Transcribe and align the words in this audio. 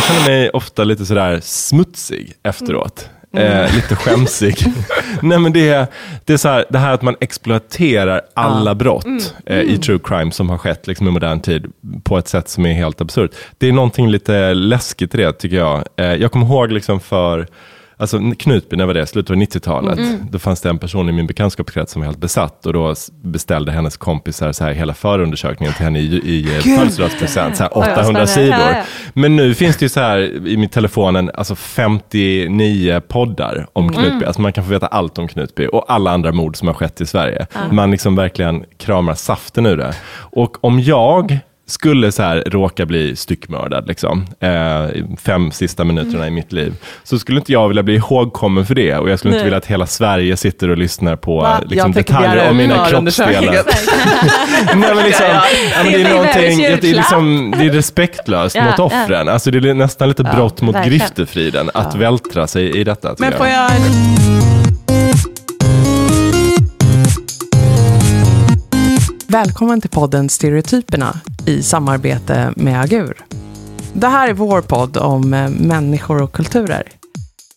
jag 0.00 0.06
känner 0.06 0.28
mig 0.28 0.50
ofta 0.50 0.84
lite 0.84 1.06
sådär 1.06 1.40
smutsig 1.42 2.32
efteråt. 2.42 3.08
Eh, 3.36 3.74
lite 3.74 3.96
skämsig. 3.96 4.56
Nej 5.22 5.38
men 5.38 5.52
det 5.52 5.68
är, 5.68 5.86
det 6.24 6.32
är 6.32 6.36
så 6.36 6.48
här, 6.48 6.64
det 6.70 6.78
här 6.78 6.92
att 6.92 7.02
man 7.02 7.16
exploaterar 7.20 8.22
alla 8.34 8.74
brott 8.74 9.34
eh, 9.46 9.60
i 9.60 9.78
true 9.78 9.98
crime 10.04 10.32
som 10.32 10.50
har 10.50 10.58
skett 10.58 10.86
liksom, 10.86 11.08
i 11.08 11.10
modern 11.10 11.40
tid 11.40 11.72
på 12.04 12.18
ett 12.18 12.28
sätt 12.28 12.48
som 12.48 12.66
är 12.66 12.72
helt 12.72 13.00
absurt. 13.00 13.30
Det 13.58 13.68
är 13.68 13.72
någonting 13.72 14.10
lite 14.10 14.54
läskigt 14.54 15.14
i 15.14 15.18
det 15.18 15.32
tycker 15.32 15.56
jag. 15.56 15.84
Eh, 15.96 16.14
jag 16.14 16.32
kommer 16.32 16.46
ihåg 16.46 16.72
liksom 16.72 17.00
för 17.00 17.46
Alltså 18.00 18.20
Knutby, 18.38 18.76
när 18.76 18.86
var 18.86 18.94
det? 18.94 19.06
Slutet 19.06 19.30
av 19.30 19.36
90-talet. 19.36 19.98
Då 20.30 20.38
fanns 20.38 20.60
det 20.60 20.68
en 20.68 20.78
person 20.78 21.08
i 21.08 21.12
min 21.12 21.26
bekantskapskrets 21.26 21.92
som 21.92 22.00
var 22.02 22.06
helt 22.06 22.18
besatt 22.20 22.66
och 22.66 22.72
då 22.72 22.94
beställde 23.22 23.72
hennes 23.72 23.96
kompisar 23.96 24.52
så 24.52 24.64
här 24.64 24.72
hela 24.72 24.94
förundersökningen 24.94 25.74
till 25.74 25.84
henne 25.84 25.98
i, 25.98 26.04
i 26.04 26.56
eh, 26.56 26.60
födelsedagspresent, 26.76 27.56
så 27.56 27.62
här 27.62 27.70
Oj, 27.74 27.80
vad 27.80 27.98
800 27.98 28.04
spännande. 28.04 28.26
sidor. 28.26 28.70
Ja, 28.70 28.76
ja. 28.76 28.82
Men 29.14 29.36
nu 29.36 29.54
finns 29.54 29.76
det 29.76 29.84
ju 29.84 29.88
så 29.88 30.00
här 30.00 30.18
i 30.48 30.56
min 30.56 30.68
telefonen, 30.68 31.30
alltså 31.34 31.54
59 31.54 33.00
poddar 33.08 33.66
om 33.72 33.84
Mm. 33.90 33.94
Knutby. 34.02 34.24
Alltså 34.26 34.40
man 34.42 34.52
kan 34.52 34.64
få 34.64 34.70
veta 34.70 34.86
allt 34.86 35.18
om 35.18 35.28
Knutby 35.28 35.66
och 35.66 35.84
alla 35.92 36.10
andra 36.10 36.32
mord 36.32 36.56
som 36.56 36.68
har 36.68 36.74
skett 36.74 37.00
i 37.00 37.06
Sverige. 37.06 37.46
Man 37.72 37.90
liksom 37.90 38.16
verkligen 38.16 38.64
kramar 38.78 39.14
saften 39.14 39.66
ur 39.66 39.76
det. 39.76 39.94
Och 40.12 40.64
om 40.64 40.80
jag 40.80 41.38
skulle 41.70 42.12
så 42.12 42.22
här 42.22 42.44
råka 42.46 42.86
bli 42.86 43.16
styckmördad, 43.16 43.88
liksom, 43.88 44.26
eh, 44.40 44.86
fem 45.22 45.50
sista 45.50 45.84
minuterna 45.84 46.26
i 46.26 46.30
mitt 46.30 46.52
liv, 46.52 46.74
så 47.04 47.18
skulle 47.18 47.38
inte 47.38 47.52
jag 47.52 47.68
vilja 47.68 47.82
bli 47.82 47.94
ihågkommen 47.94 48.66
för 48.66 48.74
det. 48.74 48.96
Och 48.96 49.10
jag 49.10 49.18
skulle 49.18 49.34
inte 49.34 49.38
Nej. 49.38 49.44
vilja 49.44 49.58
att 49.58 49.66
hela 49.66 49.86
Sverige 49.86 50.36
sitter 50.36 50.68
och 50.70 50.76
lyssnar 50.78 51.16
på 51.16 51.40
Va? 51.40 51.60
liksom, 51.66 51.92
detaljer 51.92 52.50
om 52.50 52.56
mina 52.56 52.86
kroppsdelar. 52.88 53.52
Nej, 54.74 54.94
men 54.94 55.04
liksom, 55.04 55.26
ja, 55.28 55.42
men 55.82 55.92
det, 55.92 56.02
är 56.02 56.10
någonting, 56.10 56.58
det, 56.58 56.90
är 56.90 56.94
liksom, 56.94 57.54
det 57.58 57.64
är 57.64 57.70
respektlöst 57.70 58.56
Ja, 58.56 58.64
mot 58.64 58.74
ja. 58.78 58.84
offren. 58.84 59.28
Alltså, 59.28 59.50
det 59.50 59.70
är 59.70 59.74
nästan 59.74 60.08
lite 60.08 60.22
Ja, 60.22 60.34
brott 60.34 60.60
mot 60.60 60.74
verkligen. 60.74 60.98
griftefriden 60.98 61.70
att 61.74 61.94
vältra 61.94 62.46
sig 62.46 62.80
i 62.80 62.84
detta. 62.84 63.14
Men 63.18 63.32
får 63.32 63.46
jag. 63.46 63.70
jag... 63.70 63.70
Välkommen 69.26 69.80
till 69.80 69.90
podden 69.90 70.28
Stereotyperna 70.28 71.20
i 71.50 71.62
samarbete 71.62 72.52
med 72.56 72.80
Agur. 72.80 73.24
Det 73.92 74.06
här 74.06 74.28
är 74.28 74.32
vår 74.32 74.60
podd 74.60 74.96
om 74.96 75.34
eh, 75.34 75.48
människor 75.48 76.22
och 76.22 76.32
kulturer. 76.32 76.82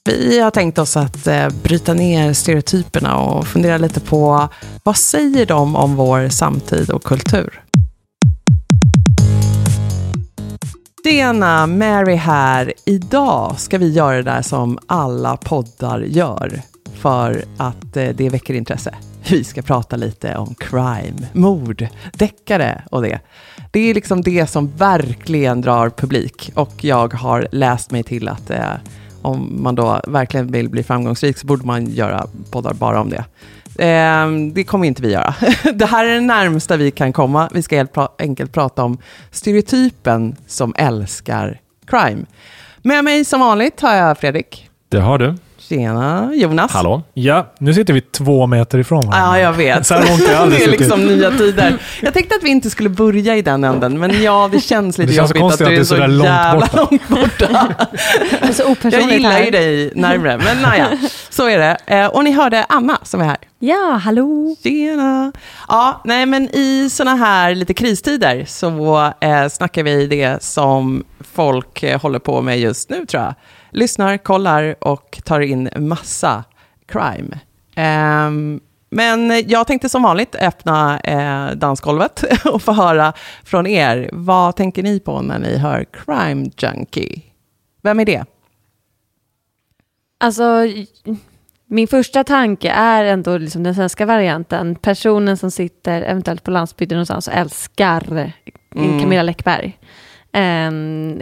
Vi 0.05 0.39
har 0.39 0.51
tänkt 0.51 0.77
oss 0.77 0.97
att 0.97 1.27
eh, 1.27 1.49
bryta 1.63 1.93
ner 1.93 2.33
stereotyperna 2.33 3.17
och 3.17 3.47
fundera 3.47 3.77
lite 3.77 3.99
på 3.99 4.49
vad 4.83 4.97
säger 4.97 5.45
de 5.45 5.75
om 5.75 5.95
vår 5.95 6.29
samtid 6.29 6.89
och 6.89 7.03
kultur? 7.03 7.63
Tjena, 11.03 11.67
Mary 11.67 12.15
här. 12.15 12.73
Idag 12.85 13.59
ska 13.59 13.77
vi 13.77 13.91
göra 13.91 14.15
det 14.15 14.23
där 14.23 14.41
som 14.41 14.79
alla 14.87 15.37
poddar 15.37 15.99
gör 15.99 16.61
för 16.93 17.43
att 17.57 17.97
eh, 17.97 18.09
det 18.09 18.29
väcker 18.29 18.53
intresse. 18.53 18.95
Vi 19.29 19.43
ska 19.43 19.61
prata 19.61 19.95
lite 19.95 20.37
om 20.37 20.55
crime, 20.55 21.27
mord, 21.33 21.87
deckare 22.13 22.83
och 22.91 23.01
det. 23.01 23.19
Det 23.73 23.89
är 23.89 23.93
liksom 23.93 24.21
det 24.21 24.47
som 24.49 24.71
verkligen 24.77 25.61
drar 25.61 25.89
publik 25.89 26.51
och 26.55 26.73
jag 26.83 27.13
har 27.13 27.47
läst 27.51 27.91
mig 27.91 28.03
till 28.03 28.27
att 28.27 28.49
eh, 28.49 28.71
om 29.21 29.63
man 29.63 29.75
då 29.75 30.01
verkligen 30.07 30.51
vill 30.51 30.69
bli 30.69 30.83
framgångsrik 30.83 31.37
så 31.37 31.47
borde 31.47 31.65
man 31.65 31.85
göra 31.89 32.27
poddar 32.51 32.73
bara 32.73 33.01
om 33.01 33.09
det. 33.09 33.25
Eh, 33.85 34.31
det 34.53 34.63
kommer 34.63 34.87
inte 34.87 35.01
vi 35.01 35.11
göra. 35.11 35.35
Det 35.73 35.85
här 35.85 36.05
är 36.05 36.13
det 36.15 36.21
närmsta 36.21 36.77
vi 36.77 36.91
kan 36.91 37.13
komma. 37.13 37.49
Vi 37.53 37.61
ska 37.61 37.75
helt 37.75 37.93
pra- 37.93 38.09
enkelt 38.19 38.51
prata 38.53 38.83
om 38.83 38.97
stereotypen 39.31 40.35
som 40.47 40.73
älskar 40.77 41.59
crime. 41.87 42.25
Med 42.81 43.03
mig 43.03 43.25
som 43.25 43.39
vanligt 43.39 43.81
har 43.81 43.95
jag 43.95 44.17
Fredrik. 44.17 44.69
Det 44.89 44.99
har 44.99 45.17
du. 45.17 45.35
Tjena, 45.69 46.31
Jonas. 46.35 46.71
Hallå? 46.71 47.01
Ja, 47.13 47.53
nu 47.59 47.73
sitter 47.73 47.93
vi 47.93 48.01
två 48.01 48.47
meter 48.47 48.77
ifrån 48.79 49.01
varandra. 49.07 49.37
Ja, 49.37 49.43
jag 49.43 49.53
vet. 49.53 49.85
Så 49.87 49.93
här 49.93 50.01
långt 50.07 50.27
har 50.27 50.33
jag 50.33 50.51
det 50.51 50.63
är 50.63 50.67
liksom 50.71 51.05
nya 51.05 51.31
tider. 51.37 51.77
Jag 52.01 52.13
tänkte 52.13 52.35
att 52.35 52.43
vi 52.43 52.49
inte 52.49 52.69
skulle 52.69 52.89
börja 52.89 53.35
i 53.35 53.41
den 53.41 53.63
änden, 53.63 53.99
men 53.99 54.23
ja, 54.23 54.49
det 54.51 54.59
känns 54.59 54.97
lite 54.97 55.11
Det 55.11 55.15
känns 55.15 55.29
så 55.31 55.37
jobbigt 55.37 55.53
att 55.61 55.67
du 55.69 55.75
är 55.75 55.81
att 55.81 55.87
så 55.87 55.95
är 55.95 55.97
så 55.97 56.01
där 56.01 56.07
långt 56.07 56.25
jävla 56.29 56.59
borta. 56.59 56.77
långt 56.91 57.07
borta. 57.07 57.67
Det 58.41 58.47
är 58.47 58.53
så 58.53 58.63
Jag 58.63 58.71
opersonligt 58.71 59.11
gillar 59.11 59.31
här. 59.31 59.43
ju 59.45 59.51
dig 59.51 59.91
närmre, 59.95 60.37
men 60.37 60.61
naja, 60.61 60.87
så 61.29 61.47
är 61.49 61.57
det. 61.57 61.77
Eh, 61.87 62.05
Och 62.07 62.23
ni 62.23 62.31
hörde 62.31 62.65
Anna 62.69 62.97
som 63.03 63.21
är 63.21 63.25
här. 63.25 63.37
Ja, 63.59 63.99
hallå. 64.03 64.55
Tjena! 64.63 65.31
Ja, 65.67 66.01
nej 66.05 66.25
men 66.25 66.43
i 66.55 66.89
såna 66.91 67.15
här 67.15 67.55
lite 67.55 67.73
kristider 67.73 68.45
så 68.47 69.11
eh, 69.19 69.47
snackar 69.47 69.83
vi 69.83 70.07
det 70.07 70.43
som 70.43 71.03
folk 71.33 71.83
eh, 71.83 72.01
håller 72.01 72.19
på 72.19 72.41
med 72.41 72.59
just 72.59 72.89
nu 72.89 73.05
tror 73.05 73.23
jag. 73.23 73.33
Lyssnar, 73.73 74.17
kollar 74.17 74.75
och 74.79 75.21
tar 75.25 75.39
in 75.39 75.69
massa 75.77 76.43
crime. 76.85 77.39
Ehm, 77.75 78.59
men 78.89 79.43
jag 79.47 79.67
tänkte 79.67 79.89
som 79.89 80.03
vanligt 80.03 80.35
öppna 80.35 80.99
eh, 80.99 81.55
dansgolvet 81.55 82.23
och 82.45 82.61
få 82.61 82.71
höra 82.71 83.13
från 83.43 83.67
er. 83.67 84.09
Vad 84.13 84.55
tänker 84.55 84.83
ni 84.83 84.99
på 84.99 85.21
när 85.21 85.39
ni 85.39 85.57
hör 85.57 85.85
crime 85.91 86.49
junkie? 86.57 87.21
Vem 87.81 87.99
är 87.99 88.05
det? 88.05 88.25
Alltså, 90.19 90.67
min 91.65 91.87
första 91.87 92.23
tanke 92.23 92.69
är 92.69 93.05
ändå 93.05 93.37
liksom 93.37 93.63
den 93.63 93.75
svenska 93.75 94.05
varianten. 94.05 94.75
Personen 94.75 95.37
som 95.37 95.51
sitter 95.51 96.01
eventuellt 96.01 96.43
på 96.43 96.51
landsbygden 96.51 96.95
någonstans 96.95 97.27
och 97.27 97.33
älskar 97.33 98.31
Mm. 98.75 98.99
Camilla 98.99 99.23
Läckberg. 99.23 99.79
Ehm, 100.31 101.21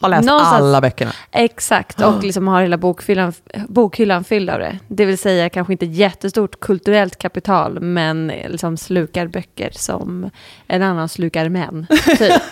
Har 0.00 0.08
läst 0.08 0.26
Någonstans- 0.26 0.62
alla 0.62 0.80
böckerna. 0.80 1.12
exakt, 1.32 2.00
och 2.00 2.22
liksom 2.22 2.48
har 2.48 2.62
hela 2.62 2.76
bokhyllan, 2.78 3.32
bokhyllan 3.68 4.24
fylld 4.24 4.50
av 4.50 4.58
det. 4.58 4.78
Det 4.88 5.04
vill 5.04 5.18
säga 5.18 5.48
kanske 5.48 5.72
inte 5.72 5.86
jättestort 5.86 6.60
kulturellt 6.60 7.16
kapital, 7.18 7.80
men 7.80 8.26
liksom 8.48 8.76
slukar 8.76 9.26
böcker 9.26 9.70
som 9.72 10.30
en 10.66 10.82
annan 10.82 11.08
slukar 11.08 11.48
män. 11.48 11.86
Typ. 12.18 12.32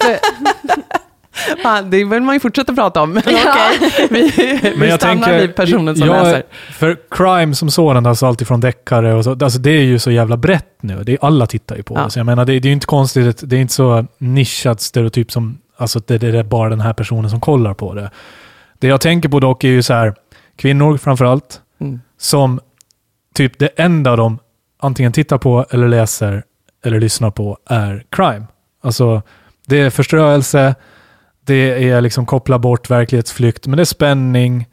Fan, 1.63 1.91
det 1.91 2.05
vill 2.05 2.23
man 2.23 2.35
ju 2.35 2.41
fortsätta 2.41 2.75
prata 2.75 3.03
om. 3.03 3.11
Men 3.13 3.23
Ja. 3.45 3.55
okej, 3.79 4.09
vi, 4.11 4.31
vi 4.63 4.77
Men 4.77 4.89
jag 4.89 4.99
stannar 5.01 5.15
tänker, 5.25 5.41
vid 5.41 5.55
personen 5.55 5.97
som 5.97 6.07
jag, 6.09 6.25
läser. 6.25 6.43
För 6.73 6.97
crime 7.11 7.55
som 7.55 7.71
sådan, 7.71 8.07
alltså 8.07 8.27
alltifrån 8.27 8.61
deckare 8.61 9.15
och 9.15 9.25
så, 9.25 9.31
alltså 9.31 9.59
det 9.59 9.71
är 9.71 9.83
ju 9.83 9.99
så 9.99 10.11
jävla 10.11 10.37
brett 10.37 10.77
nu. 10.81 11.03
Det 11.05 11.13
är, 11.13 11.19
alla 11.23 11.47
tittar 11.47 11.77
ju 11.77 11.83
på 11.83 11.95
Ja. 11.95 12.05
det. 12.05 12.11
Så 12.11 12.19
jag 12.19 12.27
menar, 12.27 12.45
det, 12.45 12.53
det 12.53 12.67
är 12.67 12.71
ju 12.71 12.73
inte 12.73 12.87
konstigt, 12.87 13.41
det 13.43 13.57
är 13.57 13.61
inte 13.61 13.75
så 13.75 14.07
nischad 14.19 14.81
stereotyp 14.81 15.33
som, 15.33 15.59
alltså 15.83 16.01
det, 16.07 16.19
det 16.19 16.39
är 16.39 16.43
bara 16.43 16.69
den 16.69 16.81
här 16.81 16.93
personen 16.93 17.31
som 17.31 17.41
kollar 17.41 17.75
på 17.75 17.95
det. 17.95 18.11
Det 18.79 18.87
jag 18.87 19.01
tänker 19.01 19.29
på 19.29 19.41
dock 19.41 19.65
är 19.65 19.69
ju 19.69 19.83
så 19.83 19.95
här, 19.95 20.15
kvinnor 20.57 20.97
framför 20.97 21.25
allt, 21.25 21.59
Mm. 21.81 22.01
som 22.19 22.61
typ 23.35 23.59
det 23.59 23.67
enda 23.77 24.17
de 24.17 24.39
antingen 24.81 25.13
tittar 25.13 25.39
på 25.39 25.67
eller 25.71 25.89
läser 25.89 26.43
eller 26.85 27.01
lyssnar 27.01 27.31
på 27.31 27.59
är 27.67 28.05
crime. 28.11 28.47
Alltså, 28.83 29.23
det 29.67 29.81
är 29.81 29.91
förstörelse, 29.91 30.75
det 31.45 31.89
är 31.91 32.01
liksom 32.01 32.27
koppla 32.27 32.59
bort 32.59 32.91
verklighetsflykt, 32.91 33.67
men 33.67 33.77
det 33.77 33.83
är 33.83 33.85
spänning 33.85 34.67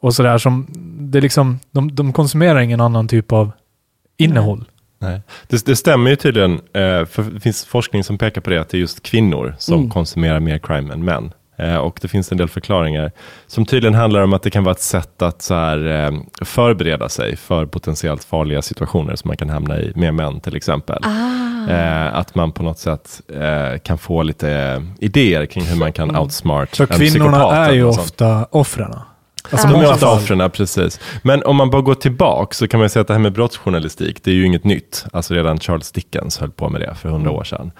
och 0.00 0.14
sådär 0.14 0.38
som, 0.38 0.66
det 1.12 1.18
är 1.18 1.22
liksom, 1.22 1.58
de, 1.70 1.94
de 1.94 2.12
konsumerar 2.12 2.60
ingen 2.60 2.80
annan 2.80 3.08
typ 3.08 3.32
av 3.32 3.52
innehåll. 4.16 4.64
Nej. 5.02 5.20
Det, 5.48 5.66
det 5.66 5.76
stämmer 5.76 6.10
ju 6.10 6.16
tydligen, 6.16 6.52
eh, 6.52 7.04
för 7.06 7.22
det 7.34 7.40
finns 7.40 7.64
forskning 7.64 8.04
som 8.04 8.18
pekar 8.18 8.40
på 8.40 8.50
det, 8.50 8.58
att 8.60 8.68
det 8.68 8.76
är 8.76 8.80
just 8.80 9.02
kvinnor 9.02 9.54
som 9.58 9.78
Mm. 9.78 9.90
konsumerar 9.90 10.40
mer 10.40 10.58
crime 10.58 10.92
än 10.94 11.04
män. 11.04 11.32
Eh, 11.58 11.76
och 11.76 11.98
det 12.02 12.08
finns 12.08 12.32
en 12.32 12.38
del 12.38 12.48
förklaringar 12.48 13.12
som 13.46 13.66
tydligen 13.66 13.94
handlar 13.94 14.20
om 14.20 14.32
att 14.32 14.42
det 14.42 14.50
kan 14.50 14.64
vara 14.64 14.72
ett 14.72 14.80
sätt 14.80 15.22
att 15.22 15.42
så 15.42 15.54
här, 15.54 15.86
eh, 16.06 16.44
förbereda 16.44 17.08
sig 17.08 17.36
för 17.36 17.66
potentiellt 17.66 18.24
farliga 18.24 18.62
situationer 18.62 19.16
som 19.16 19.28
man 19.28 19.36
kan 19.36 19.48
hamna 19.50 19.78
i 19.80 19.92
med 19.96 20.14
män 20.14 20.40
till 20.40 20.56
exempel. 20.56 20.98
Ah. 21.02 22.08
Att 22.12 22.34
man 22.34 22.52
på 22.52 22.62
något 22.62 22.78
sätt 22.78 23.20
kan 23.82 23.98
få 23.98 24.22
lite 24.22 24.82
idéer 24.98 25.46
kring 25.46 25.64
hur 25.64 25.76
man 25.78 25.92
kan 25.92 26.08
Mm. 26.10 26.22
outsmart 26.22 26.74
Så 26.74 26.82
en 26.82 26.86
kvinnorna 26.86 27.30
psykopat 27.32 27.52
är 27.58 27.64
eller 27.64 27.74
ju 27.74 27.82
något 27.84 27.94
sånt. 27.94 28.06
ofta 28.06 28.46
offren. 28.50 28.94
Alltså. 29.50 29.68
De 29.68 29.80
är 29.80 29.84
ofta 29.84 30.06
fall. 30.06 30.16
offren, 30.16 30.50
precis. 30.50 31.00
Men 31.22 31.42
om 31.42 31.56
man 31.56 31.70
bara 31.70 31.82
går 31.82 31.94
tillbaka 31.94 32.54
så 32.54 32.68
kan 32.68 32.80
man 32.80 32.90
säga 32.90 33.00
att 33.00 33.06
det 33.06 33.14
här 33.14 33.20
med 33.20 33.32
brottsjournalistik, 33.32 34.24
det 34.24 34.30
är 34.30 34.34
ju 34.34 34.46
inget 34.46 34.64
nytt. 34.64 35.04
Alltså 35.12 35.34
redan 35.34 35.60
Charles 35.60 35.92
Dickens 35.92 36.38
höll 36.38 36.50
på 36.50 36.68
med 36.68 36.80
det 36.80 36.94
för 36.94 37.08
hundra 37.08 37.30
år 37.30 37.44
sedan. 37.44 37.72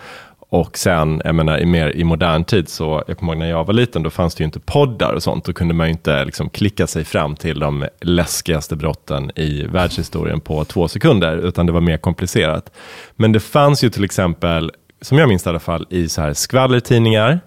Och 0.52 0.78
sen, 0.78 1.22
jag 1.24 1.34
menar, 1.34 1.58
i, 1.58 1.66
mer, 1.66 1.96
i 1.96 2.04
modern 2.04 2.44
tid, 2.44 2.68
så 2.68 3.02
jag 3.06 3.18
kommer 3.18 3.32
ihåg 3.32 3.38
när 3.38 3.50
jag 3.50 3.64
var 3.64 3.74
liten, 3.74 4.02
då 4.02 4.10
fanns 4.10 4.34
det 4.34 4.42
ju 4.42 4.44
inte 4.44 4.60
poddar 4.60 5.12
och 5.12 5.22
sånt. 5.22 5.44
Då 5.44 5.52
kunde 5.52 5.74
man 5.74 5.86
ju 5.86 5.92
inte 5.92 6.24
liksom 6.24 6.50
klicka 6.50 6.86
sig 6.86 7.04
fram 7.04 7.36
till 7.36 7.58
de 7.58 7.86
läskigaste 8.00 8.76
brotten 8.76 9.30
i 9.36 9.62
världshistorien 9.62 10.40
på 10.40 10.64
två 10.64 10.88
sekunder, 10.88 11.36
utan 11.36 11.66
det 11.66 11.72
var 11.72 11.80
mer 11.80 11.96
komplicerat. 11.96 12.70
Men 13.16 13.32
det 13.32 13.40
fanns 13.40 13.84
ju 13.84 13.90
till 13.90 14.04
exempel 14.04 14.70
som 15.02 15.18
jag 15.18 15.28
minns 15.28 15.46
i 15.46 15.48
alla 15.48 15.58
fall, 15.60 15.86
i 15.90 16.08
så 16.08 16.20
här 16.20 16.32
skvallertidningar. 16.32 17.40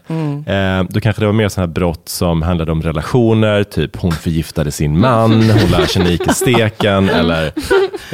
Eh, 0.47 0.83
då 0.89 0.99
kanske 0.99 1.21
det 1.21 1.25
var 1.25 1.33
mer 1.33 1.49
sådana 1.49 1.67
här 1.67 1.73
brott 1.73 2.09
som 2.09 2.41
handlade 2.41 2.71
om 2.71 2.81
relationer, 2.81 3.63
typ 3.63 3.95
hon 3.97 4.11
förgiftade 4.11 4.71
sin 4.71 4.99
man, 4.99 5.31
hon 5.31 5.71
lär 5.71 5.85
sig 5.85 6.03
Nike-steken, 6.03 7.09
eller 7.09 7.51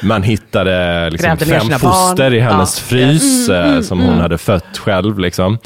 man 0.03 0.23
hittade 0.23 1.09
liksom 1.09 1.37
fem 1.37 1.69
foster 1.79 2.23
barn. 2.23 2.33
i 2.33 2.39
hennes 2.39 2.79
Ja. 2.79 2.85
frys 2.87 3.49
Mm, 3.49 3.75
eh, 3.75 3.81
som 3.81 3.99
hon 3.99 4.19
hade 4.19 4.37
fött 4.37 4.77
själv. 4.77 5.19
Liksom. 5.19 5.57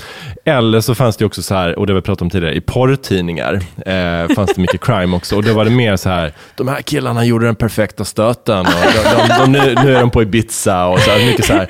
Eller 0.45 0.81
så 0.81 0.95
fanns 0.95 1.17
det 1.17 1.25
också 1.25 1.41
så 1.41 1.55
här, 1.55 1.79
och 1.79 1.87
det 1.87 1.93
har 1.93 1.95
vi 1.95 2.01
pratat 2.01 2.21
om 2.21 2.29
tidigare, 2.29 2.55
i 2.55 2.61
porrtidningar 2.61 3.53
eh, 3.85 4.35
fanns 4.35 4.53
det 4.55 4.61
mycket 4.61 4.81
crime 4.81 5.15
också. 5.15 5.35
Och 5.35 5.43
då 5.43 5.53
var 5.53 5.65
det 5.65 5.71
mer 5.71 5.95
så 5.95 6.09
här, 6.09 6.31
de 6.55 6.67
här 6.67 6.81
killarna 6.81 7.25
gjorde 7.25 7.45
den 7.45 7.55
perfekta 7.55 8.05
stöten 8.05 8.59
och 8.59 8.65
de, 8.65 9.27
de, 9.27 9.35
de, 9.39 9.51
nu, 9.51 9.75
nu 9.83 9.95
är 9.95 9.99
de 9.99 10.09
på 10.09 10.21
Ibiza 10.21 10.85
och 10.85 10.99
så 10.99 11.11
här, 11.11 11.25
mycket 11.25 11.45
så 11.45 11.53
här, 11.53 11.67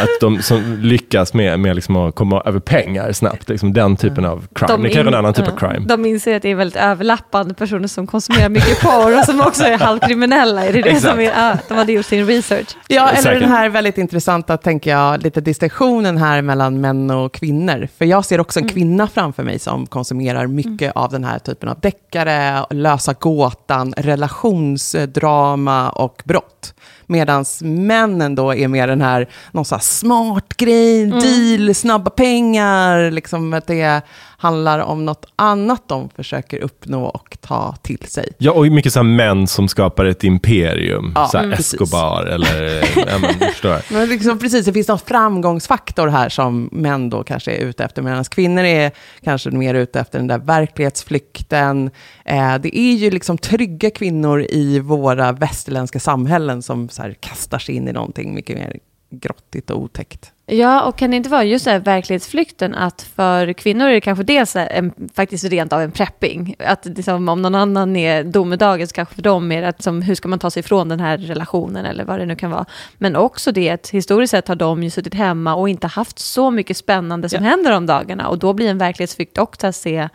att 0.00 0.20
de 0.20 0.42
som 0.42 0.78
lyckas 0.82 1.34
med, 1.34 1.39
med 1.40 1.74
liksom 1.74 1.96
att 1.96 2.14
komma 2.14 2.42
över 2.44 2.60
pengar 2.60 3.12
snabbt. 3.12 3.48
Liksom 3.48 3.72
den 3.72 3.96
typen 3.96 4.24
av 4.24 4.46
crime. 4.54 4.72
De 4.72 4.82
det 4.82 4.88
kanske 4.88 5.00
är 5.00 5.12
en 5.12 5.14
annan 5.14 5.34
typ 5.34 5.44
ja. 5.46 5.52
av 5.52 5.56
crime. 5.56 5.86
De 5.86 6.06
inser 6.06 6.36
att 6.36 6.42
det 6.42 6.48
är 6.48 6.54
väldigt 6.54 6.82
överlappande 6.82 7.54
personer 7.54 7.88
som 7.88 8.06
konsumerar 8.06 8.48
mycket 8.48 8.80
porr 8.80 9.18
och 9.18 9.24
som 9.24 9.40
också 9.40 9.64
är 9.64 9.78
halvkriminella. 9.78 10.66
Är 10.66 10.72
det 10.72 10.82
det 10.82 11.00
som 11.00 11.20
är, 11.20 11.22
ja, 11.22 11.56
de 11.68 11.74
hade 11.74 11.92
gjort 11.92 12.06
sin 12.06 12.26
research. 12.26 12.68
Ja, 12.88 13.08
eller 13.08 13.22
Säkert. 13.22 13.40
den 13.40 13.50
här 13.50 13.68
väldigt 13.68 13.98
intressanta, 13.98 14.56
tänker 14.56 14.90
jag, 14.90 15.22
lite 15.22 15.40
distinktionen 15.40 16.16
här 16.16 16.42
mellan 16.42 16.80
män 16.80 17.10
och 17.10 17.32
kvinnor. 17.32 17.88
För 17.98 18.04
jag 18.04 18.24
ser 18.24 18.40
också 18.40 18.60
en 18.60 18.68
kvinna 18.68 19.08
framför 19.08 19.42
mig 19.42 19.58
som 19.58 19.86
konsumerar 19.86 20.46
mycket 20.46 20.92
av 20.94 21.10
den 21.10 21.24
här 21.24 21.38
typen 21.38 21.68
av 21.68 21.80
deckare, 21.80 22.64
lösa 22.70 23.12
gåtan, 23.12 23.94
relationsdrama 23.96 25.90
och 25.90 26.22
brott. 26.24 26.74
Medan 27.10 27.44
männen 27.60 28.34
då 28.34 28.54
är 28.54 28.68
mer 28.68 28.86
den 28.86 29.00
här, 29.00 29.28
någon 29.52 29.64
så 29.64 29.74
här 29.74 29.82
smart 29.82 30.56
grej, 30.56 31.06
deal, 31.06 31.74
snabba 31.74 32.10
pengar, 32.10 33.10
liksom 33.10 33.52
att 33.54 33.66
det 33.66 34.02
handlar 34.40 34.78
om 34.78 35.04
något 35.04 35.26
annat 35.36 35.88
de 35.88 36.08
försöker 36.08 36.58
uppnå 36.58 37.04
och 37.04 37.36
ta 37.40 37.76
till 37.82 38.04
sig. 38.06 38.32
Ja, 38.38 38.52
och 38.52 38.66
mycket 38.66 38.92
så 38.92 38.98
här 38.98 39.04
män 39.04 39.46
som 39.46 39.68
skapar 39.68 40.04
ett 40.04 40.24
imperium. 40.24 41.12
Ja, 41.14 41.28
så 41.28 41.36
här 41.36 41.44
mm, 41.44 41.56
precis. 41.56 41.74
Escobar 41.74 42.26
eller, 42.26 42.72
ja, 42.96 43.18
men, 43.18 43.48
förstår. 43.48 43.82
Men 43.92 44.08
liksom, 44.08 44.38
precis, 44.38 44.66
det 44.66 44.72
finns 44.72 44.88
någon 44.88 44.98
framgångsfaktor 44.98 46.08
här 46.08 46.28
som 46.28 46.68
män 46.72 47.10
då 47.10 47.22
kanske 47.22 47.52
är 47.52 47.64
ute 47.64 47.84
efter, 47.84 48.02
medan 48.02 48.24
kvinnor 48.24 48.64
är 48.64 48.90
kanske 49.24 49.50
mer 49.50 49.74
ute 49.74 50.00
efter 50.00 50.18
den 50.18 50.26
där 50.26 50.38
verklighetsflykten. 50.38 51.90
Eh, 52.24 52.58
det 52.58 52.78
är 52.78 52.94
ju 52.94 53.10
liksom 53.10 53.38
trygga 53.38 53.90
kvinnor 53.90 54.46
i 54.50 54.78
våra 54.78 55.32
västerländska 55.32 56.00
samhällen 56.00 56.62
som 56.62 56.88
så 56.88 57.02
här, 57.02 57.14
kastar 57.20 57.58
sig 57.58 57.74
in 57.74 57.88
i 57.88 57.92
någonting 57.92 58.34
mycket 58.34 58.58
mer 58.58 58.76
grottigt 59.10 59.70
och 59.70 59.78
otäckt. 59.80 60.32
Ja, 60.46 60.82
och 60.82 60.98
kan 60.98 61.10
det 61.10 61.16
inte 61.16 61.30
vara 61.30 61.44
just 61.44 61.64
det 61.64 61.70
här 61.70 61.78
verklighetsflykten 61.78 62.74
att 62.74 63.02
för 63.02 63.52
kvinnor 63.52 63.86
är 63.86 63.92
det 63.92 64.00
kanske 64.00 64.24
dels 64.24 64.56
en, 64.56 64.92
faktiskt 65.14 65.44
rent 65.44 65.72
av 65.72 65.80
en 65.80 65.92
prepping. 65.92 66.54
Att 66.58 66.84
liksom, 66.84 67.28
om 67.28 67.42
någon 67.42 67.54
annan 67.54 67.96
är 67.96 68.24
domedagen 68.24 68.88
så 68.88 68.94
kanske 68.94 69.14
för 69.14 69.22
dem 69.22 69.52
är 69.52 69.62
det 69.62 69.68
att 69.68 69.82
som, 69.82 70.02
hur 70.02 70.14
ska 70.14 70.28
man 70.28 70.38
ta 70.38 70.50
sig 70.50 70.60
ifrån 70.60 70.88
den 70.88 71.00
här 71.00 71.18
relationen 71.18 71.86
eller 71.86 72.04
vad 72.04 72.18
det 72.18 72.26
nu 72.26 72.36
kan 72.36 72.50
vara. 72.50 72.64
Men 72.98 73.16
också 73.16 73.52
det 73.52 73.70
att 73.70 73.88
historiskt 73.90 74.30
sett 74.30 74.48
har 74.48 74.56
de 74.56 74.82
ju 74.82 74.90
suttit 74.90 75.14
hemma 75.14 75.54
och 75.54 75.68
inte 75.68 75.86
haft 75.86 76.18
så 76.18 76.50
mycket 76.50 76.76
spännande 76.76 77.28
som 77.28 77.44
Ja. 77.44 77.50
händer 77.50 77.76
om 77.76 77.86
dagarna. 77.86 78.28
Och 78.28 78.38
då 78.38 78.52
blir 78.52 78.68
en 78.70 78.78
verklighetsflykt 78.78 79.38
också 79.38 79.66
att 79.66 79.76
se 79.76 80.08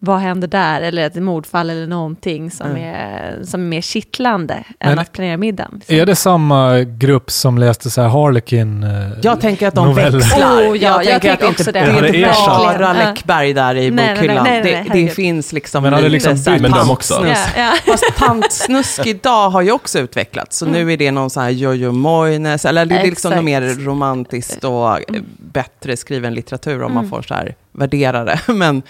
vad 0.00 0.18
händer 0.18 0.48
där, 0.48 0.80
eller 0.80 1.06
ett 1.06 1.14
mordfall 1.14 1.70
eller 1.70 1.86
någonting 1.86 2.50
som, 2.50 2.66
Mm. 2.66 2.82
är, 2.94 3.44
som 3.44 3.60
är 3.60 3.64
mer 3.66 3.80
kittlande 3.80 4.54
än 4.54 4.64
Men 4.90 4.98
att 4.98 5.12
planera 5.12 5.36
middagen. 5.36 5.70
liksom. 5.74 5.96
Är 5.96 6.06
det 6.06 6.14
samma 6.16 6.78
grupp 6.80 7.30
som 7.30 7.58
läste 7.58 7.90
så 7.90 8.00
här 8.02 8.08
Harlequin? 8.08 8.84
eh, 8.84 8.90
Jag 9.22 9.40
tänker 9.40 9.68
att 9.68 9.74
de 9.74 9.88
noveller? 9.88 10.18
växlar. 10.18 10.56
Oh, 10.70 10.76
ja, 10.76 11.02
jag 11.02 11.04
tänker 11.04 11.14
att 11.14 11.20
tänker 11.22 11.38
det 11.44 11.46
också 11.50 11.60
inte, 11.70 11.72
det. 11.72 12.12
det 12.12 12.22
är 12.24 12.78
bara. 12.78 12.92
Läckberg 12.92 13.52
där 13.52 13.74
i 13.74 13.78
Nej, 13.80 13.90
nej, 13.90 14.06
nej, 14.06 14.14
bokhyllan. 14.14 14.44
nej, 14.44 14.84
nej, 14.92 15.04
det, 15.04 15.08
finns 15.10 15.52
liksom 15.52 15.82
Men 15.82 15.92
hade 15.92 16.08
lite 16.08 16.12
liksom 16.30 16.36
så 16.44 16.50
här 16.50 16.56
bytt- 16.58 16.62
Men 16.62 16.70
de 16.70 16.90
också. 16.90 17.14
tantsnusk. 17.14 17.48
Ja, 17.56 17.62
ja. 17.86 17.92
Fast 17.92 18.04
tantsnusk 18.16 19.06
idag 19.06 19.50
har 19.50 19.62
ju 19.62 19.72
också 19.72 19.98
utvecklats. 19.98 20.56
Så 20.58 20.66
nu 20.66 20.92
är 20.92 20.96
det 20.96 21.10
någon 21.10 21.30
sån 21.30 21.42
här 21.42 21.50
Jojo 21.50 21.92
Moynes, 21.92 22.64
eller 22.64 22.86
det 22.86 22.94
är 22.98 23.04
liksom 23.04 23.32
något 23.34 23.44
mer 23.44 23.84
romantiskt 23.84 24.64
och 24.64 24.96
eh, 24.96 25.02
bättre 25.38 25.96
skriven 25.96 26.34
litteratur 26.34 26.82
om 26.82 26.94
man 26.94 27.04
Mm. 27.04 27.10
får 27.10 27.22
så 27.22 27.34
här 27.34 27.54
värdera 27.78 28.24
det. 28.24 28.40
Men, 28.54 28.82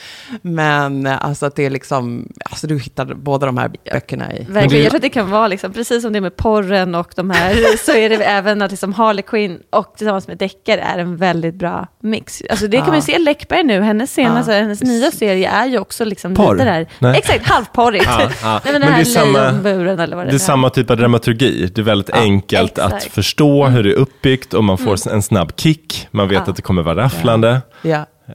men 0.42 1.06
alltså 1.06 1.46
att 1.46 1.56
det 1.56 1.66
är 1.66 1.70
liksom, 1.70 2.28
alltså 2.50 2.66
du 2.66 2.78
hittar 2.78 3.04
båda 3.14 3.46
de 3.46 3.58
här 3.58 3.70
böckerna 3.92 4.32
i. 4.32 4.46
Verkligen. 4.48 4.82
Jag 4.82 4.90
tror 4.90 4.98
att 4.98 5.02
det 5.02 5.08
kan 5.08 5.30
vara 5.30 5.48
liksom, 5.48 5.72
precis 5.72 6.02
som 6.02 6.12
det 6.12 6.18
är 6.18 6.20
med 6.20 6.36
porren 6.36 6.94
och 6.94 7.12
de 7.16 7.30
här, 7.30 7.76
så 7.86 7.92
är 7.92 8.08
det 8.08 8.16
även 8.16 8.62
att 8.62 8.70
liksom 8.70 8.92
Harley 8.92 9.22
Quinn 9.22 9.58
och 9.70 9.94
tillsammans 9.96 10.28
med 10.28 10.38
deckare 10.38 10.80
är 10.80 10.98
en 10.98 11.16
väldigt 11.16 11.54
bra 11.54 11.86
mix. 12.02 12.42
Alltså 12.50 12.66
det 12.66 12.76
kan 12.76 12.86
Ja. 12.86 12.90
man 12.90 12.96
ju 12.96 13.02
se 13.02 13.18
Läckberg 13.18 13.64
nu, 13.64 13.80
hennes 13.80 14.12
senaste, 14.12 14.52
Ja. 14.52 14.58
hennes 14.60 14.82
nya 14.82 15.10
serie 15.10 15.48
är 15.50 15.66
ju 15.66 15.78
också 15.78 16.04
liksom 16.04 16.34
Porr? 16.34 16.52
lite 16.54 16.64
där. 16.64 16.86
Nej. 16.98 17.18
Exakt, 17.18 17.46
halvporrigt. 17.48 18.04
Ja, 18.08 18.30
ja. 18.42 18.60
Nej, 18.64 18.72
men, 18.72 18.80
Men 18.82 18.92
det 18.94 19.00
är 19.00 19.04
samma- 19.04 19.38
eller 19.38 20.16
vad 20.16 20.26
det 20.26 20.30
Det 20.30 20.36
är 20.36 20.38
samma 20.38 20.70
typ 20.70 20.90
av 20.90 20.96
dramaturgi. 20.96 21.66
Det 21.74 21.80
är 21.80 21.84
väldigt 21.84 22.08
Ja, 22.14 22.20
enkelt 22.20 22.78
att 22.78 22.92
exakt. 22.92 23.14
förstå 23.14 23.66
hur 23.66 23.82
det 23.82 23.90
är 23.90 23.94
uppbyggt 23.94 24.54
och 24.54 24.64
man 24.64 24.78
får 24.78 25.12
en 25.12 25.22
snabb 25.22 25.52
kick. 25.56 26.08
Man 26.10 26.28
vet 26.28 26.42
Ja. 26.44 26.50
att 26.50 26.56
det 26.56 26.62
kommer 26.62 26.82
vara 26.82 26.96
rafflande. 27.04 27.60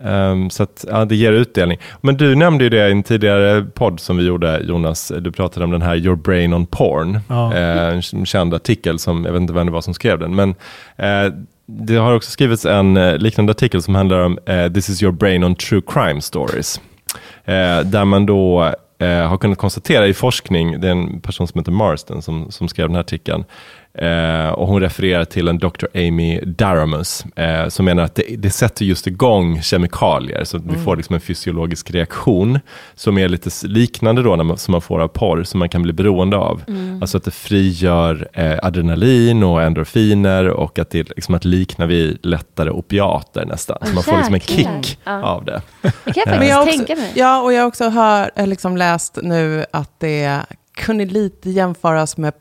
Ehm, 0.01 0.49
så 0.49 0.63
att, 0.63 0.85
ja, 0.89 1.05
det 1.05 1.15
ger 1.15 1.31
utdelning. 1.31 1.77
Men 2.01 2.17
du 2.17 2.35
nämnde 2.35 2.63
ju 2.63 2.69
det 2.69 2.87
i 2.87 2.91
en 2.91 3.03
tidigare 3.03 3.65
podd 3.73 3.99
som 3.99 4.17
vi 4.17 4.25
gjorde, 4.25 4.61
Jonas. 4.63 5.11
Du 5.19 5.31
pratade 5.31 5.63
om 5.63 5.71
den 5.71 5.81
här 5.81 5.95
Your 5.95 6.15
Brain 6.15 6.53
on 6.53 6.65
Porn. 6.65 7.19
Ja. 7.27 7.53
Eh, 7.53 7.87
en 7.87 8.25
känd 8.25 8.53
artikel, 8.53 8.99
som, 8.99 9.25
jag 9.25 9.31
vet 9.31 9.41
inte 9.41 9.53
vem 9.53 9.65
det 9.65 9.71
var 9.71 9.81
som 9.81 9.93
skrev 9.93 10.19
den. 10.19 10.35
Men 10.35 10.55
eh, 10.95 11.33
det 11.65 11.95
har 11.95 12.13
också 12.13 12.31
skrivits 12.31 12.65
en 12.65 12.97
eh, 12.97 13.17
liknande 13.17 13.51
artikel 13.51 13.81
som 13.81 13.95
handlar 13.95 14.19
om 14.19 14.39
eh, 14.45 14.71
This 14.71 14.89
is 14.89 15.03
your 15.03 15.13
brain 15.13 15.43
on 15.43 15.55
true 15.55 15.81
crime 15.87 16.21
stories. 16.21 16.81
Där 17.85 18.05
man 18.05 18.25
då 18.25 18.71
har 18.99 19.37
kunnat 19.37 19.57
konstatera 19.57 20.07
i 20.07 20.13
forskning, 20.13 20.81
det 20.81 20.87
är 20.87 20.91
en 20.91 21.21
person 21.21 21.47
som 21.47 21.59
heter 21.59 21.71
Marston 21.71 22.21
som, 22.21 22.51
som 22.51 22.67
skrev 22.67 22.87
den 22.87 22.95
här 22.95 23.01
artikeln, 23.01 23.45
eh, 23.97 24.49
och 24.49 24.67
hon 24.67 24.81
refererar 24.81 25.25
till 25.25 25.47
en 25.47 25.57
Dr. 25.57 25.85
Amy 25.95 26.39
Daramus, 26.45 27.25
eh, 27.35 27.67
som 27.67 27.85
menar 27.85 28.03
att 28.03 28.15
det, 28.15 28.23
det 28.37 28.49
sätter 28.49 28.85
just 28.85 29.07
igång 29.07 29.61
kemikalier, 29.61 30.43
så 30.43 30.57
att 30.57 30.63
vi 30.65 30.75
får 30.75 30.95
liksom 30.97 31.13
en 31.15 31.21
fysiologisk 31.21 31.91
reaktion, 31.91 32.59
som 32.95 33.17
är 33.17 33.29
lite 33.29 33.49
liknande 33.67 34.21
då, 34.23 34.35
när 34.35 34.43
man, 34.43 34.57
som 34.57 34.71
man 34.71 34.81
får 34.81 34.99
av 34.99 35.07
porr, 35.07 35.43
som 35.43 35.59
man 35.59 35.69
kan 35.69 35.81
bli 35.81 35.93
beroende 35.93 36.37
av. 36.37 36.61
Alltså 37.01 37.17
att 37.17 37.23
det 37.23 37.31
frigör 37.31 38.27
eh, 38.33 38.59
adrenalin 38.63 39.43
och 39.43 39.61
endorfiner, 39.63 40.47
och 40.49 40.79
att 40.79 40.89
det 40.89 40.99
är 40.99 41.05
liksom 41.15 41.35
att 41.35 41.45
likna 41.45 41.85
vid 41.85 42.25
lättare 42.25 42.69
opiater 42.69 43.45
nästan. 43.45 43.77
Så 43.81 43.87
Åh, 43.89 43.93
man 43.95 44.03
får 44.03 44.17
liksom 44.17 44.33
en 44.33 44.39
kick 44.39 44.99
Ja. 45.03 45.23
av 45.23 45.45
det. 45.45 45.61
Det 45.81 46.13
kan 46.13 46.23
jag 46.25 46.27
Men 46.27 46.33
faktiskt 46.35 46.49
jag 46.51 46.61
också, 46.63 46.77
tänka 46.77 46.95
mig. 46.95 47.11
ja, 47.15 47.41
och 47.41 47.53
jag 47.53 47.61
har 47.61 47.67
också 47.67 47.89
hör, 47.89 48.31
eh, 48.35 48.47
liksom 48.47 48.77
läst 48.77 49.17
nu 49.23 49.65
att 49.71 49.91
det 49.99 50.39
kunde 50.77 51.05
lite 51.05 51.49
jämföras 51.49 52.17
med 52.17 52.33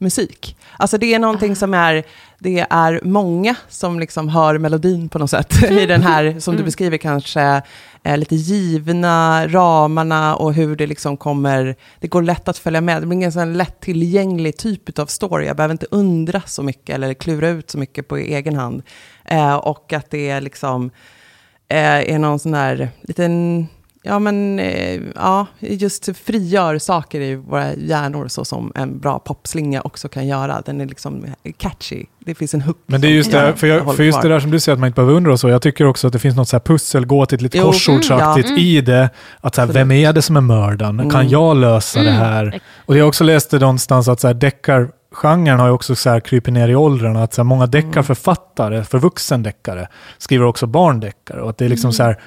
popmusik. 0.00 0.56
Alltså 0.78 0.98
det 0.98 1.14
är 1.14 1.18
någonting 1.18 1.56
som 1.56 1.74
är, 1.74 2.04
det 2.38 2.66
är 2.70 3.00
många 3.04 3.54
som 3.68 4.00
liksom 4.00 4.28
hör 4.28 4.58
melodin 4.58 5.08
på 5.08 5.18
något 5.18 5.30
sätt 5.30 5.62
i 5.70 5.86
den 5.86 6.02
här, 6.02 6.40
som 6.40 6.56
du 6.56 6.62
beskriver 6.62 6.98
kanske, 6.98 7.62
eh, 8.02 8.16
lite 8.18 8.34
givna 8.34 9.46
ramarna 9.46 10.36
och 10.36 10.54
hur 10.54 10.76
det 10.76 10.86
liksom 10.86 11.16
kommer, 11.16 11.76
det 12.00 12.08
går 12.08 12.22
lätt 12.22 12.48
att 12.48 12.58
följa 12.58 12.80
med. 12.80 13.02
Det 13.02 13.06
blir 13.06 13.22
en 13.22 13.32
sån 13.32 13.52
lättillgänglig 13.52 14.56
typ 14.56 14.98
av 14.98 15.06
story. 15.06 15.46
Jag 15.46 15.56
behöver 15.56 15.72
inte 15.72 15.86
undra 15.90 16.42
så 16.46 16.62
mycket 16.62 16.94
eller 16.94 17.14
klura 17.14 17.48
ut 17.48 17.70
så 17.70 17.78
mycket 17.78 18.08
på 18.08 18.16
egen 18.16 18.56
hand. 18.56 18.82
Eh, 19.24 19.54
och 19.54 19.92
att 19.92 20.10
det 20.10 20.30
är 20.30 20.40
liksom, 20.40 20.90
eh, 21.68 22.14
är 22.14 22.18
någon 22.18 22.38
sån 22.38 22.52
där 22.52 22.88
liten, 23.02 23.66
ja 24.02 24.18
men, 24.18 24.58
eh, 24.58 25.00
ja, 25.14 25.46
just 25.58 26.16
frigör 26.16 26.78
saker 26.78 27.20
i 27.20 27.34
våra 27.34 27.74
hjärnor 27.74 28.28
så 28.28 28.44
som 28.44 28.72
en 28.74 28.98
bra 28.98 29.18
popslinga 29.18 29.80
också 29.80 30.08
kan 30.08 30.26
göra. 30.26 30.62
Den 30.66 30.80
är 30.80 30.86
liksom 30.86 31.24
catchy. 31.56 32.04
Det 32.24 32.34
finns 32.34 32.54
en 32.54 32.60
hook. 32.62 32.76
Men 32.86 33.00
det 33.00 33.08
är 33.08 33.12
just 33.12 33.32
det, 33.32 33.56
för, 33.56 33.66
jag 33.66 33.96
för 33.96 34.02
just 34.02 34.22
det 34.22 34.28
där 34.28 34.40
som 34.40 34.50
du 34.50 34.60
säger 34.60 34.74
att 34.74 34.80
man 34.80 34.86
inte 34.86 34.94
behöver 34.96 35.14
undra 35.14 35.32
och 35.32 35.40
så. 35.40 35.48
Jag 35.48 35.62
tycker 35.62 35.84
också 35.86 36.06
att 36.06 36.12
det 36.12 36.18
finns 36.18 36.36
något 36.36 36.48
så 36.48 36.56
här 36.56 36.60
pussel, 36.60 37.06
gåtigt, 37.06 37.42
lite 37.42 37.58
Jo, 37.58 37.64
korsordsaktigt 37.64 38.48
mm, 38.48 38.60
i 38.60 38.80
det. 38.80 39.10
Att 39.40 39.54
så 39.54 39.60
här, 39.60 39.68
vem 39.68 39.90
är 39.90 40.12
det 40.12 40.22
som 40.22 40.36
är 40.36 40.40
mördaren? 40.40 41.10
Kan 41.10 41.20
Mm. 41.20 41.28
jag 41.32 41.56
lösa 41.56 42.02
det 42.02 42.10
här? 42.10 42.60
Och 42.86 42.96
jag 42.96 43.04
har 43.04 43.08
också 43.08 43.24
läst 43.24 43.50
det 43.50 43.58
någonstans 43.58 44.08
att 44.08 44.20
så 44.20 44.26
här, 44.26 44.34
deckargenren 44.34 45.60
har 45.60 45.66
ju 45.66 45.72
också 45.72 45.94
så 45.96 46.10
här 46.10 46.20
krypit 46.20 46.54
ner 46.54 46.68
i 46.68 46.74
åldrarna. 46.74 47.22
Att 47.22 47.34
så 47.34 47.40
här, 47.40 47.44
många 47.44 47.66
deckarförfattare, 47.66 48.84
för 48.84 48.98
vuxendeckare, 48.98 49.88
skriver 50.18 50.44
också 50.44 50.66
barndeckare. 50.66 51.42
Och 51.42 51.50
att 51.50 51.58
det 51.58 51.64
är 51.64 51.68
liksom 51.68 51.92
så 51.92 52.02
här 52.02 52.18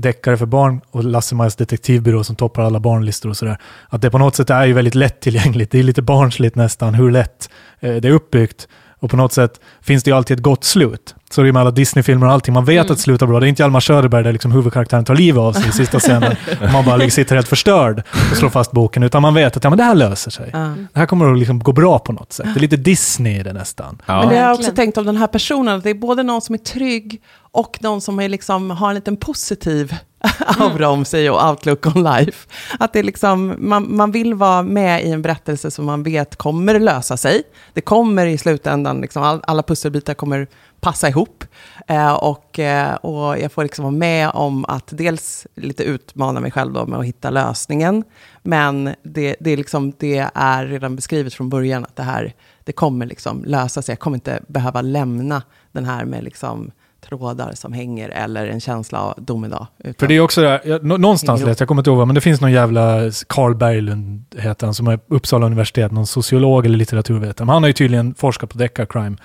deckare 0.00 0.36
för 0.36 0.46
barn 0.46 0.80
och 0.90 1.04
Lasse-Majas 1.04 1.56
detektivbyrå 1.56 2.24
som 2.24 2.36
toppar 2.36 2.62
alla 2.62 2.80
barnlistor 2.80 3.28
och 3.28 3.36
sådär. 3.36 3.58
Att 3.88 4.02
det 4.02 4.10
på 4.10 4.18
något 4.18 4.36
sätt 4.36 4.50
är 4.50 4.64
ju 4.64 4.72
väldigt 4.72 4.94
lättillgängligt. 4.94 5.72
Det 5.72 5.78
är 5.78 5.82
lite 5.82 6.02
barnsligt 6.02 6.56
nästan 6.56 6.94
hur 6.94 7.10
lätt 7.10 7.50
eh, 7.80 7.94
det 7.94 8.08
är 8.08 8.12
uppbyggt. 8.12 8.68
Och 9.00 9.10
på 9.10 9.16
något 9.16 9.32
sätt 9.32 9.60
finns 9.80 10.02
det 10.02 10.10
ju 10.10 10.16
alltid 10.16 10.38
ett 10.38 10.42
gott 10.42 10.64
slut. 10.64 11.14
Så 11.30 11.42
det 11.42 11.48
är 11.48 11.52
med 11.52 11.60
alla 11.60 11.70
Disney-filmer 11.70 12.26
och 12.26 12.32
allting. 12.32 12.54
Man 12.54 12.64
vet 12.64 12.90
att 12.90 12.96
det 12.96 13.02
slutar 13.02 13.26
bra. 13.26 13.40
Det 13.40 13.46
är 13.46 13.48
inte 13.48 13.62
Hjalmar 13.62 13.80
Söderberg 13.80 14.24
där 14.24 14.32
liksom 14.32 14.52
huvudkaraktären 14.52 15.04
tar 15.04 15.14
livet 15.14 15.40
av 15.40 15.52
sig 15.52 15.68
i 15.68 15.72
sista 15.72 15.98
scenen. 15.98 16.36
och 16.60 16.72
man 16.72 16.84
bara 16.84 16.96
liksom 16.96 17.22
sitter 17.22 17.34
helt 17.34 17.48
förstörd 17.48 18.02
och 18.30 18.36
slår 18.36 18.50
fast 18.50 18.72
boken. 18.72 19.02
Utan 19.02 19.22
man 19.22 19.34
vet 19.34 19.56
att 19.56 19.64
ja, 19.64 19.70
men 19.70 19.78
det 19.78 19.84
här 19.84 19.94
löser 19.94 20.30
sig. 20.30 20.50
Ja. 20.52 20.58
Det 20.92 20.98
här 20.98 21.06
kommer 21.06 21.32
att 21.32 21.38
liksom 21.38 21.58
gå 21.58 21.72
bra 21.72 21.98
på 21.98 22.12
något 22.12 22.32
sätt. 22.32 22.46
Det 22.54 22.58
är 22.58 22.60
lite 22.60 22.76
Disney 22.76 23.40
i 23.40 23.42
det 23.42 23.52
nästan. 23.52 24.02
Ja. 24.06 24.20
Men 24.20 24.28
det 24.28 24.34
har 24.36 24.42
jag 24.42 24.54
också 24.54 24.72
tänkt 24.72 24.98
om 24.98 25.06
den 25.06 25.16
här 25.16 25.26
personen, 25.26 25.76
att 25.76 25.84
det 25.84 25.90
är 25.90 25.94
både 25.94 26.22
någon 26.22 26.40
som 26.40 26.54
är 26.54 26.58
trygg 26.58 27.20
och 27.52 27.78
de 27.80 28.00
som 28.00 28.20
är 28.20 28.28
liksom, 28.28 28.70
har 28.70 28.88
en 28.88 28.94
liten 28.94 29.16
positiv 29.16 29.94
aura 30.38 30.88
om 30.88 31.04
sig 31.04 31.30
och 31.30 31.50
outlook 31.50 31.86
on 31.86 32.02
life. 32.02 32.48
Att 32.78 32.92
det 32.92 33.02
liksom, 33.02 33.56
man, 33.58 33.96
man 33.96 34.12
vill 34.12 34.34
vara 34.34 34.62
med 34.62 35.04
i 35.04 35.10
en 35.10 35.22
berättelse 35.22 35.70
som 35.70 35.86
man 35.86 36.02
vet 36.02 36.36
kommer 36.36 36.80
lösa 36.80 37.16
sig. 37.16 37.42
Det 37.74 37.80
kommer 37.80 38.26
i 38.26 38.38
slutändan, 38.38 39.00
liksom, 39.00 39.22
all, 39.22 39.40
alla 39.44 39.62
pusselbitar 39.62 40.14
kommer 40.14 40.46
passa 40.80 41.08
ihop. 41.08 41.44
Eh, 41.86 42.12
och, 42.12 42.58
eh, 42.58 42.94
och 42.94 43.38
jag 43.38 43.52
får 43.52 43.62
liksom 43.62 43.82
vara 43.82 43.94
med 43.94 44.30
om 44.34 44.64
att 44.64 44.86
dels 44.90 45.46
lite 45.54 45.84
utmana 45.84 46.40
mig 46.40 46.50
själv 46.50 46.72
då 46.72 46.86
med 46.86 46.98
att 46.98 47.06
hitta 47.06 47.30
lösningen. 47.30 48.04
Men 48.42 48.94
det, 49.02 49.36
det, 49.40 49.50
är 49.50 49.56
liksom, 49.56 49.92
det 49.98 50.30
är 50.34 50.66
redan 50.66 50.96
beskrivet 50.96 51.34
från 51.34 51.48
början 51.48 51.84
att 51.84 51.96
det 51.96 52.02
här 52.02 52.34
det 52.64 52.72
kommer 52.72 53.06
liksom 53.06 53.44
lösa 53.44 53.82
sig. 53.82 53.92
Jag 53.92 53.98
kommer 53.98 54.16
inte 54.16 54.42
behöva 54.48 54.82
lämna 54.82 55.42
den 55.72 55.84
här 55.84 56.04
med 56.04 56.24
liksom 56.24 56.70
trådar 57.00 57.52
som 57.54 57.72
hänger 57.72 58.08
eller 58.08 58.46
en 58.46 58.60
känsla 58.60 59.00
av 59.00 59.14
domedag. 59.18 59.66
För 59.98 60.06
det 60.06 60.14
är 60.14 60.20
också 60.20 60.40
där, 60.40 60.60
jag, 60.64 60.84
någonstans 60.84 61.42
läste 61.42 61.62
jag 61.62 61.68
kommer 61.68 61.80
inte 61.80 61.90
ihåg, 61.90 62.06
men 62.06 62.14
det 62.14 62.20
finns 62.20 62.40
någon 62.40 62.52
jävla 62.52 63.10
Carl 63.26 63.54
Berglund 63.54 64.24
heter 64.36 64.66
han, 64.66 64.74
som 64.74 64.86
är 64.86 65.00
Uppsala 65.08 65.46
universitet, 65.46 65.92
någon 65.92 66.06
sociolog 66.06 66.66
eller 66.66 66.78
litteraturvetare. 66.78 67.46
Men 67.46 67.52
han 67.52 67.62
har 67.62 67.68
ju 67.68 67.72
tydligen 67.72 68.14
forskat 68.14 68.50
på 68.50 68.58
deckarcrime, 68.58 69.16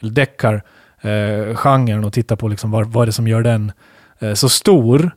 eller 0.00 0.10
deckar, 0.12 0.62
eh, 1.00 2.04
och 2.04 2.12
tittat 2.12 2.38
på 2.38 2.48
liksom 2.48 2.70
vad, 2.70 2.86
vad 2.86 3.02
är 3.02 3.06
det 3.06 3.12
som 3.12 3.28
gör 3.28 3.42
den 3.42 3.72
eh, 4.18 4.34
så 4.34 4.48
stor. 4.48 5.10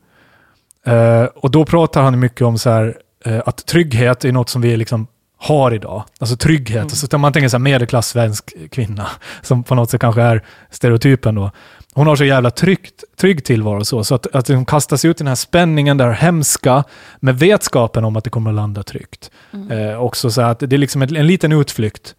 Eh, 0.86 1.24
och 1.24 1.51
då 1.51 1.65
pratar 1.65 2.01
han 2.01 2.19
mycket 2.19 2.41
om 2.41 2.57
så 2.57 2.69
här, 2.69 2.98
eh, 3.25 3.41
att 3.45 3.65
trygghet 3.65 4.25
är 4.25 4.31
något 4.31 4.50
som 4.50 4.62
vi 4.62 4.77
liksom 4.77 5.07
har 5.38 5.74
idag. 5.74 6.03
Alltså 6.19 6.38
trygghet. 6.38 6.81
Mm. 6.81 6.89
Så 6.89 7.17
man 7.17 7.34
tänker 7.34 7.50
så 7.50 7.57
här 7.57 7.62
medelklass 7.62 8.07
svensk 8.07 8.53
kvinna, 8.72 9.07
som 9.41 9.63
på 9.63 9.75
något 9.75 9.89
sätt 9.89 10.01
kanske 10.01 10.22
är 10.22 10.43
stereotypen 10.69 11.36
då. 11.36 11.51
Hon 11.95 12.07
har 12.07 12.15
så 12.15 12.25
jävla 12.25 12.51
tryggt, 12.51 13.03
trygg 13.17 13.45
tillvaro 13.45 13.85
så, 13.85 14.03
så 14.03 14.15
att, 14.15 14.35
att 14.35 14.47
hon 14.47 14.65
kastas 14.65 15.05
ut 15.05 15.15
i 15.15 15.23
den 15.23 15.27
här 15.27 15.35
spänningen, 15.35 15.97
det 15.97 16.03
här 16.03 16.11
hemska, 16.11 16.83
med 17.19 17.39
vetskapen 17.39 18.05
om 18.05 18.15
att 18.15 18.23
det 18.23 18.29
kommer 18.29 18.49
att 18.49 18.55
landa 18.55 18.83
tryggt. 18.83 19.31
Mm. 19.53 19.71
Eh, 19.71 20.03
också 20.03 20.31
så 20.31 20.41
att 20.41 20.59
det 20.59 20.73
är 20.73 20.77
liksom 20.77 21.01
en, 21.01 21.15
en 21.15 21.27
liten 21.27 21.51
utflykt 21.51 22.15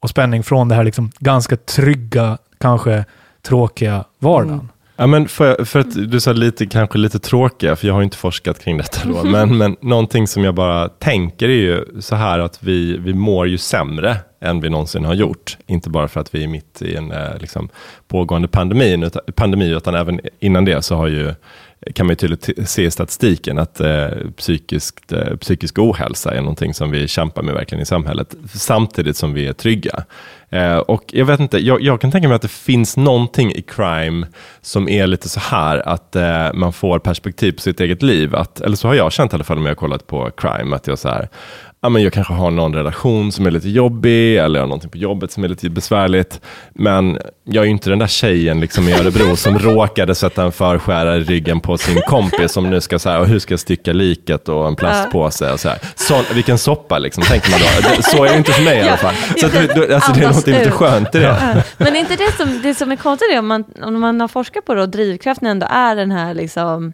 och 0.00 0.10
spänning 0.10 0.42
från 0.42 0.68
det 0.68 0.74
här 0.74 0.84
liksom 0.84 1.10
ganska 1.18 1.56
trygga, 1.56 2.38
kanske 2.60 3.04
tråkiga 3.42 4.04
vardagen. 4.18 4.52
Mm. 4.52 4.68
Ja, 4.96 5.06
men 5.06 5.28
för, 5.28 5.64
för 5.64 5.80
att 5.80 6.10
du 6.10 6.20
sa 6.20 6.32
lite, 6.32 6.66
kanske 6.66 6.98
lite 6.98 7.18
tråkiga, 7.18 7.76
för 7.76 7.86
jag 7.86 7.94
har 7.94 8.02
inte 8.02 8.16
forskat 8.16 8.58
kring 8.64 8.76
detta 8.76 9.08
då, 9.08 9.24
men, 9.24 9.58
men 9.58 9.76
någonting 9.80 10.26
som 10.26 10.44
jag 10.44 10.54
bara 10.54 10.88
tänker 10.88 11.48
är 11.48 11.52
ju 11.52 12.00
så 12.00 12.14
här 12.14 12.38
att 12.38 12.62
vi, 12.62 12.98
vi 12.98 13.14
mår 13.14 13.48
ju 13.48 13.58
sämre 13.58 14.16
än 14.44 14.60
vi 14.60 14.70
någonsin 14.70 15.04
har 15.04 15.14
gjort. 15.14 15.56
Inte 15.66 15.90
bara 15.90 16.08
för 16.08 16.20
att 16.20 16.34
vi 16.34 16.44
är 16.44 16.48
mitt 16.48 16.82
i 16.82 16.96
en 16.96 17.12
eh, 17.12 17.38
liksom, 17.40 17.68
pågående 18.08 18.48
pandemi, 18.48 19.10
pandemi, 19.34 19.70
utan 19.70 19.94
även 19.94 20.20
innan 20.40 20.64
det 20.64 20.82
så 20.82 20.96
har 20.96 21.08
ju 21.08 21.34
kan 21.94 22.06
man 22.06 22.12
ju 22.12 22.16
tydligt 22.16 22.68
se 22.68 22.84
i 22.84 22.90
statistiken 22.90 23.58
att 23.58 23.80
eh, 23.80 24.08
psykisk, 24.36 25.12
eh, 25.12 25.36
psykisk 25.36 25.78
ohälsa 25.78 26.34
är 26.34 26.40
någonting 26.40 26.74
som 26.74 26.90
vi 26.90 27.08
kämpar 27.08 27.42
med 27.42 27.54
verkligen 27.54 27.82
i 27.82 27.86
samhället, 27.86 28.34
samtidigt 28.54 29.16
som 29.16 29.34
vi 29.34 29.46
är 29.46 29.52
trygga. 29.52 30.04
Eh, 30.50 30.76
och 30.76 31.04
jag 31.06 31.24
vet 31.24 31.40
inte, 31.40 31.58
jag, 31.58 31.82
jag, 31.82 32.00
kan 32.00 32.10
tänka 32.10 32.28
mig 32.28 32.34
att 32.34 32.42
det 32.42 32.48
finns 32.48 32.96
någonting 32.96 33.52
i 33.52 33.62
crime 33.62 34.26
som 34.60 34.88
är 34.88 35.06
lite 35.06 35.28
så 35.28 35.40
här 35.40 35.88
att 35.88 36.16
eh, 36.16 36.52
man 36.54 36.72
får 36.72 36.98
perspektiv 36.98 37.52
på 37.52 37.60
sitt 37.60 37.80
eget 37.80 38.02
liv. 38.02 38.34
Att, 38.34 38.60
eller 38.60 38.76
så 38.76 38.88
har 38.88 38.94
jag 38.94 39.12
känt 39.12 39.32
i 39.32 39.34
alla 39.34 39.44
fall 39.44 39.58
om 39.58 39.64
jag 39.64 39.70
har 39.70 39.76
kollat 39.76 40.06
på 40.06 40.30
crime, 40.36 40.76
att 40.76 40.86
jag 40.86 40.98
så 40.98 41.08
här, 41.08 41.28
ja, 41.84 41.88
men 41.88 42.02
jag 42.02 42.12
kanske 42.12 42.32
har 42.32 42.50
någon 42.50 42.74
relation 42.74 43.32
som 43.32 43.46
är 43.46 43.50
lite 43.50 43.68
jobbig 43.68 44.36
eller 44.36 44.58
jag 44.58 44.62
har 44.62 44.68
någonting 44.68 44.90
på 44.90 44.98
jobbet 44.98 45.32
som 45.32 45.44
är 45.44 45.48
lite 45.48 45.70
besvärligt. 45.70 46.40
Men 46.72 47.18
jag 47.44 47.62
är 47.62 47.64
ju 47.64 47.70
inte 47.70 47.90
den 47.90 47.98
där 47.98 48.06
tjejen 48.06 48.60
liksom 48.60 48.88
i 48.88 48.92
Örebro 48.92 49.36
som 49.36 49.58
råkade 49.58 50.14
sätta 50.14 50.42
en 50.42 50.52
förskärare 50.52 51.16
i 51.16 51.20
ryggen 51.20 51.60
på 51.60 51.78
sin 51.78 52.00
kompis 52.08 52.52
som 52.52 52.70
nu 52.70 52.80
ska 52.80 52.98
säga 52.98 53.24
hur 53.24 53.38
ska 53.38 53.52
jag 53.52 53.60
stycka 53.60 53.92
liket 53.92 54.48
och 54.48 54.68
en 54.68 54.76
plastpåse 54.76 55.52
och 55.52 55.60
så 55.60 55.68
här. 55.68 55.78
Så, 55.94 56.22
vilken 56.34 56.58
soppa 56.58 56.98
liksom, 56.98 57.24
tänker 57.24 57.50
man 57.50 57.60
då. 57.60 58.02
Så 58.02 58.24
är 58.24 58.28
det 58.28 58.36
inte 58.36 58.52
för 58.52 58.62
mig 58.62 58.78
i 58.78 58.88
alla 58.88 58.96
fall. 58.96 59.14
Så 59.40 59.46
att, 59.46 59.54
alltså, 59.92 60.12
det 60.12 60.24
är 60.24 60.28
något 60.28 60.46
lite 60.46 60.70
skönt 60.70 61.14
i 61.14 61.18
det. 61.18 61.64
Men 61.78 61.96
är 61.96 62.00
inte 62.00 62.16
det 62.16 62.32
som, 62.36 62.62
det 62.62 62.74
som 62.74 62.92
är 62.92 62.96
konstigt 62.96 63.38
om 63.38 63.46
man, 63.46 63.64
om 63.82 64.00
man 64.00 64.20
har 64.20 64.28
forskat 64.28 64.64
på 64.64 64.74
det 64.74 64.82
och 64.82 64.88
drivkraften 64.88 65.48
ändå 65.48 65.66
är 65.70 65.96
den 65.96 66.10
här 66.10 66.34
liksom 66.34 66.92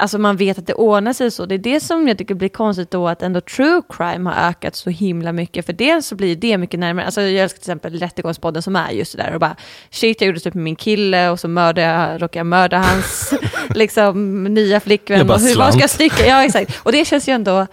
alltså 0.00 0.18
man 0.18 0.36
vet 0.36 0.58
att 0.58 0.66
det 0.66 0.74
ordnar 0.74 1.12
sig 1.12 1.30
så. 1.30 1.46
Det 1.46 1.54
är 1.54 1.58
det 1.58 1.80
som 1.80 2.08
jag 2.08 2.18
tycker 2.18 2.34
blir 2.34 2.48
konstigt 2.48 2.90
då 2.90 3.08
att 3.08 3.22
ändå 3.22 3.40
true 3.40 3.82
crime 3.88 4.30
har 4.30 4.48
ökat 4.48 4.76
så 4.76 4.90
himla 4.90 5.32
mycket. 5.32 5.66
För 5.66 5.72
dels 5.72 6.06
så 6.06 6.14
blir 6.14 6.36
det 6.36 6.58
mycket 6.58 6.80
närmare, 6.80 7.04
alltså 7.06 7.20
jag 7.20 7.42
älskar 7.42 7.58
till 7.58 7.70
exempel 7.70 7.98
Rättegångspodden 7.98 8.62
som 8.62 8.76
är 8.76 8.90
just 8.90 9.16
det 9.16 9.22
där 9.22 9.34
och 9.34 9.40
bara 9.40 9.56
shit 9.90 10.20
jag 10.20 10.26
gjorde 10.26 10.40
slut 10.40 10.54
med 10.54 10.64
min 10.64 10.76
kille 10.76 11.30
och 11.30 11.40
så 11.40 11.48
mördade 11.48 11.86
jag, 11.86 12.22
råkade 12.22 12.38
jag 12.38 12.46
mörda 12.46 12.78
hans 12.78 13.34
liksom 13.74 14.44
nya 14.44 14.80
flickvän. 14.80 15.30
och 15.30 15.40
hur, 15.40 15.56
vad 15.56 15.72
ska 15.72 15.80
jag 15.80 15.90
stycka? 15.90 16.26
Ja 16.26 16.44
exakt. 16.44 16.80
Och 16.82 16.92
det 16.92 17.04
känns 17.04 17.28
ju 17.28 17.32
ändå 17.32 17.66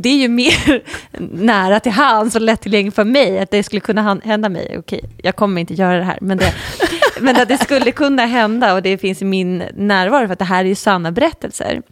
det 0.00 0.08
är 0.08 0.16
ju 0.16 0.28
mer 0.28 0.82
nära 1.30 1.80
till 1.80 1.92
hands 1.92 2.34
och 2.34 2.40
lättillgängligt 2.40 2.96
för 2.96 3.04
mig 3.04 3.38
att 3.38 3.50
det 3.50 3.62
skulle 3.62 3.80
kunna 3.80 4.20
hända 4.24 4.48
mig. 4.48 4.76
Okej, 4.78 5.00
jag 5.22 5.36
kommer 5.36 5.60
inte 5.60 5.74
göra 5.74 5.98
det 5.98 6.04
här, 6.04 6.18
men 6.20 6.38
det, 6.38 6.54
men 7.20 7.36
att 7.36 7.48
det 7.48 7.58
skulle 7.58 7.92
kunna 7.92 8.26
hända 8.26 8.74
och 8.74 8.82
det 8.82 8.98
finns 8.98 9.22
i 9.22 9.24
min 9.24 9.64
närvaro 9.74 10.26
för 10.26 10.32
att 10.32 10.38
det 10.38 10.44
här 10.44 10.64
är 10.64 10.68
ju 10.68 10.74
sanna 10.74 11.12
berättelser. 11.12 11.82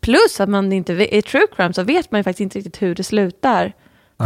Plus 0.00 0.40
att 0.40 0.48
man 0.48 0.72
inte, 0.72 0.92
i 1.16 1.22
true 1.22 1.46
crime 1.56 1.72
så 1.72 1.82
vet 1.82 2.10
man 2.10 2.18
ju 2.18 2.24
faktiskt 2.24 2.40
inte 2.40 2.58
riktigt 2.58 2.82
hur 2.82 2.94
det 2.94 3.04
slutar 3.04 3.72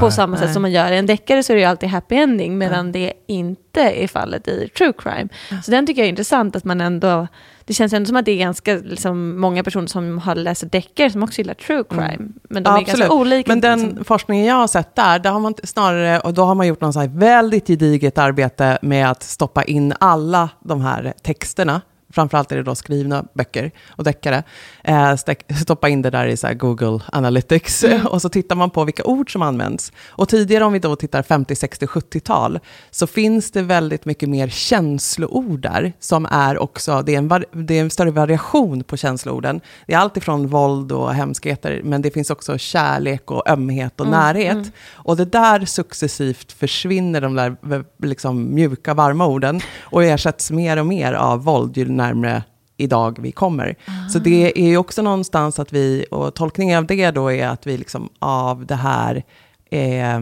på 0.00 0.10
samma 0.10 0.36
nej. 0.36 0.46
sätt 0.46 0.52
som 0.52 0.62
man 0.62 0.72
gör 0.72 0.92
i 0.92 0.98
en 0.98 1.06
deckare 1.06 1.42
så 1.42 1.52
är 1.52 1.54
det 1.54 1.60
ju 1.60 1.68
alltid 1.68 1.88
happy 1.88 2.16
ending 2.16 2.58
medan 2.58 2.92
det 2.92 3.12
inte 3.26 3.80
är 3.80 4.08
fallet 4.08 4.48
i 4.48 4.68
true 4.68 4.92
crime. 4.98 5.28
Så 5.64 5.70
den 5.70 5.86
tycker 5.86 6.00
jag 6.00 6.06
är 6.06 6.10
intressant 6.10 6.56
att 6.56 6.64
man 6.64 6.80
ändå 6.80 7.26
det 7.66 7.74
känns 7.74 7.92
ändå 7.92 8.06
som 8.06 8.16
att 8.16 8.24
det 8.24 8.32
är 8.32 8.38
ganska 8.38 8.74
liksom, 8.74 9.40
många 9.40 9.62
personer 9.62 9.86
som 9.86 10.18
har 10.18 10.34
läst 10.34 10.72
deckare 10.72 11.10
som 11.10 11.22
också 11.22 11.40
gillar 11.40 11.54
true 11.54 11.84
mm. 11.90 12.04
crime. 12.04 12.14
Mm. 12.14 12.32
Men 12.42 12.62
de 12.62 12.70
ja, 12.70 12.76
är 12.76 12.80
absolut. 12.80 12.98
ganska 13.00 13.14
olika. 13.14 13.52
Men 13.52 13.60
den 13.60 13.80
liksom. 13.82 14.04
forskningen 14.04 14.46
jag 14.46 14.54
har 14.54 14.66
sett 14.66 14.94
där, 14.94 15.18
där 15.18 15.30
har 15.30 15.40
man 15.40 15.54
snarare, 15.64 16.20
och 16.20 16.34
då 16.34 16.44
har 16.44 16.54
man 16.54 16.66
gjort 16.66 16.80
något 16.80 16.96
väldigt 16.96 17.66
gediget 17.66 18.18
arbete 18.18 18.78
med 18.82 19.10
att 19.10 19.22
stoppa 19.22 19.64
in 19.64 19.94
alla 20.00 20.48
de 20.60 20.80
här 20.80 21.12
texterna 21.22 21.80
framförallt 22.14 22.52
är 22.52 22.56
det 22.56 22.62
då 22.62 22.74
skrivna 22.74 23.24
böcker 23.34 23.70
och 23.88 24.04
deckare, 24.04 24.42
eh, 24.84 25.16
stoppa 25.62 25.88
in 25.88 26.02
det 26.02 26.10
där 26.10 26.26
i 26.26 26.36
så 26.36 26.54
Google 26.54 27.00
Analytics 27.12 27.84
mm. 27.84 28.06
och 28.06 28.22
så 28.22 28.28
tittar 28.28 28.56
man 28.56 28.70
på 28.70 28.84
vilka 28.84 29.04
ord 29.04 29.32
som 29.32 29.42
används. 29.42 29.92
Och 30.06 30.28
tidigare 30.28 30.64
om 30.64 30.72
vi 30.72 30.78
då 30.78 30.96
tittar 30.96 31.22
50, 31.22 31.56
60, 31.56 31.86
70-tal 31.86 32.60
så 32.90 33.06
finns 33.06 33.50
det 33.50 33.62
väldigt 33.62 34.04
mycket 34.04 34.28
mer 34.28 34.48
känsloord 34.48 35.60
där 35.60 35.92
som 36.00 36.26
är 36.30 36.58
också, 36.58 37.02
det 37.02 37.14
är 37.14 37.18
en, 37.18 37.44
det 37.52 37.78
är 37.78 37.80
en 37.80 37.90
större 37.90 38.10
variation 38.10 38.84
på 38.84 38.96
känsloorden. 38.96 39.60
Det 39.86 39.94
är 39.94 39.98
allt 39.98 40.16
ifrån 40.16 40.46
våld 40.46 40.92
och 40.92 41.14
hemskheter 41.14 41.80
men 41.84 42.02
det 42.02 42.10
finns 42.10 42.30
också 42.30 42.58
kärlek 42.58 43.30
och 43.30 43.48
ömhet 43.48 44.00
och 44.00 44.06
mm, 44.06 44.18
närhet. 44.18 44.52
Mm. 44.52 44.70
Och 44.92 45.16
det 45.16 45.24
där 45.24 45.64
successivt 45.64 46.52
försvinner 46.52 47.20
de 47.20 47.34
där 47.34 47.56
liksom, 48.02 48.54
mjuka 48.54 48.94
varma 48.94 49.26
orden 49.26 49.60
och 49.80 50.04
ersätts 50.04 50.50
mer 50.50 50.76
och 50.76 50.86
mer 50.86 51.12
av 51.12 51.44
våld 51.44 51.76
närmre 52.06 52.42
idag 52.76 53.18
vi 53.20 53.32
kommer. 53.32 53.74
Ah. 53.84 54.08
Så 54.08 54.18
det 54.18 54.58
är 54.60 54.68
ju 54.68 54.76
också 54.76 55.02
någonstans 55.02 55.58
att 55.58 55.72
vi, 55.72 56.04
och 56.10 56.34
tolkningen 56.34 56.78
av 56.78 56.86
det 56.86 57.10
då 57.10 57.32
är 57.32 57.46
att 57.48 57.66
vi 57.66 57.76
liksom 57.76 58.08
av 58.18 58.66
det 58.66 58.74
här 58.74 59.22
eh, 59.70 60.20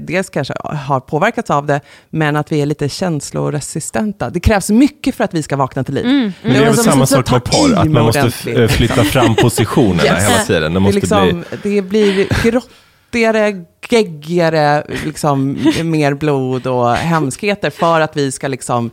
dels 0.00 0.30
kanske 0.30 0.54
har 0.60 1.00
påverkats 1.00 1.50
av 1.50 1.66
det, 1.66 1.80
men 2.10 2.36
att 2.36 2.52
vi 2.52 2.60
är 2.60 2.66
lite 2.66 2.88
känsloresistenta. 2.88 4.30
Det 4.30 4.40
krävs 4.40 4.70
mycket 4.70 5.14
för 5.14 5.24
att 5.24 5.34
vi 5.34 5.42
ska 5.42 5.56
vakna 5.56 5.84
till 5.84 5.94
liv. 5.94 6.04
Mm. 6.04 6.32
Men 6.42 6.52
det 6.52 6.58
är 6.58 6.64
väl 6.64 6.76
samma 6.76 7.06
sak 7.06 7.30
med 7.30 7.44
porr, 7.44 7.74
att 7.74 7.90
man 7.90 8.04
måste 8.04 8.30
flytta 8.68 9.04
fram 9.04 9.34
positionerna 9.34 10.04
yes. 10.04 10.28
hela 10.28 10.38
tiden. 10.38 10.74
Det, 10.74 10.80
måste 10.80 11.00
det, 11.00 11.00
liksom, 11.00 11.44
bli... 11.62 11.74
det 11.74 11.82
blir 11.82 12.42
grottigare, 12.42 13.64
geggigare, 13.88 14.84
liksom, 15.04 15.58
mer 15.82 16.14
blod 16.14 16.66
och 16.66 16.94
hemskheter 16.94 17.70
för 17.70 18.00
att 18.00 18.16
vi 18.16 18.32
ska 18.32 18.48
liksom 18.48 18.90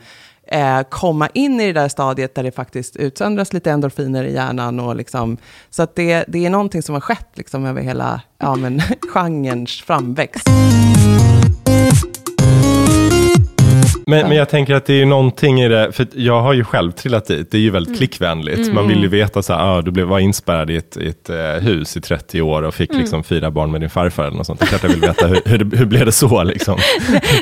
eh, 0.48 0.82
komma 0.90 1.30
in 1.34 1.62
i 1.62 1.74
det 1.74 1.80
där 1.80 1.90
stadiet 1.90 2.36
där 2.36 2.44
det 2.44 2.52
faktiskt 2.52 2.96
utsöndras 2.96 3.54
lite 3.54 3.72
endorfiner 3.72 4.24
i 4.24 4.34
hjärnan. 4.34 4.80
Och 4.80 4.96
liksom, 4.96 5.38
så 5.70 5.84
att 5.84 5.96
det, 5.96 6.26
det 6.28 6.46
är 6.46 6.50
någonting 6.50 6.82
som 6.82 6.94
har 6.94 7.02
skett 7.02 7.30
liksom 7.34 7.66
över 7.66 7.82
hela 7.82 8.22
ja, 8.38 8.56
men, 8.56 8.82
genrens 9.14 9.82
framväxt. 9.82 10.50
Men, 14.08 14.28
men 14.28 14.38
jag 14.38 14.50
tänker 14.50 14.76
att 14.76 14.86
det 14.86 15.02
är 15.02 15.06
någonting 15.06 15.62
i 15.62 15.68
det, 15.68 15.92
för 15.92 16.08
jag 16.14 16.42
har 16.42 16.54
ju 16.54 16.64
själv 16.64 16.92
trillat 16.92 17.26
dit, 17.26 17.52
det 17.52 17.58
är 17.58 17.62
ju 17.62 17.70
väldigt 17.70 17.88
mm. 17.88 17.98
klickvänligt. 17.98 18.60
Mm. 18.60 18.76
Man 18.76 18.88
vill 18.88 19.02
ju 19.02 19.08
veta 19.08 19.42
så 19.42 19.54
här, 19.54 19.78
ah, 19.78 19.82
du 19.82 19.92
blev, 19.92 20.08
var 20.08 20.20
inspärrad 20.20 20.70
i 20.70 20.76
ett, 20.76 20.98
i 20.98 21.08
ett 21.08 21.30
uh, 21.30 21.36
hus 21.38 21.98
i 21.98 22.02
30 22.02 22.42
år 22.42 22.64
och 22.64 22.74
fick 22.74 22.90
mm. 22.90 23.02
liksom 23.02 23.24
fyra 23.24 23.52
barn 23.52 23.72
med 23.72 23.82
din 23.82 23.90
farfar 23.90 24.24
eller 24.24 24.38
något 24.38 24.48
sånt. 24.48 24.60
Det 24.60 24.66
är 24.66 24.68
klart 24.68 24.84
jag 24.84 24.90
vill 24.90 25.02
veta, 25.02 25.28
hur, 25.28 25.42
hur, 25.46 25.78
hur 25.78 25.86
blev 25.86 26.06
det 26.06 26.12
så 26.12 26.44
liksom? 26.44 26.74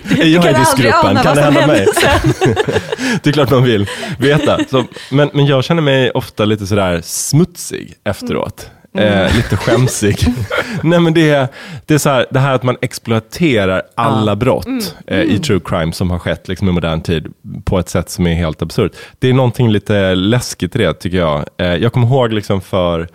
är 0.09 0.25
jag 0.25 0.45
i 0.45 0.53
riskgruppen? 0.53 1.15
Kan 1.15 1.35
det 1.35 1.41
hända 1.41 1.67
mig? 1.67 1.87
det 3.23 3.29
är 3.29 3.31
klart 3.31 3.51
man 3.51 3.63
vill 3.63 3.87
veta. 4.19 4.59
Så, 4.69 4.85
men, 5.11 5.29
men 5.33 5.45
jag 5.45 5.63
känner 5.63 5.81
mig 5.81 6.11
ofta 6.11 6.45
lite 6.45 6.67
sådär 6.67 7.01
smutsig 7.03 7.93
efteråt. 8.03 8.71
Eh, 8.97 9.35
lite 9.35 9.57
skämsig. 9.57 10.17
Nej 10.83 10.99
men 10.99 11.13
det 11.13 11.29
är, 11.29 11.47
det 11.85 11.93
är 11.93 11.97
så 11.97 12.09
här, 12.09 12.25
det 12.31 12.39
här 12.39 12.53
att 12.53 12.63
man 12.63 12.77
exploaterar 12.81 13.81
alla 13.95 14.35
brott 14.35 14.95
eh, 15.07 15.21
i 15.21 15.39
true 15.39 15.59
crime 15.65 15.93
som 15.93 16.11
har 16.11 16.19
skett 16.19 16.47
liksom, 16.47 16.69
i 16.69 16.71
modern 16.71 17.01
tid 17.01 17.33
på 17.65 17.79
ett 17.79 17.89
sätt 17.89 18.09
som 18.09 18.27
är 18.27 18.35
helt 18.35 18.61
absurt. 18.61 18.91
Det 19.19 19.29
är 19.29 19.33
någonting 19.33 19.71
lite 19.71 20.15
läskigt 20.15 20.75
i 20.75 20.79
det 20.79 20.93
tycker 20.93 21.17
jag. 21.17 21.45
Eh, 21.57 21.75
jag 21.75 21.93
kommer 21.93 22.07
ihåg 22.07 22.33
liksom 22.33 22.61
för 22.61 23.07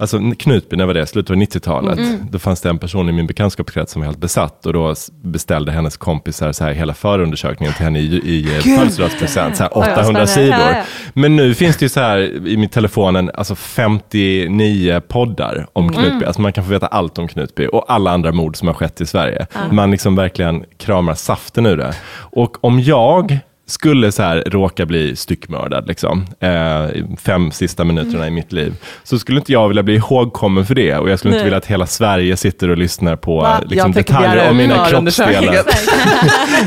Alltså 0.00 0.20
Knutby, 0.38 0.76
när 0.76 0.86
var 0.86 0.94
det? 0.94 1.06
Slutet 1.06 1.30
av 1.30 1.36
90-talet. 1.36 1.98
Då 2.30 2.38
fanns 2.38 2.60
det 2.60 2.68
en 2.68 2.78
person 2.78 3.08
i 3.08 3.12
min 3.12 3.26
bekantskapskrets 3.26 3.92
som 3.92 4.00
var 4.02 4.06
helt 4.06 4.18
besatt 4.20 4.66
och 4.66 4.72
då 4.72 4.94
beställde 5.22 5.72
hennes 5.72 5.96
kompisar 5.96 6.52
så 6.52 6.64
här 6.64 6.72
hela 6.72 6.94
förundersökningen 6.94 7.74
till 7.74 7.84
henne 7.84 7.98
i, 7.98 8.04
i 8.04 8.56
eh, 8.56 8.60
födelsedagspresent, 8.76 9.56
så 9.56 9.62
här 9.62 9.70
Oj, 9.74 9.80
vad 9.80 9.98
800 9.98 10.04
spännande. 10.04 10.26
sidor. 10.26 10.58
Ja, 10.70 10.76
ja. 10.76 10.82
Men 11.14 11.36
nu 11.36 11.54
finns 11.54 11.76
det 11.76 11.84
ju 11.84 11.88
så 11.88 12.00
här 12.00 12.18
i 12.48 12.56
min 12.56 12.68
telefonen, 12.68 13.30
alltså 13.34 13.54
59 13.54 15.00
poddar 15.08 15.66
om 15.72 15.84
Mm. 15.90 15.94
Knutby. 16.02 16.24
Alltså 16.26 16.40
man 16.42 16.52
kan 16.52 16.64
få 16.64 16.70
veta 16.70 16.86
allt 16.86 17.18
om 17.18 17.28
Knutby 17.28 17.66
och 17.66 17.84
alla 17.92 18.10
andra 18.10 18.32
mord 18.32 18.56
som 18.56 18.68
har 18.68 18.74
skett 18.74 19.00
i 19.00 19.06
Sverige. 19.06 19.46
Man 19.72 19.90
liksom 19.90 20.16
verkligen 20.16 20.64
kramar 20.78 21.14
saften 21.14 21.66
ur 21.66 21.76
det. 21.76 21.94
Och 22.12 22.64
om 22.64 22.80
jag 22.80 23.38
skulle 23.70 24.12
så 24.12 24.22
här 24.22 24.42
råka 24.46 24.86
bli 24.86 25.16
styckmördad, 25.16 25.88
liksom, 25.88 26.26
eh, 26.40 26.86
fem 27.22 27.50
sista 27.50 27.84
minuterna 27.84 28.16
Mm. 28.16 28.28
i 28.28 28.30
mitt 28.30 28.52
liv, 28.52 28.74
så 29.04 29.18
skulle 29.18 29.38
inte 29.38 29.52
jag 29.52 29.68
vilja 29.68 29.82
bli 29.82 29.94
ihågkommen 29.94 30.66
för 30.66 30.74
det. 30.74 30.96
Och 30.96 31.10
jag 31.10 31.18
skulle 31.18 31.30
inte 31.34 31.38
Nej. 31.38 31.44
vilja 31.44 31.58
att 31.58 31.66
hela 31.66 31.86
Sverige 31.86 32.36
sitter 32.36 32.68
och 32.70 32.76
lyssnar 32.78 33.16
på 33.16 33.40
Va? 33.40 33.60
liksom, 33.66 33.92
detaljer 33.92 34.50
om 34.50 34.56
mina 34.56 34.86
kroppsdelar. 34.86 35.52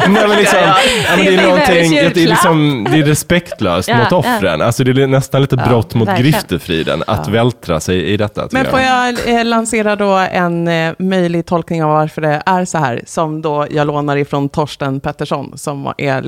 Nej, 0.08 0.28
men 0.28 0.38
liksom, 0.38 0.60
ja, 0.62 0.76
men 1.18 1.26
det, 1.26 1.36
är 1.36 1.44
någonting, 1.44 1.92
det, 1.92 2.00
är 2.24 2.28
liksom, 2.28 2.88
det 2.92 2.98
är 3.00 3.04
respektlöst 3.04 3.90
Ja, 3.90 3.98
mot 3.98 4.08
ja. 4.12 4.18
offren. 4.18 4.62
Alltså, 4.62 4.84
det 4.84 5.04
är 5.04 5.08
nästan 5.08 5.42
lite 5.42 5.56
Ja, 5.56 5.68
brott 5.70 5.94
mot 5.94 6.08
verkligen. 6.08 6.32
griftefriden 6.32 7.04
att 7.08 7.28
vältra 7.28 7.80
sig 7.80 8.04
i 8.04 8.18
detta. 8.18 8.48
Men 8.52 8.66
får 8.66 8.80
jag 8.80 9.30
eh, 9.40 9.46
lansera 9.46 9.96
då 9.96 10.12
en 10.32 10.68
eh, 10.68 10.94
möjlig 11.00 11.46
tolkning 11.46 11.84
av 11.84 11.90
varför 11.90 12.22
det 12.22 12.44
är 12.46 12.66
så 12.66 12.78
här, 12.78 13.02
som 13.06 13.42
då 13.42 13.68
jag 13.72 13.88
lånar 13.88 14.18
ifrån 14.18 14.50
Torsten 14.50 15.00
Pettersson, 15.00 15.54
som 15.58 15.94
är 15.98 16.22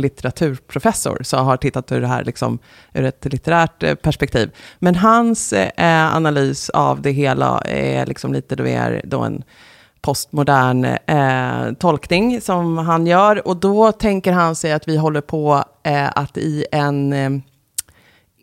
professor 0.67 1.19
så 1.23 1.37
har 1.37 1.57
tittat 1.57 1.91
ur 1.91 2.01
det 2.01 2.07
här 2.07 2.23
liksom, 2.23 2.59
ur 2.93 3.03
ett 3.03 3.25
litterärt 3.25 3.83
eh, 3.83 3.95
perspektiv. 3.95 4.51
Men 4.79 4.95
hans 4.95 5.53
eh, 5.53 6.15
analys 6.15 6.69
av 6.69 7.01
det 7.01 7.11
hela 7.11 7.61
är 7.65 8.05
liksom 8.05 8.33
lite 8.33 8.55
då 8.55 8.67
är 8.67 9.01
då 9.03 9.21
en 9.21 9.43
postmodern 10.01 10.85
eh, 10.85 11.73
tolkning 11.79 12.41
som 12.41 12.77
han 12.77 13.07
gör. 13.07 13.47
Och 13.47 13.57
då 13.57 13.91
tänker 13.91 14.31
han 14.31 14.55
sig 14.55 14.71
att 14.73 14.87
vi 14.87 14.97
håller 14.97 15.21
på 15.21 15.63
eh, 15.83 16.09
att 16.15 16.37
i 16.37 16.65
en 16.71 17.13
eh, 17.13 17.29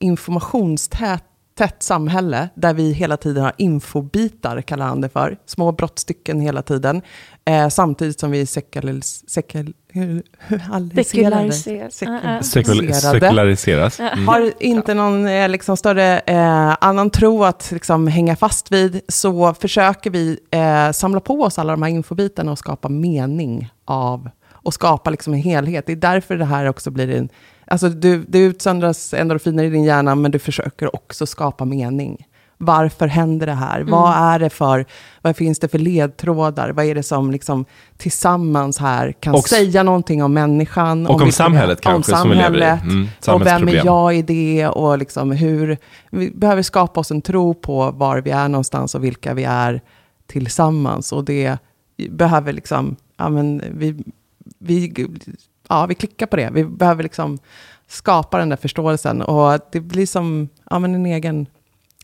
informationstät 0.00 1.24
tätt 1.68 1.82
samhälle 1.82 2.48
där 2.54 2.74
vi 2.74 2.92
hela 2.92 3.16
tiden 3.16 3.44
har 3.44 3.52
infobitar, 3.58 4.62
kallar 4.62 4.86
han 4.86 5.00
det 5.00 5.08
för. 5.08 5.36
Små 5.46 5.72
brottstycken 5.72 6.40
hela 6.40 6.62
tiden. 6.62 7.02
Eh, 7.44 7.68
samtidigt 7.68 8.20
som 8.20 8.30
vi 8.30 8.40
är 8.40 8.46
sekul, 8.46 9.02
sekulariserade. 9.26 10.22
Sekulariser- 11.02 11.90
Sekulariserade. 11.90 12.42
Sekul- 12.42 12.92
sekulariseras. 12.92 14.00
Mm. 14.00 14.28
Har 14.28 14.52
inte 14.62 14.94
någon 14.94 15.26
eh, 15.26 15.48
liksom, 15.48 15.76
större 15.76 16.18
eh, 16.20 16.76
annan 16.80 17.10
tro 17.10 17.44
att 17.44 17.70
liksom, 17.72 18.06
hänga 18.06 18.36
fast 18.36 18.72
vid, 18.72 19.00
så 19.08 19.54
försöker 19.54 20.10
vi 20.10 20.38
eh, 20.50 20.90
samla 20.92 21.20
på 21.20 21.42
oss 21.42 21.58
alla 21.58 21.72
de 21.72 21.82
här 21.82 21.90
infobitarna 21.90 22.52
och 22.52 22.58
skapa 22.58 22.88
mening 22.88 23.70
av, 23.84 24.30
och 24.50 24.74
skapa 24.74 25.10
liksom, 25.10 25.32
en 25.34 25.40
helhet. 25.40 25.86
Det 25.86 25.92
är 25.92 25.96
därför 25.96 26.36
det 26.36 26.44
här 26.44 26.66
också 26.68 26.90
blir 26.90 27.10
en... 27.10 27.28
Alltså, 27.72 27.88
du, 27.88 28.24
det 28.28 28.38
utsöndras 28.38 29.14
endorfiner 29.14 29.64
i 29.64 29.70
din 29.70 29.84
hjärna, 29.84 30.14
men 30.14 30.30
du 30.30 30.38
försöker 30.38 30.94
också 30.96 31.26
skapa 31.26 31.64
mening. 31.64 32.26
Varför 32.58 33.06
händer 33.06 33.46
det 33.46 33.52
här? 33.52 33.80
Vad 33.80 34.14
är 34.16 34.38
det 34.38 34.50
för, 34.50 34.86
vad 35.22 35.36
finns 35.36 35.58
det 35.58 35.68
för 35.68 35.78
ledtrådar? 35.78 36.70
Vad 36.70 36.84
är 36.84 36.94
det 36.94 37.02
som 37.02 37.30
liksom 37.30 37.64
tillsammans 37.96 38.78
här 38.78 39.12
kan 39.12 39.34
Och 39.34 39.48
säga 39.48 39.82
någonting 39.82 40.22
om 40.22 40.32
människan? 40.32 41.06
Och 41.06 41.14
om 41.14 41.20
vilka- 41.20 41.32
samhället 41.32 41.80
kanske, 41.80 42.12
om 42.12 42.18
som 42.18 42.30
vi 42.30 42.36
lever 42.36 42.56
i. 42.56 42.60
samhället. 42.60 42.82
Mm, 42.82 43.08
och 43.28 43.46
vem 43.46 43.68
är 43.68 43.84
jag 43.84 44.16
i 44.16 44.22
det? 44.22 44.68
Och 44.68 44.98
liksom 44.98 45.30
hur, 45.30 45.78
vi 46.10 46.30
behöver 46.30 46.62
skapa 46.62 47.00
oss 47.00 47.10
en 47.10 47.22
tro 47.22 47.54
på 47.54 47.90
var 47.90 48.20
vi 48.20 48.30
är 48.30 48.48
någonstans 48.48 48.94
och 48.94 49.04
vilka 49.04 49.34
vi 49.34 49.44
är 49.44 49.80
tillsammans. 50.26 51.12
Och 51.12 51.24
det 51.24 51.58
behöver 52.10 52.52
liksom, 52.52 52.96
ja 53.16 53.28
men 53.28 53.62
vi, 53.74 54.04
vi, 54.58 55.06
ja, 55.72 55.86
vi 55.86 55.94
klickar 55.94 56.26
på 56.26 56.36
det. 56.36 56.50
Vi 56.52 56.64
behöver 56.64 57.02
liksom 57.02 57.38
skapa 57.88 58.38
den 58.38 58.48
där 58.48 58.56
förståelsen. 58.56 59.22
Och 59.22 59.58
det 59.72 59.80
blir 59.80 60.06
som 60.06 60.48
ja, 60.70 60.78
men 60.78 60.94
en, 60.94 61.06
egen, 61.06 61.46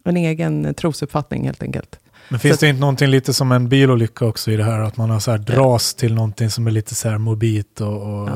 en 0.05 0.17
egen 0.17 0.75
trosuppfattning 0.75 1.45
helt 1.45 1.63
enkelt. 1.63 1.99
Men 2.31 2.41
finns 2.41 2.57
Så- 2.59 2.65
det 2.67 2.71
inte 2.71 2.81
någonting 2.81 3.09
lite 3.11 3.33
som 3.35 3.53
en 3.53 3.69
bilolycka 3.69 4.25
också 4.27 4.51
i 4.51 4.57
det 4.57 4.65
här? 4.65 4.81
Att 4.81 4.97
man 4.97 5.11
har 5.11 5.21
så 5.21 5.31
här 5.31 5.39
dras 5.39 5.95
till 5.95 6.15
någonting 6.15 6.51
som 6.51 6.67
är 6.67 6.71
lite 6.71 6.95
så 6.95 7.09
här 7.09 7.19
morbid 7.19 7.65
och, 7.81 8.23
och 8.23 8.29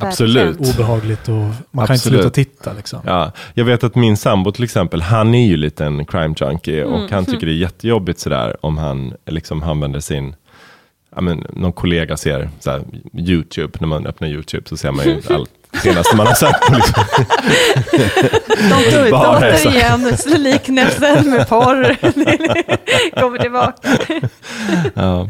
Absolut. 0.00 0.60
obehagligt 0.60 1.28
och 1.28 1.34
man 1.34 1.52
kan 1.52 1.82
inte 1.82 1.92
Absolut. 1.92 2.20
sluta 2.20 2.30
titta 2.30 2.72
liksom. 2.72 3.00
Ja, 3.04 3.32
jag 3.54 3.64
vet 3.64 3.84
att 3.84 3.94
min 3.94 4.16
sambo 4.16 4.52
till 4.52 4.64
exempel, 4.64 5.02
han 5.02 5.34
är 5.34 5.46
ju 5.46 5.56
lite 5.56 5.84
en 5.84 6.06
crime 6.06 6.34
junkie 6.40 6.84
och 6.84 7.10
han 7.10 7.24
tycker 7.24 7.46
det 7.46 7.52
är 7.52 7.56
jättejobbigt 7.56 8.20
sådär 8.20 8.56
om 8.66 8.78
han 8.78 9.14
liksom 9.26 9.62
använder 9.62 10.00
sin 10.00 10.34
Ja, 11.14 11.20
men, 11.20 11.46
någon 11.52 11.72
kollega 11.72 12.16
ser 12.16 12.50
såhär, 12.60 12.84
YouTube, 13.14 13.78
när 13.80 13.88
man 13.88 14.06
öppnar 14.06 14.28
YouTube 14.28 14.68
så 14.68 14.76
ser 14.76 14.92
man 14.92 15.04
ju 15.04 15.22
allt 15.30 15.50
senaste 15.82 16.16
man 16.16 16.26
har 16.26 16.34
sett. 16.34 16.60
på 16.60 16.74
Liksom. 16.74 17.04
De 18.70 18.90
tog 18.90 19.06
ut 19.06 19.10
så. 19.10 19.36
återigen 19.36 20.16
liknelsen 20.42 21.30
med 21.30 21.48
porr. 21.48 21.96
Kommer 23.20 23.38
tillbaka. 23.38 23.88
Ja. 24.94 25.28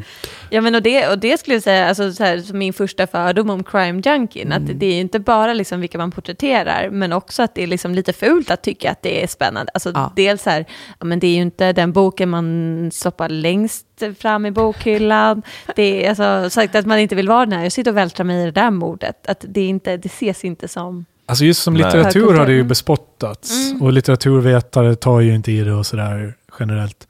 Ja 0.51 0.61
men 0.61 0.75
och 0.75 0.83
det, 0.83 1.09
och 1.09 1.19
det 1.19 1.39
skulle 1.41 1.55
jag 1.57 1.63
säga, 1.63 1.89
alltså, 1.89 2.13
så 2.13 2.25
här, 2.25 2.53
min 2.53 2.73
första 2.73 3.07
fördom 3.07 3.51
om 3.51 3.65
crime 3.65 4.03
junkien, 4.05 4.53
att 4.53 4.63
det 4.75 4.87
är 4.87 5.01
inte 5.01 5.19
bara 5.19 5.55
liksom 5.55 5.81
vilka 5.81 5.99
man 5.99 6.11
porträtterar, 6.11 6.91
men 6.91 7.13
också 7.13 7.43
att 7.43 7.55
det 7.55 7.63
är 7.63 7.67
liksom 7.67 7.95
lite 7.95 8.13
fult 8.13 8.51
att 8.51 8.63
tycka 8.63 8.91
att 8.91 9.03
det 9.03 9.23
är 9.23 9.27
spännande. 9.27 9.71
Alltså, 9.75 9.91
Ja. 9.95 10.13
Dels 10.17 10.43
så 10.43 10.51
här, 10.51 10.65
ja, 10.99 11.05
men 11.07 11.19
det 11.21 11.27
är 11.27 11.35
ju 11.35 11.43
inte 11.43 11.73
den 11.73 11.93
boken 11.93 12.29
man 12.29 12.91
stoppar 12.93 13.29
längst 13.29 13.87
fram 14.19 14.47
i 14.47 14.51
bokhyllan. 14.51 15.43
Det 15.77 16.07
är 16.07 16.09
alltså, 16.09 16.51
sagt 16.51 16.75
att 16.75 16.87
man 16.87 16.99
inte 16.99 17.15
vill 17.15 17.29
vara 17.29 17.47
den 17.47 17.53
här, 17.53 17.63
jag 17.63 17.73
sitter 17.73 17.91
och 17.91 17.97
vältrar 17.97 18.25
mig 18.25 18.43
i 18.43 18.45
det 18.45 18.51
där 18.51 18.71
mordet. 18.71 19.29
Att 19.29 19.45
det, 19.49 19.61
är 19.61 19.69
inte, 19.69 19.97
det 19.97 20.07
ses 20.09 20.45
inte 20.45 20.69
som... 20.69 21.05
Alltså 21.27 21.45
just 21.45 21.63
som 21.63 21.75
Nej. 21.75 21.83
litteratur 21.85 22.35
har 22.35 22.47
det 22.47 22.53
ju 22.53 22.59
Mm. 22.59 22.69
bespottats. 22.69 23.53
Och 23.81 23.93
litteraturvetare 23.93 24.95
tar 24.95 25.21
ju 25.21 25.35
inte 25.35 25.53
i 25.53 25.61
det 25.65 25.73
och 25.73 25.87
sådär 25.87 26.35
generellt. 26.61 27.09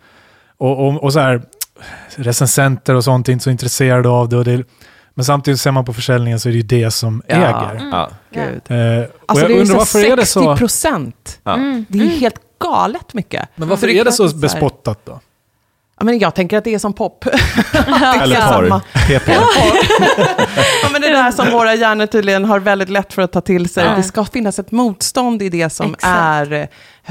Och, 0.56 0.86
och, 0.88 1.02
och 1.02 1.12
så 1.12 1.18
här, 1.18 1.42
recensenter 2.16 2.94
och 2.94 3.04
sånt 3.04 3.28
är 3.28 3.32
inte 3.32 3.42
så 3.42 3.50
intresserade 3.50 4.08
av 4.08 4.28
det. 4.28 4.36
Och 4.36 4.44
det 4.44 4.64
men 5.14 5.24
samtidigt 5.24 5.60
ser 5.60 5.70
man 5.70 5.84
på 5.84 5.92
försäljningen 5.92 6.40
så 6.40 6.48
är 6.48 6.52
det 6.52 6.56
ju 6.56 6.62
det 6.62 6.90
som 6.90 7.22
Ja. 7.26 7.34
äger. 7.34 7.88
Ja. 7.92 8.10
Gud. 8.30 8.42
Eh, 8.44 9.04
och 9.04 9.24
Alltså 9.26 9.44
jag 9.44 9.50
det 9.50 9.52
är 9.52 9.54
ju 9.54 9.60
undrar 9.60 9.76
varför 9.76 9.98
är 9.98 10.16
det 10.16 10.26
60 10.26 10.40
så... 10.40 10.56
procent. 10.56 11.40
Ja. 11.44 11.56
Det 11.88 11.98
är 11.98 12.02
ju 12.02 12.08
helt 12.08 12.40
galet 12.60 13.14
mycket. 13.14 13.48
Men 13.56 13.68
varför 13.68 13.86
Så 13.86 13.92
är 13.92 14.04
det 14.04 14.12
så 14.12 14.36
bespottat 14.36 15.00
då? 15.04 15.20
Ja, 15.98 16.04
men 16.04 16.18
jag 16.18 16.34
tänker 16.34 16.58
att 16.58 16.64
det 16.64 16.74
är 16.74 16.78
som 16.78 16.92
pop. 16.92 17.24
Eller 18.22 18.36
samma. 18.40 18.80
porr. 18.80 18.82
Ja, 20.82 20.88
men 20.92 21.00
det 21.00 21.08
där 21.08 21.30
som 21.32 21.50
våra 21.50 21.74
hjärnor 21.74 22.06
tydligen 22.06 22.44
har 22.44 22.58
väldigt 22.58 22.88
lätt 22.88 23.12
för 23.12 23.22
att 23.22 23.32
ta 23.32 23.40
till 23.40 23.68
sig. 23.68 23.84
Ja. 23.84 23.96
Det 23.96 24.02
ska 24.02 24.24
finnas 24.24 24.58
ett 24.58 24.70
motstånd 24.70 25.42
i 25.42 25.48
det 25.48 25.70
som 25.70 25.94
Exakt. 25.94 26.04
är 26.16 26.52
eh, 26.52 26.66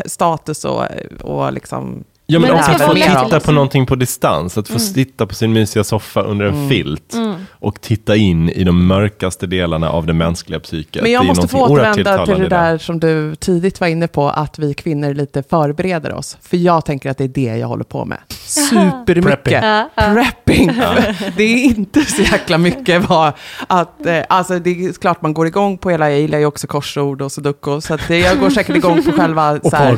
status 0.06 0.66
och, 0.66 0.84
och 1.22 1.54
liksom... 1.54 2.04
Ja, 2.30 2.40
men 2.40 2.50
Men 2.50 2.60
också 2.60 2.72
att 2.72 2.82
få 2.82 2.94
titta 2.94 3.40
på 3.40 3.52
någonting 3.52 3.86
på 3.86 3.96
distans. 3.96 4.58
Att 4.58 4.68
få 4.68 4.80
sitta 4.80 5.26
på 5.28 5.36
sin 5.36 5.54
mysiga 5.54 5.84
soffa 5.84 6.22
under 6.22 6.46
en 6.46 6.70
filt 6.70 7.16
och 7.52 7.82
titta 7.82 8.16
in 8.16 8.50
i 8.50 8.64
de 8.64 8.88
mörkaste 8.88 9.48
delarna 9.48 9.90
av 9.90 10.06
det 10.06 10.14
mänskliga 10.14 10.60
psyket. 10.60 11.02
Men 11.04 11.12
jag 11.12 11.26
måste 11.26 11.48
få 11.48 11.68
återvända 11.68 12.26
till 12.26 12.40
det 12.40 12.48
där 12.50 12.78
som 12.78 13.00
du 13.00 13.36
tidigt 13.36 13.80
var 13.80 13.88
inne 13.88 14.08
på, 14.08 14.30
att 14.30 14.60
vi 14.60 14.74
kvinnor 14.74 15.14
lite 15.14 15.44
förbereder 15.44 16.14
oss. 16.14 16.38
För 16.42 16.58
jag 16.58 16.86
tänker 16.86 17.10
att 17.12 17.18
det 17.18 17.24
är 17.24 17.28
det 17.28 17.58
jag 17.58 17.68
håller 17.68 17.84
på 17.84 18.06
med. 18.06 18.18
Supermycket. 18.46 19.44
Prepping. 19.44 19.88
Prepping. 19.96 20.72
Det 21.38 21.44
är 21.44 21.64
inte 21.64 22.06
så 22.06 22.22
jäkla 22.22 22.58
mycket 22.58 23.10
vad 23.10 23.34
att, 23.68 24.06
eh, 24.06 24.20
alltså 24.30 24.60
det 24.60 24.70
är 24.70 24.94
klart 24.94 25.22
man 25.22 25.34
går 25.34 25.48
igång 25.48 25.78
på 25.78 25.90
hela, 25.90 26.10
jag 26.12 26.20
gillar 26.20 26.40
ju 26.40 26.46
också 26.46 26.68
korsord 26.68 27.22
och 27.22 27.32
sudoku, 27.32 27.82
så 27.82 27.94
att 27.94 28.02
det, 28.08 28.20
jag 28.20 28.40
går 28.40 28.50
säkert 28.50 28.76
igång 28.76 29.04
på 29.04 29.12
själva... 29.12 29.52
Och 29.52 29.70
så 29.70 29.76
här- 29.76 29.96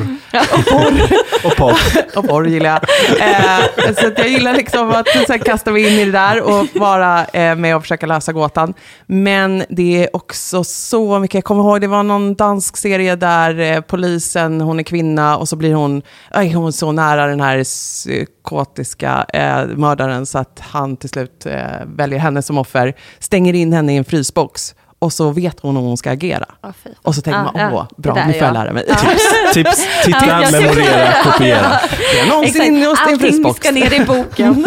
porr. 0.70 1.02
Och 1.44 1.56
pop 1.56 1.76
och 2.20 2.28
porr 2.28 2.46
gillar 2.46 2.70
jag. 2.70 2.82
Eh, 3.20 3.94
så 3.94 4.06
att 4.06 4.18
jag 4.18 4.28
gillar 4.28 4.54
liksom 4.54 4.90
att 4.90 5.08
sen 5.26 5.38
kasta 5.38 5.72
mig 5.72 5.86
in 5.86 5.98
i 5.98 6.04
det 6.04 6.12
där 6.12 6.42
och 6.42 6.66
vara 6.74 7.24
eh, 7.24 7.56
med 7.56 7.76
och 7.76 7.82
försöka 7.82 8.06
lösa 8.06 8.32
gåtan. 8.32 8.74
Men 9.06 9.64
det 9.68 10.04
är 10.04 10.16
också 10.16 10.64
så 10.64 11.18
mycket, 11.18 11.34
jag 11.34 11.44
kommer 11.44 11.62
ihåg 11.62 11.80
det 11.80 11.86
var 11.86 12.02
någon 12.02 12.34
dansk 12.34 12.76
serie 12.76 13.16
där 13.16 13.60
eh, 13.60 13.80
polisen, 13.80 14.60
hon 14.60 14.78
är 14.78 14.82
kvinna 14.82 15.36
och 15.36 15.48
så 15.48 15.56
blir 15.56 15.74
hon, 15.74 16.02
är 16.30 16.54
hon 16.54 16.72
så 16.72 16.92
nära 16.92 17.26
den 17.26 17.40
här 17.40 17.64
psykotiska 17.64 19.26
eh, 19.28 19.66
mördaren 19.66 20.26
så 20.26 20.38
att 20.38 20.60
han 20.60 20.96
till 20.96 21.08
slut 21.08 21.46
eh, 21.46 21.60
väljer 21.86 22.18
henne 22.18 22.42
som 22.42 22.58
offer, 22.58 22.94
stänger 23.18 23.54
in 23.54 23.72
henne 23.72 23.94
i 23.94 23.96
en 23.96 24.04
frysbox 24.04 24.74
och 25.00 25.12
så 25.12 25.30
vet 25.30 25.60
hon 25.60 25.76
hur 25.76 25.82
hon 25.82 25.96
ska 25.96 26.10
agera. 26.10 26.46
Ja, 26.60 26.72
fy. 26.84 26.90
Och 27.02 27.14
så 27.14 27.22
tänker 27.22 27.38
Ja, 27.38 27.44
man, 27.44 27.52
ja, 27.56 27.70
åh, 27.72 27.86
bra, 27.96 28.14
det 28.14 28.20
där, 28.20 28.26
nu 28.26 28.32
får 28.32 28.42
jag 28.42 28.48
ja. 28.48 28.52
lära 28.52 28.72
mig. 28.72 28.84
Ja. 28.88 28.94
Tips, 28.94 29.54
tips, 29.54 29.86
titta, 30.04 30.26
Ja, 30.26 30.50
memorera, 30.50 31.12
kopiera. 31.24 31.80
Någonsin 32.28 32.74
hos 32.74 32.82
din 32.82 32.86
Allting 32.86 33.18
frysbox. 33.18 33.56
ska 33.56 33.70
ner 33.70 34.02
i 34.02 34.04
boken. 34.04 34.64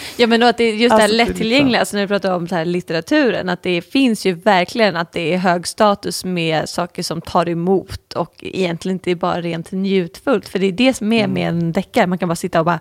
ja 0.16 0.26
men 0.26 0.42
att 0.42 0.56
det 0.56 0.64
är 0.64 0.74
just 0.74 0.90
det 0.90 0.96
här 0.96 1.02
Alltså, 1.02 1.16
det 1.16 1.22
är 1.22 1.26
lättillgängliga, 1.26 1.80
alltså 1.80 1.96
när 1.96 2.02
vi 2.02 2.08
pratar 2.08 2.34
om 2.34 2.48
så 2.48 2.54
här 2.54 2.64
litteraturen, 2.64 3.48
att 3.48 3.62
det 3.62 3.82
finns 3.82 4.26
ju 4.26 4.32
verkligen 4.34 4.96
att 4.96 5.12
det 5.12 5.34
är 5.34 5.38
hög 5.38 5.66
status 5.66 6.24
med 6.24 6.68
saker 6.68 7.02
som 7.02 7.20
tar 7.20 7.48
emot 7.48 8.12
och 8.12 8.34
egentligen 8.40 8.94
inte 8.94 9.14
bara 9.14 9.40
rent 9.40 9.72
njutfullt, 9.72 10.48
för 10.48 10.58
det 10.58 10.66
är 10.66 10.72
det 10.72 10.94
som 10.94 11.12
är 11.12 11.26
med 11.26 11.48
en 11.48 11.72
deckare, 11.72 12.06
man 12.06 12.18
kan 12.18 12.28
bara 12.28 12.36
sitta 12.36 12.58
och 12.58 12.66
bara, 12.66 12.80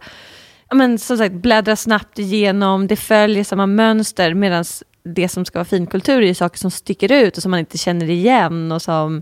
ja 0.69 0.75
men 0.75 0.99
som 0.99 1.17
sagt, 1.17 1.33
bläddra 1.33 1.75
snabbt 1.75 2.19
igenom, 2.19 2.87
det 2.87 2.95
följer 2.95 3.43
samma 3.43 3.65
mönster, 3.65 4.33
medan 4.33 4.65
det 5.03 5.29
som 5.29 5.45
ska 5.45 5.59
vara 5.59 5.65
finkultur 5.65 6.21
är 6.21 6.27
ju 6.27 6.33
saker 6.33 6.57
som 6.57 6.71
sticker 6.71 7.11
ut 7.11 7.37
och 7.37 7.43
som 7.43 7.51
man 7.51 7.59
inte 7.59 7.77
känner 7.77 8.09
igen 8.09 8.71
och 8.71 8.81
som 8.81 9.21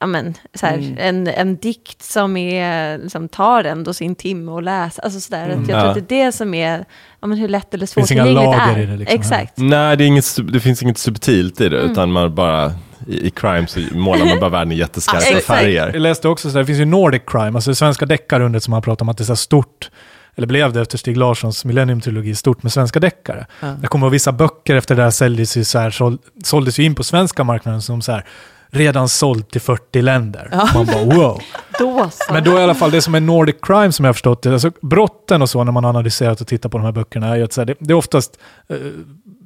ja, 0.00 0.06
men, 0.06 0.34
så 0.54 0.66
här, 0.66 0.74
Mm. 0.78 0.96
en, 0.98 1.26
en 1.26 1.56
dikt 1.56 2.02
som 2.02 2.36
är, 2.36 2.98
liksom, 2.98 3.28
tar 3.28 3.64
ändå 3.64 3.94
sin 3.94 4.14
timme 4.14 4.52
att 4.52 4.64
läsa. 4.64 5.02
Alltså, 5.02 5.20
så 5.20 5.30
där, 5.34 5.48
att 5.48 5.68
jag 5.68 5.80
tror 5.80 5.88
att 5.88 6.08
det 6.08 6.20
är 6.20 6.24
det 6.26 6.32
som 6.32 6.54
är 6.54 6.84
ja, 7.20 7.26
men 7.26 7.38
hur 7.38 7.48
lätt 7.48 7.74
eller 7.74 7.86
finns 7.86 8.12
inga 8.12 8.24
lager 8.24 8.76
är. 8.76 8.78
i 8.82 8.86
det, 8.86 8.96
liksom. 8.96 9.18
Exakt. 9.20 9.52
Nej, 9.56 9.96
det, 9.96 10.04
är 10.04 10.06
inget, 10.06 10.36
det 10.52 10.60
finns 10.60 10.82
inget 10.82 10.98
subtilt 10.98 11.60
i 11.60 11.68
det, 11.68 11.78
Mm. 11.78 11.90
utan 11.92 12.12
man 12.12 12.34
bara, 12.34 12.72
i, 13.08 13.26
i 13.26 13.30
crime 13.30 13.66
så 13.66 13.80
målar 13.92 14.26
man 14.26 14.40
bara 14.40 14.50
världen 14.50 14.72
i 14.72 14.76
jätteskarpa 14.76 15.40
färger. 15.46 15.90
Jag 15.92 16.00
läste 16.02 16.28
också, 16.28 16.48
så 16.50 16.54
där, 16.54 16.60
det 16.60 16.66
finns 16.66 16.78
ju 16.80 16.84
Nordic 16.84 17.22
Crime, 17.26 17.54
alltså 17.58 17.70
det 17.70 17.74
svenska 17.74 18.06
deckarundet 18.06 18.62
som 18.62 18.70
man 18.70 18.82
pratar 18.82 19.04
om 19.04 19.08
att 19.08 19.18
det 19.18 19.22
är 19.24 19.26
så 19.26 19.36
stort, 19.36 19.90
eller 20.36 20.46
blev 20.46 20.72
det 20.72 20.80
efter 20.80 20.98
Stig 20.98 21.16
Larssons 21.16 21.64
Millennium-trilogi, 21.64 22.34
stort 22.34 22.62
med 22.62 22.72
svenska 22.72 23.00
deckare. 23.00 23.46
Ja. 23.60 23.76
Jag 23.80 23.90
kommer 23.90 24.06
ihåg 24.06 24.12
vissa 24.12 24.32
böcker 24.32 24.76
efter 24.76 24.94
det 24.94 25.02
här 25.02 25.10
säljdes 25.10 25.56
ju, 25.56 25.64
så 25.64 25.78
här, 25.78 25.90
såld, 25.90 26.20
såldes 26.44 26.78
ju 26.78 26.84
in 26.84 26.94
på 26.94 27.04
svenska 27.04 27.44
marknaden 27.44 27.82
som 27.82 28.02
så 28.02 28.12
här, 28.12 28.24
redan 28.70 29.08
sålt 29.08 29.50
till 29.50 29.60
40 29.60 30.02
länder. 30.02 30.48
Man 30.74 30.86
bara 30.86 31.04
wow. 31.04 31.40
Då 31.78 32.10
så. 32.12 32.32
Men 32.32 32.44
då 32.44 32.58
i 32.58 32.62
alla 32.62 32.74
fall 32.74 32.90
det 32.90 33.02
som 33.02 33.14
är 33.14 33.20
Nordic 33.20 33.56
Crime 33.62 33.92
som 33.92 34.04
jag 34.04 34.08
har 34.08 34.14
förstått 34.14 34.42
det, 34.42 34.52
alltså 34.52 34.72
brotten 34.82 35.42
och 35.42 35.50
så 35.50 35.64
när 35.64 35.72
man 35.72 35.84
analyserat 35.84 36.40
och 36.40 36.46
tittat 36.46 36.72
på 36.72 36.78
de 36.78 36.84
här 36.84 36.92
böckerna 36.92 37.28
är 37.28 37.36
ju 37.36 37.42
att 37.44 37.52
så 37.52 37.60
här, 37.60 37.66
det, 37.66 37.74
det 37.78 37.92
är 37.92 37.96
oftast 37.96 38.38
eh, 38.68 38.76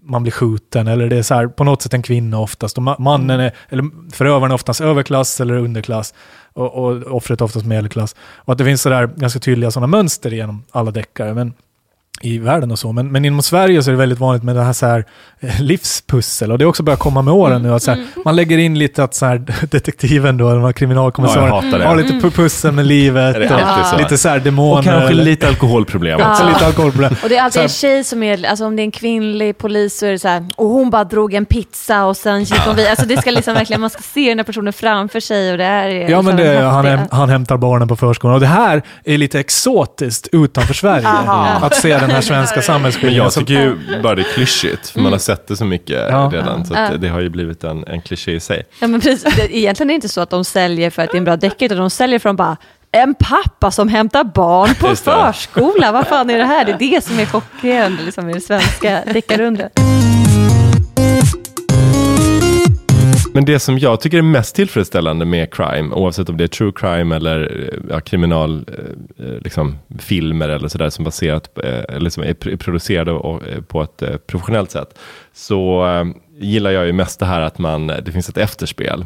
man 0.02 0.22
blir 0.22 0.32
skjuten 0.32 0.88
eller 0.88 1.08
det 1.08 1.16
är 1.16 1.22
så 1.22 1.34
här, 1.34 1.46
på 1.46 1.64
något 1.64 1.82
sätt 1.82 1.94
en 1.94 2.02
kvinna 2.02 2.38
oftast. 2.38 2.78
Och 2.78 2.84
ma- 2.84 3.00
mannen 3.00 3.40
är, 3.40 3.52
eller 3.68 4.12
förövaren 4.12 4.50
är 4.50 4.54
oftast 4.54 4.80
överklass 4.80 5.40
eller 5.40 5.54
underklass 5.56 6.14
och, 6.56 6.74
och 6.74 7.16
offret 7.16 7.40
oftast 7.40 7.66
medelklass. 7.66 8.14
Och 8.36 8.52
att 8.52 8.58
det 8.58 8.64
finns 8.64 8.82
sådär 8.82 9.06
ganska 9.16 9.40
tydliga 9.40 9.70
sådana 9.70 9.86
mönster 9.86 10.30
genom 10.30 10.64
alla 10.70 10.90
deckare. 10.90 11.34
Men, 11.34 11.52
i 12.20 12.38
världen 12.38 12.70
och 12.70 12.78
så. 12.78 12.92
Men, 12.92 13.12
men 13.12 13.24
inom 13.24 13.42
Sverige 13.42 13.82
så 13.82 13.90
är 13.90 13.92
det 13.92 13.98
väldigt 13.98 14.18
vanligt 14.18 14.42
med 14.42 14.56
det 14.56 14.62
här, 14.62 14.72
så 14.72 14.86
här 14.86 15.04
eh, 15.40 15.60
livspussel. 15.60 16.52
Och 16.52 16.58
det 16.58 16.64
har 16.64 16.68
också 16.68 16.82
börjat 16.82 16.98
komma 17.00 17.22
med 17.22 17.34
åren 17.34 17.62
nu. 17.62 17.74
Att 17.74 17.82
så 17.82 17.90
här, 17.90 18.04
Man 18.24 18.36
lägger 18.36 18.58
in 18.58 18.78
lite 18.78 19.04
att 19.04 19.14
så 19.14 19.26
här, 19.26 19.42
detektiven 19.70 20.36
då, 20.36 20.72
kriminalkommissarierna, 20.72 21.60
Ja, 21.72 21.78
det. 21.78 21.84
har 21.84 21.96
lite 21.96 22.12
pu- 22.12 22.30
pussel 22.30 22.72
med 22.72 22.86
livet. 22.86 23.34
Det 23.34 23.54
och 23.80 23.86
så? 23.86 23.96
Lite 23.98 24.18
så 24.18 24.28
här 24.28 24.38
demoner. 24.38 24.78
Och 24.78 24.84
kanske 24.84 25.10
eller- 25.10 25.24
lite 25.24 25.48
alkoholproblem 25.48 26.20
Ja. 26.20 26.30
också. 26.30 26.42
så 26.42 26.48
lite 26.48 26.66
alkoholproblem. 26.66 27.14
Och 27.22 27.28
det 27.28 27.36
är 27.36 27.42
alltid 27.42 27.62
en 27.62 27.68
tjej 27.68 28.04
som 28.04 28.22
är, 28.22 28.46
alltså 28.46 28.66
om 28.66 28.76
det 28.76 28.82
är 28.82 28.84
en 28.84 28.90
kvinnlig 28.90 29.58
polis 29.58 29.98
så 29.98 30.06
är 30.06 30.10
det 30.12 30.18
så 30.18 30.28
här, 30.28 30.44
och 30.56 30.66
hon 30.68 30.90
bara 30.90 31.04
drog 31.04 31.34
en 31.34 31.44
pizza 31.44 32.04
och 32.04 32.16
sen 32.16 32.40
gick 32.40 32.58
hon 32.66 32.74
vidare. 32.76 32.90
Alltså 32.90 33.06
det 33.06 33.16
ska 33.16 33.30
liksom 33.30 33.54
verkligen, 33.54 33.80
man 33.80 33.90
ska 33.90 34.02
se 34.02 34.28
den 34.28 34.38
här 34.38 34.44
personen 34.44 34.72
framför 34.72 35.20
sig 35.20 35.52
och 35.52 35.58
det 35.58 35.64
är 35.64 35.88
Ja, 35.88 36.00
liksom 36.06 36.24
men 36.24 36.36
det, 36.36 36.54
en 36.56 36.62
är- 36.62 36.66
han, 36.66 36.86
häm- 36.86 37.08
han 37.10 37.28
hämtar 37.28 37.56
barnen 37.56 37.88
på 37.88 37.96
förskolan. 37.96 38.34
Och 38.34 38.40
det 38.40 38.46
här 38.46 38.82
är 39.04 39.18
lite 39.18 39.40
exotiskt 39.40 40.28
utanför 40.32 40.74
Sverige. 40.74 41.06
Aha. 41.08 41.46
Att 41.66 41.74
se 41.76 41.98
den 41.98 42.05
här 42.10 42.20
svenska 42.20 42.54
Men 42.56 42.62
samhällsskildringen. 42.62 43.22
jag 43.24 43.32
tycker 43.32 43.54
ju 43.54 43.76
bara 44.02 44.14
det 44.14 44.22
är 44.22 44.34
klyschigt, 44.34 44.88
för 44.88 45.00
man 45.00 45.12
har 45.12 45.18
sett 45.18 45.48
det 45.48 45.56
så 45.56 45.64
mycket 45.64 45.96
Ja. 46.10 46.30
redan. 46.32 46.66
Så 46.66 46.74
det, 47.00 47.08
har 47.08 47.20
ju 47.20 47.28
blivit 47.28 47.64
en, 47.64 47.84
en 47.86 48.02
kliché 48.02 48.32
i 48.32 48.40
sig. 48.40 48.66
Ja, 48.80 48.86
men 48.86 49.00
precis. 49.00 49.36
Det, 49.36 49.56
egentligen 49.56 49.90
är 49.90 49.92
det 49.92 49.94
inte 49.94 50.08
så 50.08 50.20
att 50.20 50.30
de 50.30 50.44
säljer 50.44 50.90
för 50.90 51.02
att 51.02 51.10
det 51.10 51.16
är 51.16 51.18
en 51.18 51.24
bra 51.24 51.36
deckare, 51.36 51.66
utan 51.66 51.78
de 51.78 51.90
säljer 51.90 52.18
för 52.18 52.28
att 52.28 52.36
de 52.36 52.36
bara 52.36 52.56
en 52.92 53.14
pappa 53.14 53.70
som 53.70 53.88
hämtar 53.88 54.24
barn 54.24 54.74
på 54.74 54.96
förskola, 54.96 55.92
vad 55.92 56.06
fan 56.06 56.30
är 56.30 56.38
det 56.38 56.44
här? 56.44 56.64
Det 56.64 56.72
är 56.72 56.78
det 56.78 57.04
som 57.04 57.18
är 57.18 57.26
chockerande 57.26 58.02
liksom, 58.02 58.30
i 58.30 58.32
det 58.32 58.40
svenska 58.40 59.02
deckarundret. 59.12 59.72
Men 63.36 63.44
det 63.44 63.58
som 63.58 63.78
jag 63.78 64.00
tycker 64.00 64.18
är 64.18 64.22
mest 64.22 64.56
tillfredsställande 64.56 65.24
med 65.24 65.54
crime, 65.54 65.94
oavsett 65.94 66.28
om 66.28 66.36
det 66.36 66.44
är 66.44 66.48
true 66.48 66.72
crime 66.76 67.16
eller 67.16 67.68
eh, 67.72 67.80
ja, 67.90 68.00
kriminal, 68.00 68.64
eh, 68.68 69.26
eh, 69.26 69.40
liksom, 69.40 69.78
filmer 69.98 70.48
eller 70.48 70.68
sådär 70.68 70.90
som 70.90 71.04
baserat 71.04 71.58
eller 71.88 72.10
som 72.10 72.22
är 72.22 72.56
producerade 72.56 73.12
på 73.68 73.82
ett 73.82 74.26
professionellt 74.26 74.70
sätt, 74.70 74.98
så 75.34 75.84
gillar 76.38 76.70
jag 76.70 76.86
ju 76.86 76.92
mest 76.92 77.20
det 77.20 77.26
här 77.26 77.40
att 77.40 77.58
man, 77.58 77.86
det 77.86 78.12
finns 78.12 78.28
ett 78.28 78.38
efterspel 78.38 79.04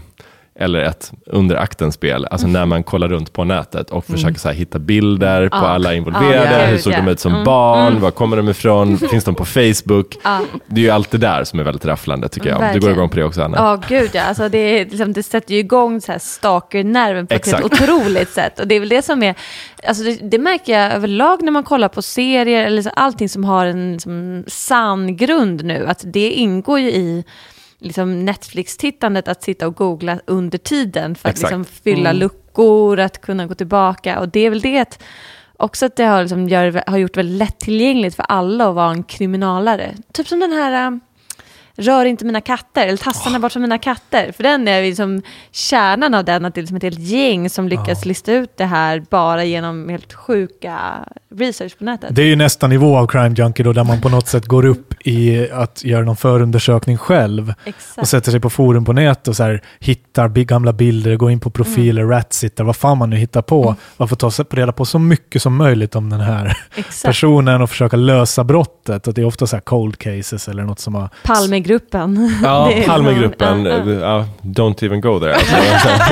eller 0.59 0.79
ett 0.81 1.13
under 1.27 1.57
akten-spel, 1.57 2.27
alltså 2.31 2.47
när 2.47 2.67
man 2.67 2.83
kollar 2.83 3.09
runt 3.09 3.33
på 3.33 3.45
nätet 3.45 3.91
och 3.91 4.05
försöker 4.05 4.39
så 4.39 4.49
här, 4.49 4.55
hitta 4.55 4.79
bilder 4.79 5.49
på 5.49 5.57
Ja. 5.57 5.69
alla 5.69 5.95
involverade, 5.95 6.61
Ja, 6.61 6.67
hur 6.67 6.79
såg 6.79 6.93
de 6.93 7.09
ut 7.09 7.21
som 7.21 7.33
Mm. 7.33 7.45
barn, 7.45 8.01
var 8.01 8.11
kommer 8.11 8.37
de 8.37 8.49
ifrån, 8.49 8.99
finns 9.11 9.25
de 9.25 9.35
på 9.35 9.45
Facebook? 9.45 10.17
Ja. 10.25 10.41
Det 10.67 10.81
är 10.81 10.85
ju 10.85 10.91
allt 10.91 11.11
det 11.11 11.19
där 11.19 11.45
som 11.45 11.59
är 11.59 11.63
väldigt 11.65 11.85
rafflande 11.85 12.29
tycker 12.29 12.49
jag. 12.51 12.73
Du 12.75 12.81
går 12.81 12.91
igång 12.91 13.09
på 13.09 13.17
det 13.17 13.25
också 13.25 13.43
Anna? 13.43 13.57
Ja, 13.57 13.83
gud 13.89 14.11
ja. 14.13 14.23
Alltså 14.23 14.49
det, 14.49 14.59
är, 14.59 14.85
liksom, 14.85 15.13
det 15.13 15.23
sätter 15.23 15.55
ju 15.55 15.61
igång 15.61 16.01
så 16.01 16.13
här 16.13 16.19
stalker-nerven 16.19 17.27
på 17.27 17.35
ett 17.35 17.47
Exakt. 17.47 17.65
otroligt 17.65 18.31
sätt. 18.31 18.61
Och 18.61 18.67
det 18.69 18.75
är 18.75 18.81
väl 18.81 18.89
det 18.89 19.03
som 19.03 19.23
är, 19.23 19.35
alltså 19.87 20.05
det, 20.05 20.19
det 20.31 20.39
märker 20.39 20.79
jag 20.81 20.93
överlag 20.93 21.43
när 21.43 21.53
man 21.53 21.63
kollar 21.63 21.89
på 21.89 22.03
serier 22.03 22.67
eller 22.67 22.83
så, 22.83 22.91
allting 22.97 23.29
som 23.29 23.45
har 23.45 23.67
en 23.67 23.93
liksom, 23.93 24.45
sann 24.47 25.17
grund 25.17 25.65
nu. 25.65 25.87
Att 25.89 26.03
det 26.07 26.31
ingår 26.31 26.79
ju 26.81 26.91
i 26.91 27.25
liksom, 27.81 28.25
Netflix-tittandet 28.25 29.29
att 29.29 29.43
sitta 29.43 29.67
och 29.67 29.75
googla 29.77 30.21
under 30.27 30.59
tiden 30.59 31.15
för 31.15 31.29
att 31.29 31.35
Exakt. 31.35 31.51
liksom, 31.51 31.65
fylla 31.65 32.13
luckor, 32.13 33.01
att 33.01 33.21
kunna 33.21 33.47
gå 33.47 33.55
tillbaka. 33.55 34.21
Och 34.21 34.29
det 34.29 34.41
är 34.41 34.51
väl 34.51 34.61
det 34.61 34.99
också 35.57 35.87
att 35.87 35.97
det 35.97 36.05
har, 36.05 36.21
liksom, 36.21 36.49
gör, 36.49 36.83
har 36.87 36.99
gjort 36.99 37.17
väldigt 37.17 37.39
lättillgängligt 37.39 38.17
för 38.17 38.23
alla 38.23 38.69
att 38.69 38.75
vara 38.75 38.91
en 38.91 39.03
kriminalare. 39.03 39.95
Typ 40.13 40.29
som 40.29 40.41
den 40.41 40.53
här... 40.53 40.87
äh, 40.87 40.99
Rör 41.75 42.05
inte 42.05 42.25
mina 42.25 42.41
katter, 42.41 42.87
eller 42.87 42.97
tassarna 42.97 43.39
bort 43.39 43.53
från 43.53 43.63
mina 43.63 43.79
katter. 43.79 44.33
För 44.33 44.43
den 44.43 44.69
är 44.69 44.83
liksom 44.83 45.23
kärnan 45.51 46.15
av 46.15 46.25
den, 46.25 46.45
att 46.45 46.55
det 46.55 46.61
är 46.61 46.63
liksom 46.63 46.77
ett 46.77 46.83
helt 46.83 46.99
gäng 46.99 47.51
som 47.51 47.69
lyckas 47.69 48.05
lista 48.05 48.33
ut 48.33 48.57
det 48.57 48.65
här 48.65 49.05
bara 49.11 49.45
genom 49.45 49.89
helt 49.89 50.13
sjuka 50.13 50.79
research 51.39 51.79
på 51.79 51.85
nätet. 51.85 52.15
Det 52.15 52.23
är 52.23 52.27
ju 52.27 52.37
nästa 52.37 52.67
nivå 52.67 52.97
av 52.99 53.07
Crime 53.07 53.35
Junkie 53.39 53.65
då, 53.65 53.73
där 53.73 53.85
man 53.85 54.01
på 54.01 54.09
något 54.09 54.27
sätt 54.29 54.47
går 54.47 54.65
upp 54.67 54.95
i 55.05 55.49
att 55.53 55.85
göra 55.85 56.05
någon 56.05 56.17
förundersökning 56.17 56.97
själv. 56.99 57.49
Och 57.63 57.69
Exakt. 57.69 58.09
sätter 58.09 58.31
sig 58.31 58.41
på 58.41 58.51
forum 58.51 58.85
på 58.85 58.93
nätet 58.93 59.29
och 59.29 59.37
så 59.37 59.43
här, 59.43 59.63
hittar 59.81 60.29
gamla 60.29 60.73
bilder, 60.73 61.17
går 61.17 61.31
in 61.31 61.41
på 61.41 61.51
profiler, 61.51 62.03
Mm. 62.03 62.11
ratsittar, 62.17 62.65
vad 62.65 62.77
fan 62.77 62.99
man 62.99 63.11
nu 63.11 63.17
hittar 63.17 63.43
på. 63.43 63.75
Man 63.97 64.09
får 64.09 64.17
ta 64.17 64.31
sig- 64.31 64.45
reda 64.51 64.73
på 64.73 64.85
så 64.85 64.99
mycket 64.99 65.43
som 65.43 65.57
möjligt 65.57 65.97
om 65.97 66.11
den 66.11 66.21
här 66.21 66.57
Exakt. 66.77 67.03
personen 67.05 67.63
och 67.63 67.71
försöka 67.71 67.97
lösa 67.97 68.45
brottet. 68.45 69.07
Och 69.09 69.15
det 69.15 69.21
är 69.21 69.25
ofta 69.25 69.47
så 69.47 69.57
här 69.57 69.61
cold 69.61 69.99
cases 69.99 70.49
eller 70.49 70.63
något 70.63 70.79
som 70.81 70.95
har... 70.95 71.09
Palmegruppen. 71.25 72.39
Ja, 72.43 72.71
Palmegruppen, 72.87 73.65
ja, 74.01 74.25
don't 74.43 74.85
even 74.85 75.01
go 75.01 75.21
there. 75.21 75.35
Alltså. 75.35 75.57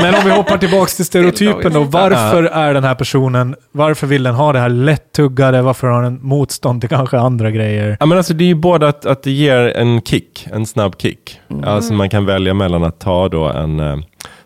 Men 0.03 0.15
om 0.15 0.21
vi 0.25 0.31
hoppar 0.31 0.59
tillbaka 0.59 0.87
till 0.91 1.05
stereotypen 1.05 1.73
då. 1.73 1.85
Varför 1.85 2.43
är 2.45 2.75
den 2.75 2.85
här 2.85 2.95
personen, 2.95 3.57
varför 3.73 4.07
vill 4.07 4.23
den 4.23 4.35
ha 4.35 4.53
det 4.53 4.59
här 4.59 4.69
lättuggade? 5.19 5.63
Varför 5.63 5.87
har 5.87 6.03
den 6.03 6.19
motstånd 6.23 6.81
till 6.81 6.91
kanske 6.91 7.19
andra 7.19 7.51
grejer? 7.51 7.97
Ja, 8.01 8.07
men 8.07 8.19
alltså, 8.19 8.35
det 8.35 8.45
är 8.45 8.49
ju 8.49 8.55
både 8.55 8.89
att, 8.89 9.07
att 9.07 9.23
det 9.23 9.31
ger 9.31 9.77
en 9.77 10.03
kick, 10.03 10.49
en 10.53 10.67
snabb 10.67 10.95
kick. 11.01 11.41
Alltså, 11.65 11.93
man 11.93 12.11
kan 12.11 12.27
välja 12.27 12.55
mellan 12.55 12.85
att 12.85 13.01
ta 13.01 13.29
då 13.29 13.45
en 13.49 13.81
eh, 13.81 13.97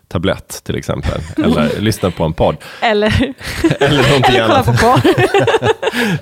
tablett 0.07 0.61
till 0.63 0.75
exempel, 0.75 1.21
eller 1.43 1.79
lyssna 1.81 2.11
på 2.11 2.23
en 2.23 2.33
podd, 2.33 2.55
Eller, 2.81 3.13
eller 3.79 4.09
någonting 4.09 4.35
eller 4.35 4.47
kolla 4.47 4.53
annat. 4.53 4.65
på 4.65 4.71
porr. 4.73 5.01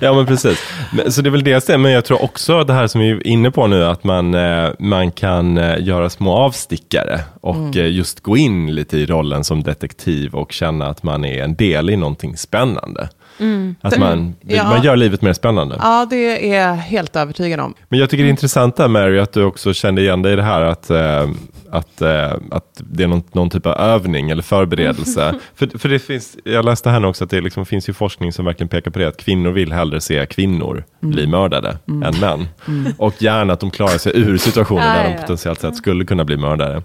Ja, 0.00 0.12
men 0.14 0.26
precis. 0.26 0.58
Men, 0.92 1.12
så 1.12 1.22
det 1.22 1.28
är 1.28 1.30
väl 1.30 1.44
det, 1.44 1.78
men 1.78 1.92
jag 1.92 2.04
tror 2.04 2.22
också 2.24 2.64
det 2.64 2.72
här 2.72 2.86
som 2.86 3.00
vi 3.00 3.10
är 3.10 3.26
inne 3.26 3.50
på 3.50 3.66
nu, 3.66 3.84
att 3.84 4.04
man, 4.04 4.34
eh, 4.34 4.70
man 4.78 5.10
kan 5.10 5.58
eh, 5.58 5.74
göra 5.80 6.10
små 6.10 6.32
avstickare 6.32 7.20
och 7.40 7.76
eh, 7.76 7.90
just 7.90 8.20
gå 8.20 8.36
in 8.36 8.74
lite 8.74 8.96
i 8.98 9.06
rollen 9.06 9.44
som 9.44 9.62
detektiv 9.62 10.34
och 10.34 10.52
känna 10.52 10.86
att 10.86 11.02
man 11.02 11.24
är 11.24 11.44
en 11.44 11.54
del 11.54 11.90
i 11.90 11.96
någonting 11.96 12.36
spännande. 12.36 13.08
Att 13.80 13.98
man, 13.98 14.34
Ja. 14.40 14.64
man 14.64 14.82
gör 14.82 14.96
livet 14.96 15.22
mer 15.22 15.32
spännande. 15.32 15.76
Ja, 15.78 16.06
det 16.10 16.50
är 16.54 16.62
jag 16.68 16.74
helt 16.74 17.16
övertygad 17.16 17.60
om. 17.60 17.74
Men 17.88 17.98
jag 17.98 18.10
tycker 18.10 18.22
det 18.24 18.28
är 18.28 18.30
intressant 18.30 18.76
där 18.76 18.88
Mary, 18.88 19.18
att 19.18 19.32
du 19.32 19.44
också 19.44 19.72
kände 19.72 20.02
igen 20.02 20.22
dig 20.22 20.32
i 20.32 20.36
det 20.36 20.42
här 20.42 20.60
att, 20.62 20.90
eh, 20.90 21.28
att, 21.72 22.02
eh, 22.02 22.32
att 22.50 22.82
det 22.90 23.02
är 23.02 23.08
någon, 23.08 23.22
någon 23.32 23.50
typ 23.50 23.66
av 23.66 23.72
övning 23.72 24.30
eller 24.30 24.42
förberedelse. 24.42 25.34
för, 25.54 25.78
för 25.78 25.88
det 25.88 25.98
finns, 25.98 26.36
jag 26.44 26.64
läste 26.64 26.90
här 26.90 27.00
nu 27.00 27.06
också 27.06 27.24
att 27.24 27.30
det 27.30 27.40
liksom 27.40 27.66
finns 27.66 27.88
ju 27.88 27.92
forskning 27.92 28.32
som 28.32 28.44
verkligen 28.44 28.68
pekar 28.68 28.90
på 28.90 28.98
det, 28.98 29.08
att 29.08 29.16
kvinnor 29.16 29.50
vill 29.50 29.72
hellre 29.72 30.00
se 30.00 30.26
kvinnor 30.26 30.84
bli 31.00 31.26
mördade 31.26 31.78
än 31.86 32.20
män. 32.20 32.48
Och 32.98 33.22
gärna 33.22 33.52
att 33.52 33.60
de 33.60 33.70
klarar 33.70 33.98
sig 33.98 34.12
ur 34.14 34.38
situationer 34.38 34.82
Ja, 34.86 35.02
där 35.02 35.10
de 35.10 35.20
potentiellt 35.20 35.60
sett 35.60 35.76
skulle 35.76 36.04
kunna 36.04 36.24
bli 36.24 36.36
mördare. 36.36 36.82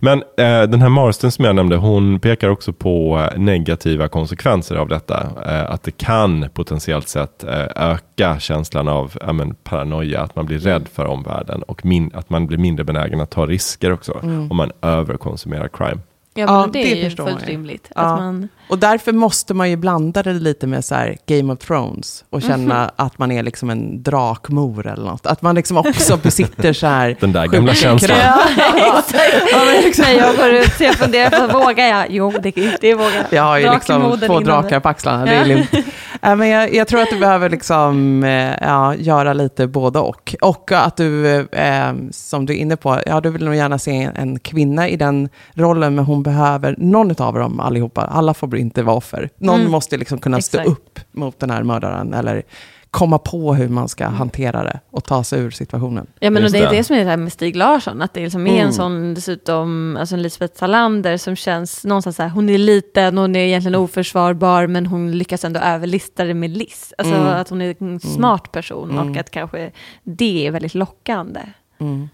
Men 0.00 0.18
eh, 0.18 0.62
den 0.62 0.82
här 0.82 0.88
Marston 0.88 1.32
som 1.32 1.44
jag 1.44 1.54
nämnde, 1.56 1.76
hon 1.76 2.20
pekar 2.20 2.48
också 2.48 2.72
på 2.72 3.18
eh, 3.32 3.38
negativa 3.38 4.08
konsekvenser 4.08 4.76
av 4.76 4.88
detta. 4.88 5.26
Eh, 5.46 5.70
att 5.70 5.82
det 5.82 5.90
kan 5.90 6.48
potentiellt 6.54 7.08
sett 7.08 7.44
eh, 7.44 7.66
öka 7.76 8.38
känslan 8.38 8.88
av 8.88 9.18
ja, 9.20 9.32
men, 9.32 9.54
paranoia, 9.54 10.20
att 10.20 10.36
man 10.36 10.46
blir 10.46 10.58
rädd 10.58 10.88
för 10.92 11.04
omvärlden 11.04 11.62
och 11.62 11.86
min, 11.86 12.10
att 12.14 12.30
man 12.30 12.46
blir 12.46 12.58
mindre 12.58 12.84
benägen 12.84 13.20
att 13.20 13.30
ta 13.30 13.46
risker 13.46 13.92
också 13.92 14.20
om 14.50 14.56
man 14.56 14.72
överkonsumerar 14.82 15.68
crime. 15.68 16.00
Ja, 16.40 16.46
men 16.46 16.54
Ja, 16.60 16.66
det, 16.72 16.82
det 16.82 16.92
är 17.04 17.10
ju 17.10 17.16
fullt 17.16 17.46
rimligt. 17.46 17.88
Ja. 17.94 18.00
Att 18.02 18.18
man, 18.20 18.48
Och 18.68 18.78
därför 18.78 19.12
måste 19.12 19.54
man 19.54 19.70
ju 19.70 19.76
blanda 19.76 20.22
det 20.22 20.32
lite 20.32 20.66
med 20.66 20.84
så 20.84 20.94
här 20.94 21.16
Game 21.26 21.52
of 21.52 21.58
Thrones 21.58 22.24
och 22.30 22.42
känna 22.42 22.80
Mhm. 22.80 22.90
att 22.96 23.18
man 23.18 23.32
är 23.32 23.42
liksom 23.42 23.70
en 23.70 24.02
drakmor 24.02 24.86
eller 24.86 25.04
något. 25.04 25.26
Att 25.26 25.42
man 25.42 25.54
liksom 25.54 25.76
också 25.76 26.16
besitter 26.22 26.72
så 26.72 26.86
här... 26.86 27.16
Den 27.20 27.32
där 27.32 27.46
gamla 27.46 27.74
känslan. 27.74 28.18
krafter. 28.18 29.22
ja, 29.52 29.72
exakt. 29.86 30.08
När 30.08 30.14
jag 30.18 30.36
går 30.36 30.48
ut 30.50 30.72
så 30.78 30.84
jag 30.84 30.94
funderar 30.94 31.48
på, 31.48 31.58
vågar 31.58 31.86
jag? 31.86 32.06
Jo, 32.10 32.32
det, 32.42 32.50
det 32.80 32.94
vågar 32.94 33.12
jag. 33.14 33.24
Jag 33.30 33.42
har 33.42 33.58
ju 33.58 33.70
liksom 33.72 34.20
två 34.26 34.40
drakar 34.40 34.80
på 34.80 34.88
axlarna, 34.88 35.24
det 35.24 35.30
är 35.30 35.38
Ja. 35.46 35.54
lugnt. 35.54 35.70
Äh, 36.22 36.36
men 36.36 36.48
jag, 36.48 36.74
jag 36.74 36.88
tror 36.88 37.00
att 37.02 37.10
du 37.10 37.18
behöver 37.18 37.50
liksom, 37.50 38.24
eh, 38.24 38.52
ja, 38.62 38.94
göra 38.94 39.32
lite 39.32 39.66
både 39.66 39.98
och. 39.98 40.34
Och 40.40 40.72
att 40.72 40.96
du, 40.96 41.36
eh, 41.52 41.92
som 42.10 42.46
du 42.46 42.52
är 42.52 42.56
inne 42.56 42.76
på, 42.76 43.00
ja, 43.06 43.20
du 43.20 43.30
vill 43.30 43.44
nog 43.44 43.54
gärna 43.54 43.78
se 43.78 44.02
en, 44.02 44.16
en 44.16 44.38
kvinna 44.38 44.88
i 44.88 44.96
den 44.96 45.28
rollen, 45.54 45.94
men 45.94 46.04
hon 46.04 46.22
behöver, 46.30 46.74
någon 46.78 47.22
av 47.22 47.34
dem 47.34 47.60
allihopa, 47.60 48.02
alla 48.04 48.34
får 48.34 48.56
inte 48.56 48.82
vara 48.82 48.96
offer. 48.96 49.30
Någon 49.38 49.60
Mm. 49.60 49.70
måste 49.70 49.96
liksom 49.96 50.18
kunna 50.18 50.40
stå 50.40 50.58
Exakt. 50.58 50.70
upp 50.78 50.98
mot 51.12 51.38
den 51.38 51.50
här 51.50 51.62
mördaren, 51.62 52.14
eller 52.14 52.42
komma 52.90 53.18
på 53.18 53.54
hur 53.54 53.68
man 53.68 53.88
ska 53.88 54.06
hantera 54.08 54.62
det 54.64 54.80
och 54.90 55.04
ta 55.04 55.24
sig 55.24 55.40
ur 55.40 55.50
situationen. 55.50 56.06
Ja, 56.20 56.30
men 56.30 56.44
och 56.44 56.50
det 56.52 56.58
är 56.58 56.70
det. 56.70 56.84
som 56.84 56.96
är 56.96 57.00
det 57.04 57.10
här 57.10 57.16
med 57.16 57.32
Stig 57.32 57.56
Larsson, 57.56 58.02
att 58.02 58.14
det 58.14 58.20
liksom 58.22 58.46
är 58.46 58.50
Mm. 58.50 58.66
en 58.66 58.72
sån, 58.72 59.14
dessutom, 59.14 59.96
alltså 60.00 60.14
en 60.14 60.22
Lisbeth 60.22 60.58
Salander 60.58 61.16
som 61.16 61.36
känns 61.36 61.84
någonstans 61.84 62.16
så 62.16 62.22
här, 62.22 62.30
hon 62.30 62.48
är 62.48 62.58
liten, 62.58 63.18
hon 63.18 63.36
är 63.36 63.40
egentligen 63.40 63.74
oförsvarbar, 63.74 64.66
men 64.66 64.86
hon 64.86 65.12
lyckas 65.18 65.44
ändå 65.44 65.60
överlista 65.60 66.24
det 66.24 66.34
med 66.34 66.50
Liss. 66.50 66.92
Alltså 66.98 67.14
Mm. 67.14 67.26
att 67.26 67.48
hon 67.48 67.62
är 67.62 67.74
en 67.78 68.00
smart 68.00 68.52
person 68.52 68.90
Mm. 68.90 69.10
och 69.10 69.16
att 69.16 69.30
kanske 69.30 69.70
det 70.04 70.46
är 70.46 70.50
väldigt 70.50 70.74
lockande. 70.74 71.40
Mm. 71.80 72.08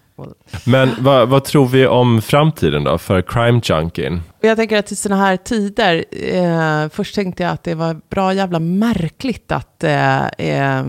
Men 0.65 0.89
vad, 0.99 1.29
vad 1.29 1.43
tror 1.43 1.67
vi 1.67 1.87
om 1.87 2.21
framtiden 2.21 2.83
då 2.83 2.97
för 2.97 3.21
crime 3.21 3.61
junkien? 3.63 4.21
Jag 4.41 4.57
tänker 4.57 4.79
att 4.79 4.91
i 4.91 4.95
sådana 4.95 5.25
här 5.25 5.37
tider, 5.37 6.05
eh, 6.11 6.89
först 6.89 7.15
tänkte 7.15 7.43
jag 7.43 7.51
att 7.51 7.63
det 7.63 7.75
var 7.75 8.01
bra 8.09 8.33
jävla 8.33 8.59
märkligt 8.59 9.51
att 9.51 9.83
eh, 9.83 10.27
eh, 10.27 10.85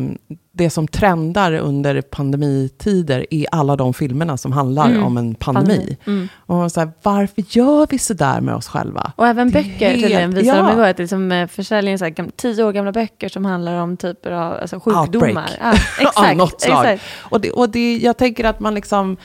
det 0.59 0.71
som 0.71 0.89
trendar 0.89 1.53
under 1.53 2.01
pandemitider 2.03 3.27
är 3.31 3.47
alla 3.53 3.77
de 3.77 3.95
filmerna 3.95 4.37
som 4.37 4.53
handlar 4.53 4.87
Mm. 4.91 5.05
om 5.05 5.17
en 5.17 5.35
pandemi. 5.35 5.97
Mm. 6.07 6.29
Och 6.47 6.73
så 6.73 6.81
här, 6.81 6.91
varför 7.03 7.45
gör 7.49 7.87
vi 7.91 7.99
så 7.99 8.15
där 8.15 8.41
med 8.41 8.55
oss 8.55 8.69
själva? 8.69 9.13
Och 9.17 9.27
även 9.27 9.51
böcker 9.51 9.89
helt- 9.89 10.01
tydligen 10.01 10.31
visade 10.31 10.59
de 10.59 10.67
ja. 10.67 10.73
igår, 10.73 10.85
att 10.85 10.99
liksom, 10.99 11.33
eh, 11.33 11.47
försäljningen 11.47 11.99
så 11.99 12.05
här, 12.05 12.31
tio 12.37 12.65
år 12.65 12.73
gamla 12.73 12.93
böcker 12.93 13.29
som 13.29 13.45
handlar 13.45 13.75
om 13.75 13.97
typer 13.97 14.31
av 14.31 14.53
alltså, 14.53 14.81
sjukdomar. 14.81 15.51
Ja, 15.61 15.73
exakt, 15.99 16.19
Av 16.31 16.37
något 16.37 16.61
slag. 16.61 16.85
exakt. 16.85 17.05
Och, 17.21 17.41
det, 17.41 17.51
och 17.51 17.71
det, 17.71 17.97
jag 17.97 18.17
tänker 18.17 18.45
att 18.45 18.61
man 18.61 18.75
liksom, 18.75 19.17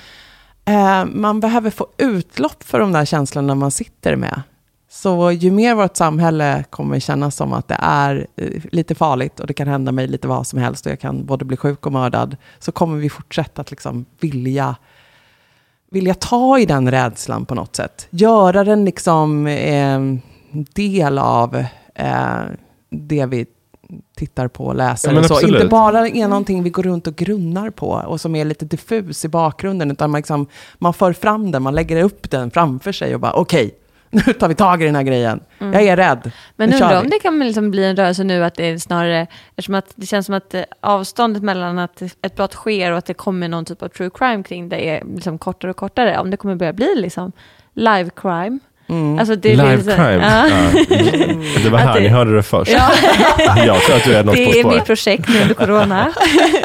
eh, 0.65 1.05
man 1.05 1.39
behöver 1.39 1.69
få 1.69 1.87
utlopp 1.97 2.63
för 2.63 2.79
de 2.79 2.91
där 2.91 3.05
känslorna 3.05 3.55
man 3.55 3.71
sitter 3.71 4.15
med. 4.15 4.41
Så 4.93 5.31
ju 5.31 5.51
mer 5.51 5.75
vårt 5.75 5.97
samhälle 5.97 6.63
kommer 6.69 6.99
kännas 6.99 7.35
som 7.35 7.53
att 7.53 7.67
det 7.67 7.77
är 7.79 8.27
eh, 8.35 8.61
lite 8.71 8.95
farligt 8.95 9.39
och 9.39 9.47
det 9.47 9.53
kan 9.53 9.67
hända 9.67 9.91
mig 9.91 10.07
lite 10.07 10.27
vad 10.27 10.47
som 10.47 10.59
helst 10.59 10.85
och 10.85 10.91
jag 10.91 10.99
kan 10.99 11.25
både 11.25 11.45
bli 11.45 11.57
sjuk 11.57 11.85
och 11.85 11.91
mördad, 11.91 12.37
så 12.59 12.71
kommer 12.71 12.97
vi 12.97 13.09
fortsätta 13.09 13.61
att 13.61 13.71
liksom 13.71 14.05
vilja, 14.19 14.75
vilja 15.91 16.13
ta 16.13 16.59
i 16.59 16.65
den 16.65 16.91
rädslan 16.91 17.45
på 17.45 17.55
något 17.55 17.75
sätt. 17.75 18.07
Göra 18.09 18.63
den 18.63 18.85
liksom 18.85 19.47
eh, 19.47 19.99
del 20.73 21.17
av 21.17 21.55
eh, 21.95 22.41
det 22.89 23.25
vi 23.25 23.45
tittar 24.15 24.47
på 24.47 24.65
och 24.65 24.75
läser. 24.75 25.13
Ja, 25.13 25.23
så. 25.23 25.33
absolut. 25.33 25.55
Inte 25.55 25.67
bara 25.67 26.07
är 26.07 26.27
någonting 26.27 26.63
vi 26.63 26.69
går 26.69 26.83
runt 26.83 27.07
och 27.07 27.15
grunnar 27.15 27.69
på 27.69 27.87
och 27.87 28.21
som 28.21 28.35
är 28.35 28.45
lite 28.45 28.65
diffus 28.65 29.25
i 29.25 29.27
bakgrunden, 29.27 29.91
utan 29.91 30.11
man, 30.11 30.19
liksom, 30.19 30.47
man 30.77 30.93
för 30.93 31.13
fram 31.13 31.51
den, 31.51 31.63
man 31.63 31.75
lägger 31.75 32.03
upp 32.03 32.31
den 32.31 32.51
framför 32.51 32.91
sig 32.91 33.13
och 33.13 33.21
bara 33.21 33.33
okej, 33.33 33.79
nu 34.13 34.33
tar 34.33 34.47
vi 34.47 34.55
tag 34.55 34.81
i 34.81 34.85
den 34.85 34.95
här 34.95 35.03
grejen. 35.03 35.39
Jag 35.57 35.83
är 35.83 35.97
rädd. 35.97 36.31
Men 36.55 36.69
Nu 36.69 36.75
undrar 36.75 37.01
om 37.01 37.09
det 37.09 37.19
kan 37.19 37.39
liksom 37.39 37.71
bli 37.71 37.85
en 37.85 37.95
rörelse 37.95 38.23
nu 38.23 38.43
att 38.43 38.55
det 38.55 38.65
är 38.65 38.77
snarare, 38.77 39.27
eftersom 39.49 39.75
att 39.75 39.93
det 39.95 40.05
känns 40.05 40.25
som 40.25 40.35
att 40.35 40.53
eh, 40.53 40.63
avståndet 40.79 41.43
mellan 41.43 41.79
att 41.79 42.01
ett 42.01 42.35
brott 42.35 42.53
sker 42.53 42.91
och 42.91 42.97
att 42.97 43.05
det 43.05 43.13
kommer 43.13 43.47
någon 43.47 43.65
typ 43.65 43.83
av 43.83 43.87
true 43.87 44.09
crime 44.13 44.43
kring 44.43 44.69
det 44.69 44.89
är 44.89 45.03
liksom 45.15 45.37
kortare 45.37 45.71
och 45.71 45.77
kortare. 45.77 46.19
Om 46.19 46.31
det 46.31 46.37
kommer 46.37 46.55
börja 46.55 46.73
bli 46.73 46.95
liksom 46.95 47.31
live 47.73 48.09
crime. 48.15 48.59
Mm. 48.89 49.19
Alltså 49.19 49.35
det 49.35 49.49
Live 49.55 49.83
crime. 49.95 50.13
Ja. 50.13 50.47
Ja. 50.47 50.81
Det 51.63 51.69
var 51.69 51.77
här 51.79 51.93
det- 51.93 51.99
ni 51.99 52.07
hörde 52.07 52.35
det 52.35 52.43
först. 52.43 52.71
Ja. 52.71 52.89
Jag 53.65 53.81
tror 53.81 53.95
att 53.95 54.03
du 54.03 54.13
är 54.15 54.23
något 54.23 54.35
på 54.35 54.41
Det 54.41 54.59
är 54.59 54.65
mitt 54.65 54.85
projekt 54.85 55.29
nu 55.29 55.41
under 55.41 55.53
corona. 55.53 56.13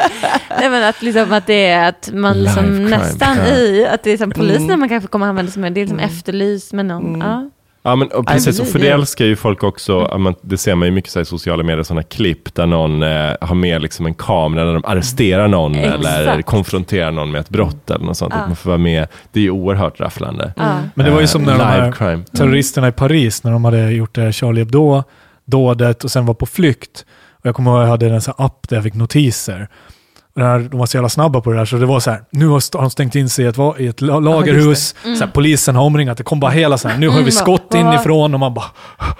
Nej, 0.60 0.70
men 0.70 0.84
att, 0.84 1.02
liksom, 1.02 1.32
att 1.32 1.46
det 1.46 1.66
är 1.66 1.88
att 1.88 2.10
man 2.12 2.42
liksom 2.42 2.84
nästan 2.84 3.36
ja. 3.46 3.54
i, 3.54 3.86
att 3.86 4.02
det 4.02 4.10
är 4.10 4.16
som 4.16 4.30
polisen 4.30 4.64
Mm. 4.64 4.80
man 4.80 4.88
kanske 4.88 5.08
kommer 5.08 5.26
använda 5.26 5.52
sig 5.52 5.62
med, 5.62 5.72
det 5.72 5.80
är 5.80 5.82
liksom 5.82 5.98
Mm. 5.98 6.10
efterlyst 6.10 6.72
med 6.72 6.86
någon. 6.86 7.14
Mm. 7.14 7.28
Ja. 7.28 7.50
Ja, 7.88 7.96
men, 7.96 8.08
och 8.08 8.24
Nej, 8.26 8.34
precis, 8.34 8.58
precis, 8.58 8.72
för 8.72 8.78
det 8.78 8.88
älskar 8.88 9.24
ju 9.24 9.36
folk 9.36 9.62
också, 9.62 10.18
men 10.18 10.34
det 10.40 10.58
ser 10.58 10.74
man 10.74 10.88
ju 10.88 10.92
mycket 10.92 11.10
så 11.10 11.18
här 11.18 11.22
i 11.22 11.26
sociala 11.26 11.62
medier, 11.62 11.82
sådana 11.82 12.02
klipp 12.02 12.54
där 12.54 12.66
någon 12.66 13.02
eh, 13.02 13.34
har 13.40 13.54
med 13.54 13.82
liksom 13.82 14.06
en 14.06 14.14
kamera 14.14 14.64
när 14.64 14.74
de 14.74 14.84
arresterar 14.84 15.48
någon 15.48 15.74
Exakt. 15.74 16.04
eller 16.06 16.42
konfronterar 16.42 17.10
någon 17.10 17.30
med 17.30 17.40
ett 17.40 17.48
brott 17.48 17.90
eller 17.90 18.04
något 18.04 18.16
sånt. 18.16 18.34
Ja. 18.34 18.40
Att 18.40 18.48
man 18.48 18.56
får 18.56 18.70
vara 18.70 18.78
med. 18.78 19.08
Det 19.32 19.40
är 19.40 19.44
ju 19.44 19.50
oerhört 19.50 20.00
rafflande. 20.00 20.52
Ja. 20.56 20.78
Men 20.94 21.06
det 21.06 21.12
var 21.12 21.20
ju 21.20 21.26
som 21.26 21.42
när 21.42 21.58
de 21.58 21.64
här 21.64 21.92
crime. 21.92 22.24
terroristerna 22.24 22.88
i 22.88 22.92
Paris, 22.92 23.44
när 23.44 23.52
de 23.52 23.64
hade 23.64 23.92
gjort 23.92 24.14
det 24.14 24.32
Charlie 24.32 24.60
Hebdo-dådet 24.60 26.04
och 26.04 26.10
sen 26.10 26.26
var 26.26 26.34
på 26.34 26.46
flykt. 26.46 27.04
Och 27.32 27.46
jag 27.46 27.54
kommer 27.54 27.70
ihåg 27.70 27.80
att 27.80 27.84
jag 27.84 27.90
hade 27.90 28.06
en 28.06 28.20
sån 28.20 28.34
här 28.38 28.46
app 28.46 28.68
där 28.68 28.76
jag 28.76 28.84
fick 28.84 28.94
notiser. 28.94 29.68
Här, 30.46 30.58
de 30.58 30.78
var 30.78 30.86
så 30.86 30.96
jävla 30.96 31.08
snabba 31.08 31.40
på 31.40 31.50
det 31.50 31.56
där, 31.58 31.64
så 31.64 31.76
det 31.76 31.86
var 31.86 32.00
så 32.00 32.10
här, 32.10 32.20
nu 32.30 32.46
har 32.46 32.80
de 32.82 32.90
stängt 32.90 33.14
in 33.14 33.28
sig 33.28 33.44
i 33.44 33.48
ett, 33.48 33.56
i 33.78 33.86
ett 33.86 34.00
la- 34.00 34.18
lagerhus, 34.20 34.94
Mm. 35.04 35.16
så 35.16 35.24
här, 35.24 35.30
polisen 35.32 35.76
har 35.76 35.82
omringat, 35.84 36.16
det 36.18 36.22
kom 36.24 36.40
bara 36.40 36.50
hela 36.50 36.78
så 36.78 36.88
här, 36.88 36.98
nu 36.98 37.06
har 37.08 37.14
vi 37.14 37.20
Mm, 37.20 37.30
skott 37.32 37.66
vad- 37.70 37.80
inifrån 37.80 38.34
och 38.34 38.40
man 38.40 38.54
bara, 38.54 38.64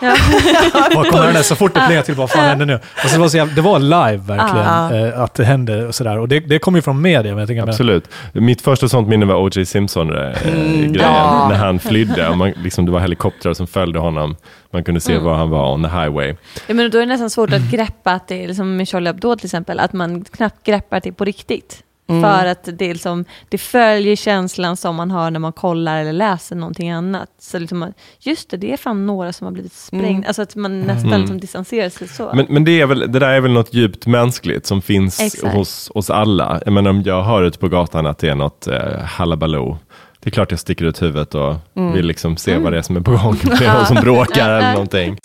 Ja. 0.01 0.15
vad 0.95 1.07
kommer 1.11 1.25
den 1.25 1.35
där? 1.35 1.43
Så 1.43 1.55
fort 1.57 1.75
det 1.75 1.81
plingar 1.87 2.03
till, 2.03 2.15
vad 2.15 2.31
fan 2.31 2.45
händer 2.45 2.67
nu? 2.67 2.73
Alltså 3.03 3.17
det 3.17 3.21
var, 3.21 3.29
så 3.29 3.37
jävla, 3.37 3.55
det 3.55 3.61
var 3.61 3.79
live 3.79 4.17
verkligen, 4.17 4.67
Ja. 4.67 4.97
eh, 5.15 5.21
att 5.23 5.35
det 5.35 5.45
hände 5.45 5.87
och 5.87 5.95
sådär. 5.95 6.19
Och 6.19 6.29
det, 6.29 6.41
det 6.41 6.59
kom 6.59 6.77
ju 6.77 6.83
från 6.83 7.01
media, 7.03 7.33
men 7.33 7.39
jag 7.39 7.49
tänker, 7.49 7.63
men, 7.63 7.69
Absolut. 7.69 8.05
Mitt 8.33 8.63
första 8.63 8.89
sånt 8.89 9.09
minne 9.09 9.27
var 9.27 9.35
O.J. 9.35 9.67
Simpson-grejen, 9.67 10.35
Mm, 10.55 10.95
ja. 10.95 11.47
när 11.51 11.57
han 11.57 11.79
flydde. 11.79 12.29
Och 12.29 12.37
man, 12.39 12.51
liksom, 12.51 12.85
det 12.87 12.93
var 12.93 13.01
helikoptrar 13.01 13.55
som 13.55 13.67
följde 13.67 13.99
honom. 13.99 14.37
Man 14.73 14.85
kunde 14.85 15.01
se 15.01 15.13
Mm. 15.13 15.25
var 15.25 15.35
han 15.35 15.51
var 15.51 15.73
on 15.75 15.83
the 15.83 15.89
highway. 15.89 16.35
Ja, 16.67 16.75
men 16.75 16.91
då 16.91 16.99
är 16.99 17.03
det 17.03 17.07
nästan 17.07 17.31
svårt 17.31 17.53
att 17.53 17.71
greppa 17.71 18.13
att 18.13 18.29
det 18.29 18.45
är 18.45 18.49
liksom 18.49 18.77
med 18.77 18.89
Charlie 18.89 19.07
Hebdo 19.09 19.37
till 19.37 19.47
exempel, 19.47 19.81
att 19.81 19.93
man 19.93 20.25
knappt 20.25 20.67
greppar 20.67 20.97
att 20.97 21.03
det 21.03 21.09
är 21.11 21.13
på 21.13 21.25
riktigt. 21.25 21.83
Mm. 22.11 22.23
För 22.23 22.47
att 22.47 22.69
det, 22.73 22.85
är 22.91 22.93
liksom, 22.95 23.25
det 23.49 23.59
följer 23.59 24.17
känslan 24.17 24.77
som 24.77 24.97
man 24.97 25.11
har 25.11 25.31
när 25.31 25.41
man 25.41 25.53
kollar 25.53 26.01
eller 26.01 26.13
läser 26.13 26.57
någonting 26.57 26.91
annat. 26.91 27.29
Så 27.41 27.59
liksom, 27.59 27.93
just 28.21 28.51
det, 28.51 28.57
det 28.57 28.73
är 28.73 28.77
fan 28.77 29.07
några 29.07 29.33
som 29.33 29.45
har 29.45 29.53
blivit 29.53 29.73
sprängda. 29.73 30.09
Mm. 30.09 30.25
Alltså 30.27 30.43
att 30.43 30.57
man 30.57 30.81
nästan 30.81 31.07
Mm. 31.09 31.21
liksom 31.21 31.41
distanserar 31.41 31.89
sig 31.89 32.09
så. 32.09 32.31
Men, 32.35 32.47
men 32.49 32.65
det, 32.65 32.81
är 32.81 32.87
väl, 32.87 32.99
det 33.13 33.19
där 33.19 33.29
är 33.29 33.41
väl 33.41 33.53
något 33.53 33.75
djupt 33.75 34.07
mänskligt 34.07 34.67
som 34.67 34.83
finns 34.83 35.21
Exakt. 35.21 35.55
hos 35.55 35.91
oss 35.95 36.11
alla. 36.11 36.61
Jag 36.65 36.73
menar, 36.73 36.91
om 36.91 37.03
jag 37.03 37.23
hör 37.23 37.43
ute 37.43 37.59
på 37.59 37.69
gatan 37.69 38.07
att 38.07 38.19
det 38.19 38.29
är 38.29 38.35
något 38.35 38.67
eh, 38.67 38.99
halabaloo, 39.05 39.79
det 40.21 40.29
är 40.29 40.31
klart 40.31 40.51
jag 40.51 40.61
sticker 40.61 40.85
ut 40.85 41.03
huvudet 41.03 41.35
och 41.35 41.55
Mm. 41.77 41.93
vill 41.93 42.07
liksom 42.07 42.37
se 42.37 42.59
vad 42.59 42.73
det 42.73 42.79
är 42.79 42.83
som 42.83 42.97
är 42.97 43.01
på 43.01 43.11
gång. 43.11 43.39
Det 43.59 43.65
är 43.65 43.75
någon 43.75 43.87
som 43.87 43.97
bråkar 43.97 44.51
eller 44.51 44.73
någonting. 44.73 45.17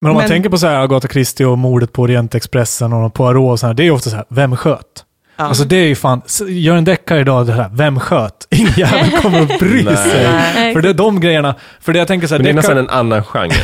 men 0.00 0.10
om 0.10 0.14
man 0.14 0.22
Men- 0.22 0.28
tänker 0.30 0.48
på 0.50 0.58
så 0.58 0.66
här 0.66 0.80
Agatha 0.80 1.08
Christie 1.08 1.46
och 1.46 1.58
mordet 1.58 1.92
på 1.92 2.02
Orientexpressen 2.02 2.92
och 2.92 3.14
Poirot 3.14 3.52
och 3.52 3.60
så 3.60 3.66
här, 3.66 3.74
det 3.74 3.82
är 3.82 3.84
ju 3.84 3.90
ofta 3.90 4.10
så 4.10 4.16
här, 4.16 4.24
vem 4.28 4.56
sköt? 4.56 4.80
Ja. 5.36 5.44
Alltså 5.44 5.64
det 5.64 5.76
är 5.76 5.86
ju 5.86 5.94
fan, 5.94 6.22
gör 6.48 6.76
en 6.76 6.84
deckare 6.84 7.20
idag, 7.20 7.46
det 7.46 7.52
här, 7.52 7.70
vem 7.72 8.00
sköt? 8.00 8.46
Ingen 8.50 8.72
jävel 8.76 9.10
kommer 9.10 9.42
att 9.42 9.58
bry 9.58 9.84
sig. 9.84 10.26
För 10.74 10.82
det 10.82 10.88
är 10.88 10.94
de 10.94 11.20
grejerna, 11.20 11.54
för 11.80 11.92
det 11.92 11.98
jag 11.98 12.08
tänker 12.08 12.26
så 12.26 12.34
här, 12.34 12.38
Men 12.38 12.44
det 12.44 12.50
är 12.50 12.62
deckare- 12.62 12.74
nästan 12.74 12.98
en 12.98 13.06
annan 13.06 13.24
genre. 13.24 13.54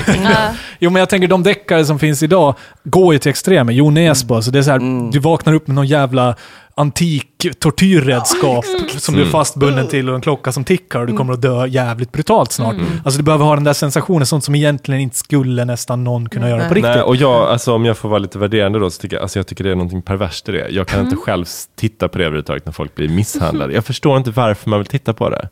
Jo 0.78 0.90
men 0.90 1.00
jag 1.00 1.08
tänker 1.08 1.28
de 1.28 1.42
deckare 1.42 1.84
som 1.84 1.98
finns 1.98 2.22
idag 2.22 2.54
går 2.84 3.12
ju 3.12 3.18
till 3.18 3.30
extremer. 3.30 3.72
Jo 3.72 3.90
Nesbo, 3.90 4.42
så 4.42 4.50
det 4.50 4.58
är 4.58 4.62
så 4.62 4.70
här, 4.70 4.76
Mm. 4.78 5.10
du 5.10 5.18
vaknar 5.18 5.52
upp 5.54 5.66
med 5.66 5.74
någon 5.74 5.86
jävla 5.86 6.34
antik 6.80 7.26
tortyrredskap 7.58 8.64
som 8.98 9.14
du 9.14 9.20
är 9.20 9.24
Mm. 9.24 9.32
fastbunden 9.32 9.88
till 9.88 10.08
och 10.08 10.14
en 10.14 10.20
klocka 10.20 10.52
som 10.52 10.64
tickar 10.64 11.00
och 11.00 11.06
du 11.06 11.16
kommer 11.16 11.32
att 11.32 11.42
dö 11.42 11.66
jävligt 11.66 12.12
brutalt 12.12 12.52
snart. 12.52 12.74
Mm. 12.74 12.86
Alltså 13.04 13.18
du 13.18 13.24
behöver 13.24 13.44
ha 13.44 13.54
den 13.54 13.64
där 13.64 13.72
sensationen, 13.72 14.26
sånt 14.26 14.44
som 14.44 14.54
egentligen 14.54 15.00
inte 15.00 15.16
skulle 15.16 15.64
nästan 15.64 16.04
någon 16.04 16.28
kunna 16.28 16.48
göra 16.48 16.68
på 16.68 16.74
riktigt. 16.74 16.82
Nej, 16.94 17.02
och 17.02 17.16
jag, 17.16 17.48
alltså, 17.48 17.72
om 17.74 17.84
jag 17.84 17.96
får 17.98 18.08
vara 18.08 18.18
lite 18.18 18.38
värderande 18.38 18.78
då, 18.78 18.90
så 18.90 19.00
tycker 19.00 19.16
jag, 19.16 19.22
alltså, 19.22 19.38
jag 19.38 19.46
tycker 19.46 19.64
det 19.64 19.70
är 19.70 19.74
någonting 19.74 20.02
perverst 20.02 20.48
i 20.48 20.52
det. 20.52 20.68
Jag 20.70 20.86
kan 20.88 21.00
inte 21.00 21.16
själv 21.16 21.44
titta 21.76 22.08
på 22.08 22.18
det 22.18 22.24
överhuvudtaget 22.24 22.66
när 22.66 22.72
folk 22.72 22.94
blir 22.94 23.08
misshandlade. 23.08 23.74
Jag 23.74 23.84
förstår 23.84 24.16
inte 24.16 24.30
varför 24.30 24.70
man 24.70 24.78
vill 24.78 24.86
titta 24.86 25.12
på 25.14 25.30
det. 25.30 25.48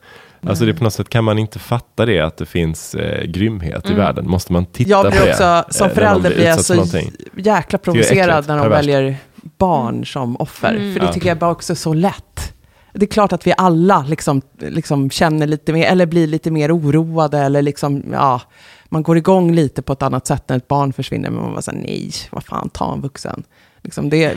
Alltså 0.46 0.64
det 0.64 0.70
är 0.70 0.74
på 0.74 0.84
något 0.84 0.92
sätt, 0.92 1.08
kan 1.08 1.24
man 1.24 1.38
inte 1.38 1.58
fatta 1.58 2.06
det, 2.06 2.20
att 2.20 2.36
det 2.36 2.46
finns 2.46 2.94
eh, 2.94 3.24
grymhet 3.24 3.90
i 3.90 3.94
världen? 3.94 4.28
Måste 4.30 4.52
man 4.52 4.66
titta 4.66 4.90
jag 4.90 5.04
på 5.04 5.10
blir 5.10 5.20
det? 5.20 5.30
också, 5.30 5.42
eh, 5.44 5.62
som 5.70 5.88
när 5.88 5.94
förälder 5.94 6.30
blir 6.34 6.44
jag 6.46 6.60
så 6.60 6.74
någonting? 6.74 7.12
jäkla 7.36 7.78
provocerad 7.78 8.48
när 8.48 8.56
de 8.56 8.62
perverst. 8.62 8.78
väljer 8.88 9.16
barn 9.58 10.06
som 10.06 10.36
offer. 10.36 10.74
Mm. 10.74 10.94
För 10.94 11.00
det 11.06 11.12
tycker 11.12 11.28
jag 11.28 11.38
bara 11.38 11.50
också 11.50 11.72
är 11.72 11.76
så 11.76 11.94
lätt. 11.94 12.54
Det 12.92 13.04
är 13.04 13.10
klart 13.10 13.32
att 13.32 13.46
vi 13.46 13.54
alla 13.56 14.02
liksom, 14.08 14.42
liksom 14.58 15.10
känner 15.10 15.46
lite 15.46 15.72
mer, 15.72 15.86
eller 15.86 16.06
blir 16.06 16.26
lite 16.26 16.50
mer 16.50 16.76
oroade, 16.78 17.38
eller 17.38 17.62
liksom, 17.62 18.02
ja, 18.12 18.40
man 18.88 19.02
går 19.02 19.16
igång 19.16 19.52
lite 19.54 19.82
på 19.82 19.92
ett 19.92 20.02
annat 20.02 20.26
sätt 20.26 20.44
när 20.48 20.56
ett 20.56 20.68
barn 20.68 20.92
försvinner, 20.92 21.30
men 21.30 21.42
man 21.42 21.52
bara 21.52 21.62
säger 21.62 21.78
nej, 21.78 22.10
vad 22.30 22.44
fan, 22.44 22.68
ta 22.68 22.92
en 22.92 23.00
vuxen. 23.00 23.42
Liksom 23.82 24.10
det, 24.10 24.34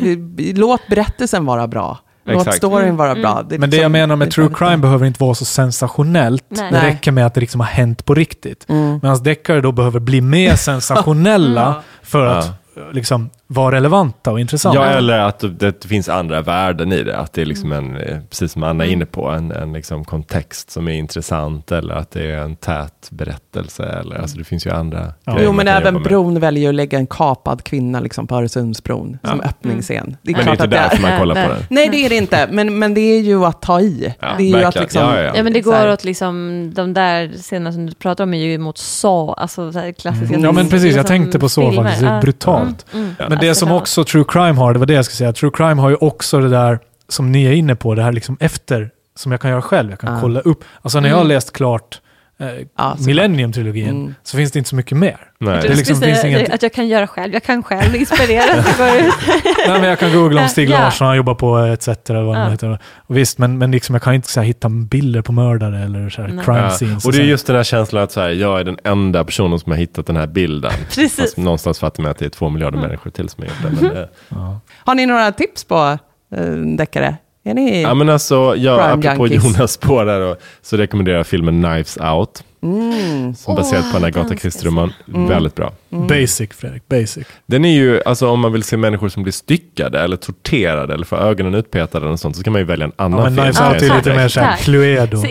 låt 0.55 0.87
berättelsen 0.89 1.45
vara 1.45 1.67
bra. 1.67 1.97
Låt 2.23 2.53
storyn 2.55 2.97
vara 2.97 3.11
Mm. 3.11 3.21
bra. 3.21 3.39
är 3.39 3.43
Men 3.43 3.59
det 3.59 3.65
liksom- 3.67 3.81
jag 3.81 3.91
menar 3.91 4.15
med 4.15 4.27
det 4.27 4.31
true 4.31 4.49
crime 4.55 4.77
behöver 4.77 5.05
inte 5.05 5.23
vara 5.23 5.35
så 5.35 5.45
sensationellt. 5.45 6.45
Nej. 6.49 6.71
Det 6.71 6.81
räcker 6.81 7.11
med 7.11 7.25
att 7.25 7.33
det 7.33 7.41
liksom 7.41 7.59
har 7.59 7.67
hänt 7.67 8.05
på 8.05 8.13
riktigt. 8.13 8.65
Mm. 8.69 8.99
Medan 9.01 9.23
deckare 9.23 9.61
då 9.61 9.71
behöver 9.71 9.99
bli 9.99 10.21
mer 10.21 10.55
sensationella 11.05 11.81
för 12.01 12.25
Ja. 12.25 12.31
att 12.37 12.49
liksom 12.93 13.29
vara 13.53 13.75
relevanta 13.75 14.31
och 14.31 14.39
intressanta. 14.39 14.79
Ja, 14.79 14.85
eller 14.85 15.19
att 15.19 15.43
det 15.59 15.85
finns 15.85 16.09
andra 16.09 16.41
värden 16.41 16.91
i 16.93 17.03
det. 17.03 17.17
Att 17.17 17.33
det 17.33 17.41
är 17.41 17.45
liksom 17.45 17.71
en, 17.71 17.97
eh, 17.97 18.17
precis 18.29 18.51
som 18.51 18.63
Anna 18.63 18.85
är 18.85 18.89
inne 18.89 19.05
på, 19.05 19.29
en, 19.29 19.51
en 19.51 19.73
liksom 19.73 20.05
kontext 20.05 20.71
som 20.71 20.87
är 20.87 20.91
intressant 20.93 21.71
eller 21.71 21.93
att 21.95 22.11
det 22.11 22.31
är 22.31 22.37
en 22.37 22.55
tät 22.55 23.07
berättelse. 23.11 23.83
Eller, 23.83 24.15
alltså 24.21 24.37
det 24.37 24.43
finns 24.43 24.65
ju 24.65 24.71
andra 24.71 25.13
Ja. 25.23 25.31
grejer 25.33 25.45
Jo, 25.47 25.53
men 25.53 25.67
även 25.67 25.93
med. 25.93 26.03
bron 26.03 26.39
väljer 26.39 26.69
att 26.69 26.75
lägga 26.75 26.97
en 26.97 27.07
kapad 27.07 27.63
kvinna 27.63 27.99
liksom 27.99 28.27
på 28.27 28.35
Öresundsbron 28.35 29.17
som 29.23 29.39
Ja. 29.43 29.49
öppningsscen. 29.49 30.17
Det 30.21 30.31
är 30.31 30.35
Men 30.35 30.45
det 30.45 30.49
är 30.49 30.51
inte 30.51 30.63
att 30.63 30.71
det 30.71 30.77
är. 30.77 30.81
därför 30.89 31.01
man 31.01 31.19
kollar 31.19 31.35
på 31.35 31.39
Nej. 31.41 31.49
den. 31.49 31.65
Nej, 31.69 31.89
det 31.91 32.05
är 32.05 32.09
det 32.09 32.15
inte. 32.15 32.47
Men, 32.51 32.79
men 32.79 32.93
det 32.93 33.01
är 33.01 33.21
ju 33.21 33.45
att 33.45 33.61
ta 33.61 33.79
i. 33.81 34.13
Ja, 34.19 34.27
det 34.37 34.43
är 34.43 34.57
ju 34.59 34.63
att 34.63 34.75
liksom... 34.75 35.01
Ja, 35.01 35.15
ja, 35.17 35.23
ja. 35.23 35.31
Ja 35.35 35.43
men 35.43 35.53
det 35.53 35.61
går 35.61 35.89
åt 35.91 36.03
liksom, 36.03 36.71
de 36.75 36.93
där 36.93 37.29
scenerna 37.37 37.71
som 37.71 37.85
du 37.85 37.93
pratar 37.93 38.23
om 38.23 38.33
är 38.33 38.37
ju 38.37 38.57
mot 38.57 38.77
så, 38.77 39.33
alltså 39.33 39.71
så 39.71 39.79
här 39.79 39.91
klassiska 39.91 40.37
Ja 40.39 40.51
men 40.51 40.69
precis, 40.69 40.95
jag 40.95 41.07
tänkte 41.07 41.39
på 41.39 41.49
så 41.49 41.61
filmer. 41.61 41.83
faktiskt. 41.83 42.01
Det 42.01 42.07
är 42.07 42.13
Ja. 42.15 42.21
brutalt. 42.21 42.85
Mm, 42.93 43.03
mm. 43.05 43.15
Ja. 43.19 43.25
Men 43.29 43.37
det 43.41 43.55
som 43.55 43.71
också 43.71 44.03
true 44.03 44.25
crime 44.27 44.51
har, 44.59 44.73
det 44.73 44.79
var 44.79 44.85
det 44.85 44.93
jag 44.93 45.05
skulle 45.05 45.15
säga. 45.17 45.33
True 45.33 45.51
crime 45.53 45.81
har 45.81 45.89
ju 45.89 45.95
också 45.95 46.39
det 46.39 46.49
där 46.49 46.79
som 47.09 47.31
ni 47.31 47.45
är 47.45 47.51
inne 47.51 47.75
på, 47.75 47.95
det 47.95 48.03
här 48.03 48.11
liksom 48.11 48.37
efter, 48.39 48.89
som 49.15 49.31
jag 49.31 49.41
kan 49.41 49.51
göra 49.51 49.61
själv. 49.61 49.89
Jag 49.89 49.99
kan 49.99 50.13
Ja. 50.13 50.21
kolla 50.21 50.39
upp. 50.39 50.63
Alltså 50.81 50.99
när 50.99 51.09
jag 51.09 51.15
har 51.15 51.21
Mm. 51.21 51.29
läst 51.29 51.53
klart 51.53 52.01
eh, 52.41 52.47
Ja, 52.77 52.95
så- 52.97 53.03
Millennium-trilogin 53.09 53.89
Mm. 53.89 54.15
så 54.23 54.37
finns 54.37 54.51
det 54.51 54.59
inte 54.59 54.69
så 54.69 54.75
mycket 54.75 54.97
mer. 54.97 55.17
Nej. 55.39 55.53
Jag 55.55 55.63
Det 55.63 55.75
liksom 55.75 55.95
säga 55.95 56.15
finns 56.15 56.25
inget- 56.25 56.53
att 56.53 56.63
jag 56.63 56.73
kan 56.73 56.87
göra 56.87 57.07
själv, 57.07 57.33
jag 57.33 57.43
kan 57.43 57.63
själv 57.63 57.95
inspirera. 57.95 58.45
det 58.55 58.77
går 58.77 59.07
ut. 59.07 59.13
Nej, 59.67 59.79
men 59.79 59.83
jag 59.89 59.99
kan 59.99 60.11
googla 60.13 60.41
om 60.41 60.47
Stig. 60.49 60.69
Larsson, 60.69 61.07
han 61.07 61.17
jobbar 61.17 61.35
på 61.35 61.57
ETC 61.59 62.09
eller 62.09 62.21
vad 62.21 62.35
det 62.35 62.41
Ja. 62.41 62.49
heter. 62.49 62.79
Och 63.07 63.17
visst, 63.17 63.37
men, 63.37 63.57
men 63.57 63.71
liksom, 63.71 63.95
jag 63.95 64.01
kan 64.01 64.13
inte 64.13 64.27
så 64.29 64.39
här, 64.39 64.47
hitta 64.47 64.69
bilder 64.69 65.21
på 65.21 65.31
mördare 65.31 65.79
eller 65.83 66.09
så 66.09 66.21
här, 66.21 66.29
Nej. 66.29 66.45
crime 66.45 66.59
Ja. 66.59 66.69
scenes. 66.69 67.05
Och 67.05 67.11
det 67.11 67.17
är 67.21 67.23
just 67.25 67.47
den 67.47 67.55
här 67.55 67.63
känslan 67.63 68.03
att 68.03 68.11
så 68.11 68.21
här, 68.21 68.29
jag 68.29 68.59
är 68.59 68.63
den 68.63 68.77
enda 68.83 69.23
personen 69.23 69.59
som 69.59 69.71
har 69.71 69.79
hittat 69.79 70.05
den 70.05 70.15
här 70.17 70.27
bilden. 70.27 70.71
Precis. 70.85 71.15
Fast 71.15 71.37
någonstans 71.37 71.79
fattar 71.79 72.03
man 72.03 72.11
att 72.11 72.17
det 72.17 72.25
är 72.25 72.29
två 72.29 72.49
miljarder 72.49 72.77
människor 72.79 73.09
till 73.11 73.29
som 73.29 73.43
har 73.43 73.49
gjort 73.49 73.79
det. 73.81 73.87
Men, 73.87 73.97
eh, 73.97 74.07
ja. 74.29 74.59
Har 74.85 74.95
ni 74.95 75.05
några 75.05 75.31
tips 75.31 75.63
på 75.63 75.97
uh, 76.37 76.75
deckare? 76.77 77.15
Är 77.43 77.53
ni... 77.53 77.81
ja, 77.81 77.93
men 77.93 78.09
alltså, 78.09 78.55
jag, 78.57 78.79
Crime 78.79 79.09
apropå 79.09 79.27
junkies. 79.27 79.55
Jonas 79.55 79.71
spår 79.71 80.05
där, 80.05 80.19
då, 80.19 80.35
så 80.61 80.77
rekommenderar 80.77 81.17
jag 81.17 81.27
filmen 81.27 81.63
Knives 81.63 81.97
Out. 81.97 82.43
Mm. 82.63 83.35
Som 83.35 83.53
är 83.53 83.57
baserad 83.57 83.83
Åh, 83.85 83.91
på 83.91 83.97
en 83.97 84.03
den 84.03 84.21
Agatha 84.21 84.35
Christie-roman. 84.35 84.93
Mm. 85.07 85.27
Väldigt 85.27 85.55
bra. 85.55 85.73
Basic, 85.89 86.49
Fredrik. 86.53 86.87
Basic. 86.87 87.27
Den 87.45 87.65
är 87.65 87.73
ju, 87.73 88.01
alltså 88.03 88.29
om 88.29 88.39
man 88.39 88.51
vill 88.51 88.63
se 88.63 88.77
människor 88.77 89.09
som 89.09 89.23
blir 89.23 89.33
styckade 89.33 89.99
eller 89.99 90.17
torterade 90.17 90.93
eller 90.93 91.05
får 91.05 91.17
ögonen 91.17 91.55
utpetade 91.55 92.03
eller 92.03 92.11
något 92.11 92.19
sånt, 92.19 92.35
så 92.35 92.43
kan 92.43 92.53
man 92.53 92.61
ju 92.61 92.65
välja 92.65 92.85
en 92.85 92.91
annan 92.95 93.19
Ja, 93.19 93.23
men 93.23 93.35
film. 93.35 93.53
Knives 93.53 93.83
Out 93.83 93.91
är 93.91 93.97
lite 93.97 94.15
mer 94.15 94.27
såhär. 94.27 94.57
Cluedo. 94.57 95.23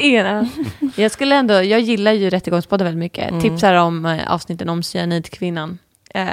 Jag 0.96 1.10
skulle 1.10 1.34
ändå, 1.34 1.54
jag 1.54 1.80
gillar 1.80 2.12
ju 2.12 2.30
Rättegångspodden 2.30 2.84
väldigt 2.84 2.98
mycket. 2.98 3.28
Mm. 3.30 3.40
Tipsar 3.40 3.74
om 3.74 4.06
eh, 4.06 4.32
avsnitten 4.32 4.68
om 4.68 4.82
cyanidkvinnan. 4.82 5.78
Eh, 6.14 6.26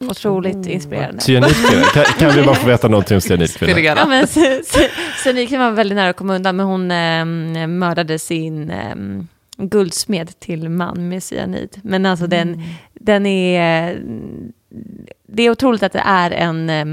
otroligt 0.00 0.56
Oh. 0.56 0.72
inspirerande. 0.74 1.20
Cyanidkvinna. 1.20 1.82
Kan, 1.94 2.04
kan 2.04 2.30
vi 2.36 2.42
bara 2.42 2.54
få 2.54 2.66
veta 2.66 2.88
någonting 2.88 3.14
om 3.14 3.20
cyanidkvinna? 3.20 3.74
Filigrana. 3.74 4.00
Ja, 4.00 4.06
men, 4.06 4.26
cyanidkvinnan 5.24 5.66
var 5.66 5.76
väldigt 5.76 5.96
nära 5.96 6.10
att 6.10 6.16
komma 6.16 6.34
undan, 6.34 6.56
men 6.56 6.66
hon 6.66 6.90
eh, 7.56 7.66
mördade 7.66 8.18
sin 8.18 8.70
eh, 8.70 8.94
guldsmed 9.56 10.38
till 10.40 10.68
man 10.68 11.08
med 11.08 11.22
cyanid. 11.22 11.80
Men 11.84 12.06
alltså 12.06 12.26
den, 12.26 12.62
den 12.94 13.26
är... 13.26 14.00
Det 15.28 15.42
är 15.42 15.50
otroligt 15.50 15.82
att 15.82 15.92
det 15.92 16.02
är 16.06 16.30
en... 16.30 16.70
eh, 16.70 16.86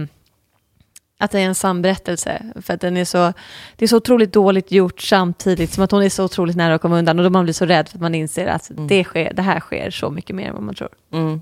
Att 1.21 1.31
det 1.31 1.39
är 1.39 1.45
en 1.45 1.55
sann 1.55 1.81
berättelse. 1.81 2.41
För 2.61 2.73
att 2.73 2.81
den 2.81 2.97
är 2.97 3.05
så, 3.05 3.33
det 3.75 3.85
är 3.85 3.87
så 3.87 3.97
otroligt 3.97 4.33
dåligt 4.33 4.71
gjort 4.71 5.01
samtidigt 5.01 5.73
som 5.73 5.83
att 5.83 5.91
hon 5.91 6.03
är 6.03 6.09
så 6.09 6.23
otroligt 6.23 6.55
nära 6.55 6.75
att 6.75 6.81
komma 6.81 6.97
undan. 6.99 7.19
Och 7.19 7.23
då 7.23 7.29
man 7.29 7.43
blir 7.43 7.53
så 7.53 7.65
rädd 7.65 7.87
för 7.89 7.97
att 7.97 8.01
man 8.01 8.15
inser 8.15 8.47
att 8.47 8.71
det, 8.89 9.03
sker, 9.03 9.33
det 9.33 9.41
här 9.41 9.59
sker 9.59 9.91
så 9.91 10.09
mycket 10.09 10.35
mer 10.35 10.47
än 10.47 10.53
vad 10.53 10.63
man 10.63 10.75
tror. 10.75 10.89
Mm. 11.13 11.41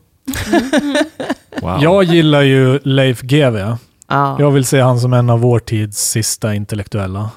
Wow. 1.62 1.84
Jag 1.84 2.04
gillar 2.04 2.42
ju 2.42 2.80
Leif 2.84 3.22
GW. 3.22 3.76
Ja. 4.10 4.36
Jag 4.40 4.52
vill 4.52 4.66
se 4.66 4.82
han 4.82 5.00
som 5.00 5.14
en 5.14 5.30
av 5.30 5.40
vår 5.40 5.60
tids 5.60 6.10
sista 6.10 6.54
intellektuella 6.54 7.30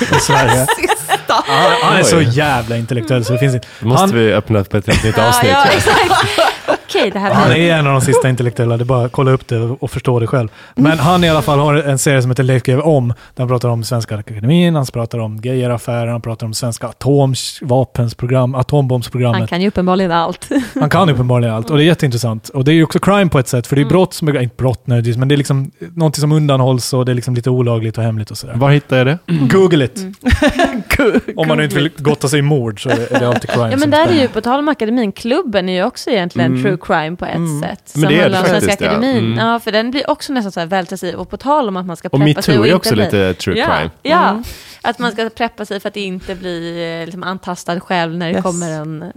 i 0.00 0.14
Sverige. 0.20 0.66
Sista. 0.76 1.34
Han, 1.46 1.72
han 1.82 1.96
är 1.98 2.02
så 2.02 2.20
jävla 2.20 2.76
intellektuell 2.76 3.24
så 3.24 3.32
det 3.32 3.38
finns 3.38 3.54
inte. 3.54 3.66
Då 3.80 3.86
måste 3.88 4.00
Han, 4.02 4.14
vi 4.14 4.32
öppna 4.32 4.58
upp 4.58 4.74
ett 4.74 4.86
helt 4.86 5.04
nytt 5.04 5.14
Ja, 5.16 5.28
avsnitt. 5.28 5.50
ja, 5.52 5.64
exakt. 5.64 6.28
Okej, 6.88 7.10
det 7.10 7.18
här 7.18 7.34
han 7.34 7.52
är 7.52 7.74
en 7.74 7.86
av 7.86 7.92
de 7.92 8.00
sista 8.00 8.28
intellektuella, 8.28 8.76
det 8.76 8.82
är 8.82 8.84
bara 8.84 9.04
att 9.06 9.12
kolla 9.12 9.30
upp 9.30 9.48
det 9.48 9.58
och 9.58 9.90
förstå 9.90 10.20
det 10.20 10.26
själv. 10.26 10.48
Men 10.74 10.98
han 10.98 11.24
i 11.24 11.28
alla 11.28 11.42
fall 11.42 11.58
har 11.58 11.74
en 11.74 11.98
serie 11.98 12.22
som 12.22 12.30
heter 12.30 12.42
Leif 12.42 12.62
GW 12.62 12.80
om, 12.82 13.08
där 13.08 13.14
han 13.38 13.48
pratar 13.48 13.68
om 13.68 13.84
Svenska 13.84 14.16
Akademin, 14.16 14.74
han 14.74 14.86
pratar 14.86 15.18
om 15.18 15.36
Geijeraffären, 15.36 16.08
han 16.12 16.20
pratar 16.20 16.46
om 16.46 16.54
svenska 16.54 16.86
atomvapensprogram, 16.86 18.54
atombombsprogrammet. 18.54 19.38
Han 19.38 19.48
kan 19.48 19.60
ju 19.60 19.68
uppenbarligen 19.68 20.12
allt. 20.12 20.48
Han 20.80 20.90
kan 20.90 21.08
uppenbarligen 21.10 21.54
allt 21.54 21.70
och 21.70 21.76
det 21.76 21.82
är 21.82 21.86
jätteintressant. 21.86 22.48
Och 22.48 22.64
det 22.64 22.72
är 22.72 22.74
ju 22.74 22.84
också 22.84 22.98
crime 22.98 23.30
på 23.30 23.38
ett 23.38 23.48
sätt, 23.48 23.66
för 23.66 23.76
det 23.76 23.82
är 23.82 23.86
brott 23.86 24.14
som 24.14 24.28
är, 24.28 24.40
inte 24.42 24.56
brott 24.56 24.86
nödvändigtvis, 24.86 25.16
men 25.16 25.28
det 25.28 25.34
är 25.34 25.36
liksom 25.36 25.70
någonting 25.94 26.20
som 26.20 26.32
undanhålls 26.32 26.92
och 26.92 27.04
det 27.04 27.12
är 27.12 27.14
liksom 27.14 27.34
lite 27.34 27.50
olagligt 27.50 27.98
och 27.98 28.04
hemligt 28.04 28.30
och 28.30 28.38
sådär. 28.38 28.54
Var 28.56 28.70
hittar 28.70 28.96
jag 28.96 29.06
det? 29.06 29.18
Google 29.26 29.84
it! 29.84 29.96
Mm. 29.98 30.14
Om 31.36 31.48
man 31.48 31.60
inte 31.60 31.74
vill 31.74 31.90
gotta 31.98 32.28
sig 32.28 32.38
i 32.38 32.42
mord 32.42 32.82
så 32.82 32.88
är 32.88 33.18
det 33.20 33.28
alltid 33.28 33.50
crime. 33.50 33.70
Ja 33.70 33.76
men 33.76 33.90
där 33.90 34.06
är 34.08 34.20
ju, 34.22 34.28
på 34.28 34.40
tal 34.40 34.58
om 34.58 34.68
akademin, 34.68 35.12
klubben 35.12 35.68
är 35.68 35.72
ju 35.72 35.84
också 35.84 36.10
egentligen 36.10 36.48
Mm. 36.52 36.62
true 36.62 36.76
crime 36.78 37.16
på 37.16 37.24
ett 37.24 37.34
Mm. 37.36 37.60
sätt. 37.60 37.92
Men 37.96 38.08
det 38.08 38.20
är 38.20 38.30
det 38.30 38.36
faktiskt, 38.36 38.80
ja. 38.80 38.86
akademin. 38.88 39.16
Mm. 39.32 39.38
Ja, 39.46 39.60
för 39.60 39.72
den 39.72 39.90
blir 39.90 40.10
också 40.10 40.32
nästan 40.32 40.52
så 40.52 40.60
här 40.60 40.66
vältas 40.66 41.02
i. 41.04 41.14
Och 41.14 41.30
på 41.30 41.36
tal 41.36 41.68
om 41.68 41.76
att 41.76 41.86
man 41.86 41.96
ska 41.96 42.08
Och 42.08 42.20
preppa 42.20 42.42
sig 42.42 42.54
metoo 42.54 42.60
och 42.60 42.66
är 42.66 42.68
inte 42.68 42.76
också 42.76 42.94
bli... 42.94 43.04
lite 43.04 43.34
true 43.34 43.58
ja, 43.58 43.66
crime. 43.66 43.90
Ja, 44.02 44.28
Mm. 44.30 44.42
att 44.82 44.98
man 44.98 45.12
ska 45.12 45.30
preppa 45.30 45.64
sig 45.64 45.80
för 45.80 45.88
att 45.88 45.96
inte 45.96 46.34
bli 46.34 46.84
eh, 47.00 47.04
liksom, 47.06 47.22
antastad 47.22 47.80
själv 47.80 48.14
när 48.16 48.26
det 48.26 48.32
Yes. 48.34 48.42
kommer 48.42 48.70
en 48.70 49.02
eh, 49.02 49.08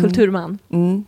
kulturman. 0.00 0.58
Mm. 0.72 1.04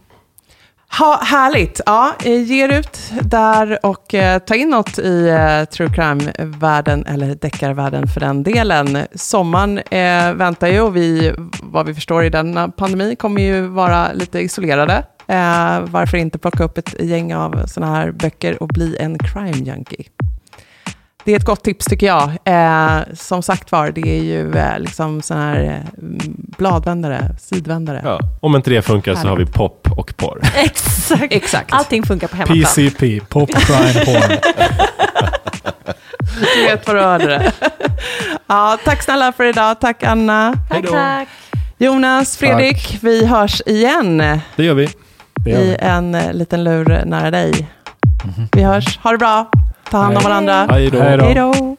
Ha, 0.98 1.20
härligt. 1.24 1.80
Ja, 1.86 2.12
eh, 2.24 2.42
ge 2.42 2.78
ut 2.78 2.98
där 3.22 3.86
och 3.86 4.14
eh, 4.14 4.38
ta 4.38 4.54
in 4.54 4.68
något 4.70 4.98
i 4.98 5.28
eh, 5.28 5.64
true 5.64 5.88
crime-världen, 5.94 7.06
eller 7.06 7.34
deckarvärlden 7.34 8.06
för 8.08 8.20
den 8.20 8.42
delen. 8.42 8.98
Sommaren 9.14 9.78
eh, 9.78 10.32
väntar 10.34 10.68
ju 10.68 10.80
och 10.80 10.96
vi, 10.96 11.34
vad 11.62 11.86
vi 11.86 11.94
förstår 11.94 12.24
i 12.24 12.30
denna 12.30 12.68
pandemi, 12.68 13.16
kommer 13.16 13.42
ju 13.42 13.66
vara 13.66 14.12
lite 14.12 14.38
isolerade. 14.38 15.04
Eh, 15.28 15.80
varför 15.80 16.16
inte 16.16 16.38
plocka 16.38 16.64
upp 16.64 16.78
ett 16.78 17.00
gäng 17.00 17.34
av 17.34 17.66
sådana 17.66 17.94
här 17.94 18.12
böcker 18.12 18.62
och 18.62 18.68
bli 18.68 18.96
en 19.00 19.18
crime 19.18 19.52
junkie? 19.64 20.04
Det 21.24 21.32
är 21.32 21.36
ett 21.36 21.44
gott 21.44 21.64
tips 21.64 21.84
tycker 21.84 22.06
jag. 22.06 22.30
Eh, 22.44 23.02
som 23.14 23.42
sagt 23.42 23.72
var, 23.72 23.90
det 23.90 24.18
är 24.18 24.22
ju 24.22 24.56
eh, 24.56 24.78
liksom 24.78 25.22
sådana 25.22 25.44
här 25.46 25.62
eh, 25.64 26.02
bladvändare, 26.58 27.36
sidvändare. 27.40 28.00
Ja. 28.04 28.18
Om 28.40 28.56
inte 28.56 28.70
det 28.70 28.82
funkar 28.82 29.14
så 29.14 29.28
har 29.28 29.36
vi 29.36 29.46
pop 29.46 29.88
och 29.96 30.16
porr. 30.16 30.40
Exakt. 30.56 31.32
Exakt. 31.32 31.72
Allting 31.72 32.02
funkar 32.02 32.28
på 32.28 32.36
hemmaplan. 32.36 32.58
PCP, 32.64 33.20
Pop 33.28 33.50
Crime 33.50 34.04
Porn. 34.04 34.38
Du 36.56 36.62
vet 36.62 36.86
vad 36.86 36.96
du 36.96 37.00
hörde 37.00 37.26
det. 37.26 37.52
Ja, 38.46 38.78
tack 38.84 39.02
snälla 39.02 39.32
för 39.32 39.44
idag. 39.44 39.80
Tack 39.80 40.02
Anna. 40.02 40.54
Tack, 40.70 40.86
tack. 40.90 41.28
Jonas, 41.78 42.36
Fredrik, 42.36 42.98
vi 43.02 43.26
hörs 43.26 43.62
igen 43.66 44.40
Det 44.56 44.64
gör 44.64 44.74
vi. 44.74 44.88
I 45.46 45.54
vi. 45.54 45.76
en 45.78 46.14
eh, 46.14 46.32
liten 46.32 46.64
lur 46.64 47.02
nära 47.04 47.30
dig. 47.30 47.68
Vi 48.52 48.62
hörs. 48.62 48.98
Ha 48.98 49.12
det 49.12 49.18
bra. 49.18 49.50
Ta 49.90 49.98
hand 49.98 50.16
om 50.16 50.22
varandra. 50.22 50.66
Hej 50.70 50.90
då. 51.34 51.76